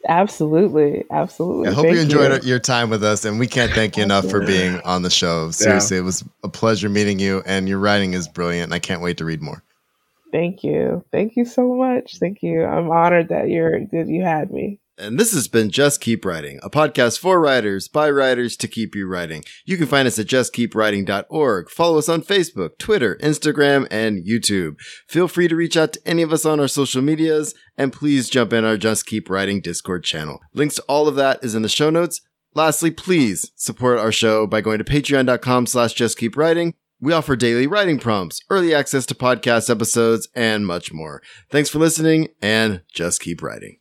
Absolutely, 0.08 1.04
absolutely. 1.10 1.68
I 1.68 1.72
hope 1.72 1.84
thank 1.84 1.96
you 1.96 2.02
enjoyed 2.02 2.44
you. 2.44 2.48
your 2.48 2.58
time 2.60 2.90
with 2.90 3.02
us, 3.02 3.24
and 3.24 3.38
we 3.38 3.46
can't 3.46 3.72
thank 3.72 3.96
you 3.96 4.02
enough 4.02 4.28
for 4.30 4.40
being 4.40 4.80
on 4.82 5.02
the 5.02 5.10
show. 5.10 5.50
Seriously, 5.50 5.96
yeah. 5.96 6.02
it 6.02 6.04
was 6.04 6.24
a 6.44 6.48
pleasure 6.48 6.88
meeting 6.88 7.18
you, 7.18 7.42
and 7.44 7.68
your 7.68 7.78
writing 7.78 8.14
is 8.14 8.28
brilliant. 8.28 8.64
And 8.64 8.74
I 8.74 8.78
can't 8.78 9.02
wait 9.02 9.18
to 9.18 9.24
read 9.24 9.42
more. 9.42 9.62
Thank 10.32 10.62
you, 10.62 11.04
thank 11.12 11.36
you 11.36 11.44
so 11.44 11.74
much. 11.74 12.18
Thank 12.18 12.42
you. 12.42 12.64
I'm 12.64 12.90
honored 12.90 13.28
that 13.28 13.48
you're 13.48 13.80
that 13.92 14.06
you 14.08 14.22
had 14.22 14.50
me. 14.50 14.80
And 14.98 15.18
this 15.18 15.34
has 15.34 15.46
been 15.46 15.70
Just 15.70 16.00
Keep 16.00 16.24
Writing, 16.24 16.58
a 16.62 16.70
podcast 16.70 17.18
for 17.18 17.38
writers 17.38 17.86
by 17.86 18.10
writers 18.10 18.56
to 18.56 18.68
keep 18.68 18.94
you 18.94 19.06
writing. 19.06 19.44
You 19.66 19.76
can 19.76 19.86
find 19.86 20.08
us 20.08 20.18
at 20.18 20.26
justkeepwriting.org. 20.26 21.68
Follow 21.68 21.98
us 21.98 22.08
on 22.08 22.22
Facebook, 22.22 22.78
Twitter, 22.78 23.18
Instagram, 23.22 23.86
and 23.90 24.24
YouTube. 24.24 24.78
Feel 25.06 25.28
free 25.28 25.48
to 25.48 25.56
reach 25.56 25.76
out 25.76 25.92
to 25.92 26.08
any 26.08 26.22
of 26.22 26.32
us 26.32 26.46
on 26.46 26.60
our 26.60 26.68
social 26.68 27.02
medias, 27.02 27.54
and 27.76 27.92
please 27.92 28.30
jump 28.30 28.54
in 28.54 28.64
our 28.64 28.78
Just 28.78 29.04
Keep 29.04 29.28
Writing 29.28 29.60
Discord 29.60 30.02
channel. 30.02 30.40
Links 30.54 30.76
to 30.76 30.82
all 30.88 31.08
of 31.08 31.16
that 31.16 31.44
is 31.44 31.54
in 31.54 31.60
the 31.60 31.68
show 31.68 31.90
notes. 31.90 32.22
Lastly, 32.54 32.90
please 32.90 33.52
support 33.54 33.98
our 33.98 34.12
show 34.12 34.46
by 34.46 34.62
going 34.62 34.78
to 34.78 34.84
patreon.com 34.84 35.66
slash 35.66 35.94
justkeepwriting. 35.94 36.72
We 36.98 37.12
offer 37.12 37.36
daily 37.36 37.66
writing 37.66 37.98
prompts, 37.98 38.40
early 38.48 38.74
access 38.74 39.04
to 39.06 39.14
podcast 39.14 39.68
episodes, 39.68 40.28
and 40.34 40.66
much 40.66 40.90
more. 40.90 41.22
Thanks 41.50 41.68
for 41.68 41.78
listening, 41.78 42.28
and 42.40 42.80
just 42.90 43.20
keep 43.20 43.42
writing. 43.42 43.76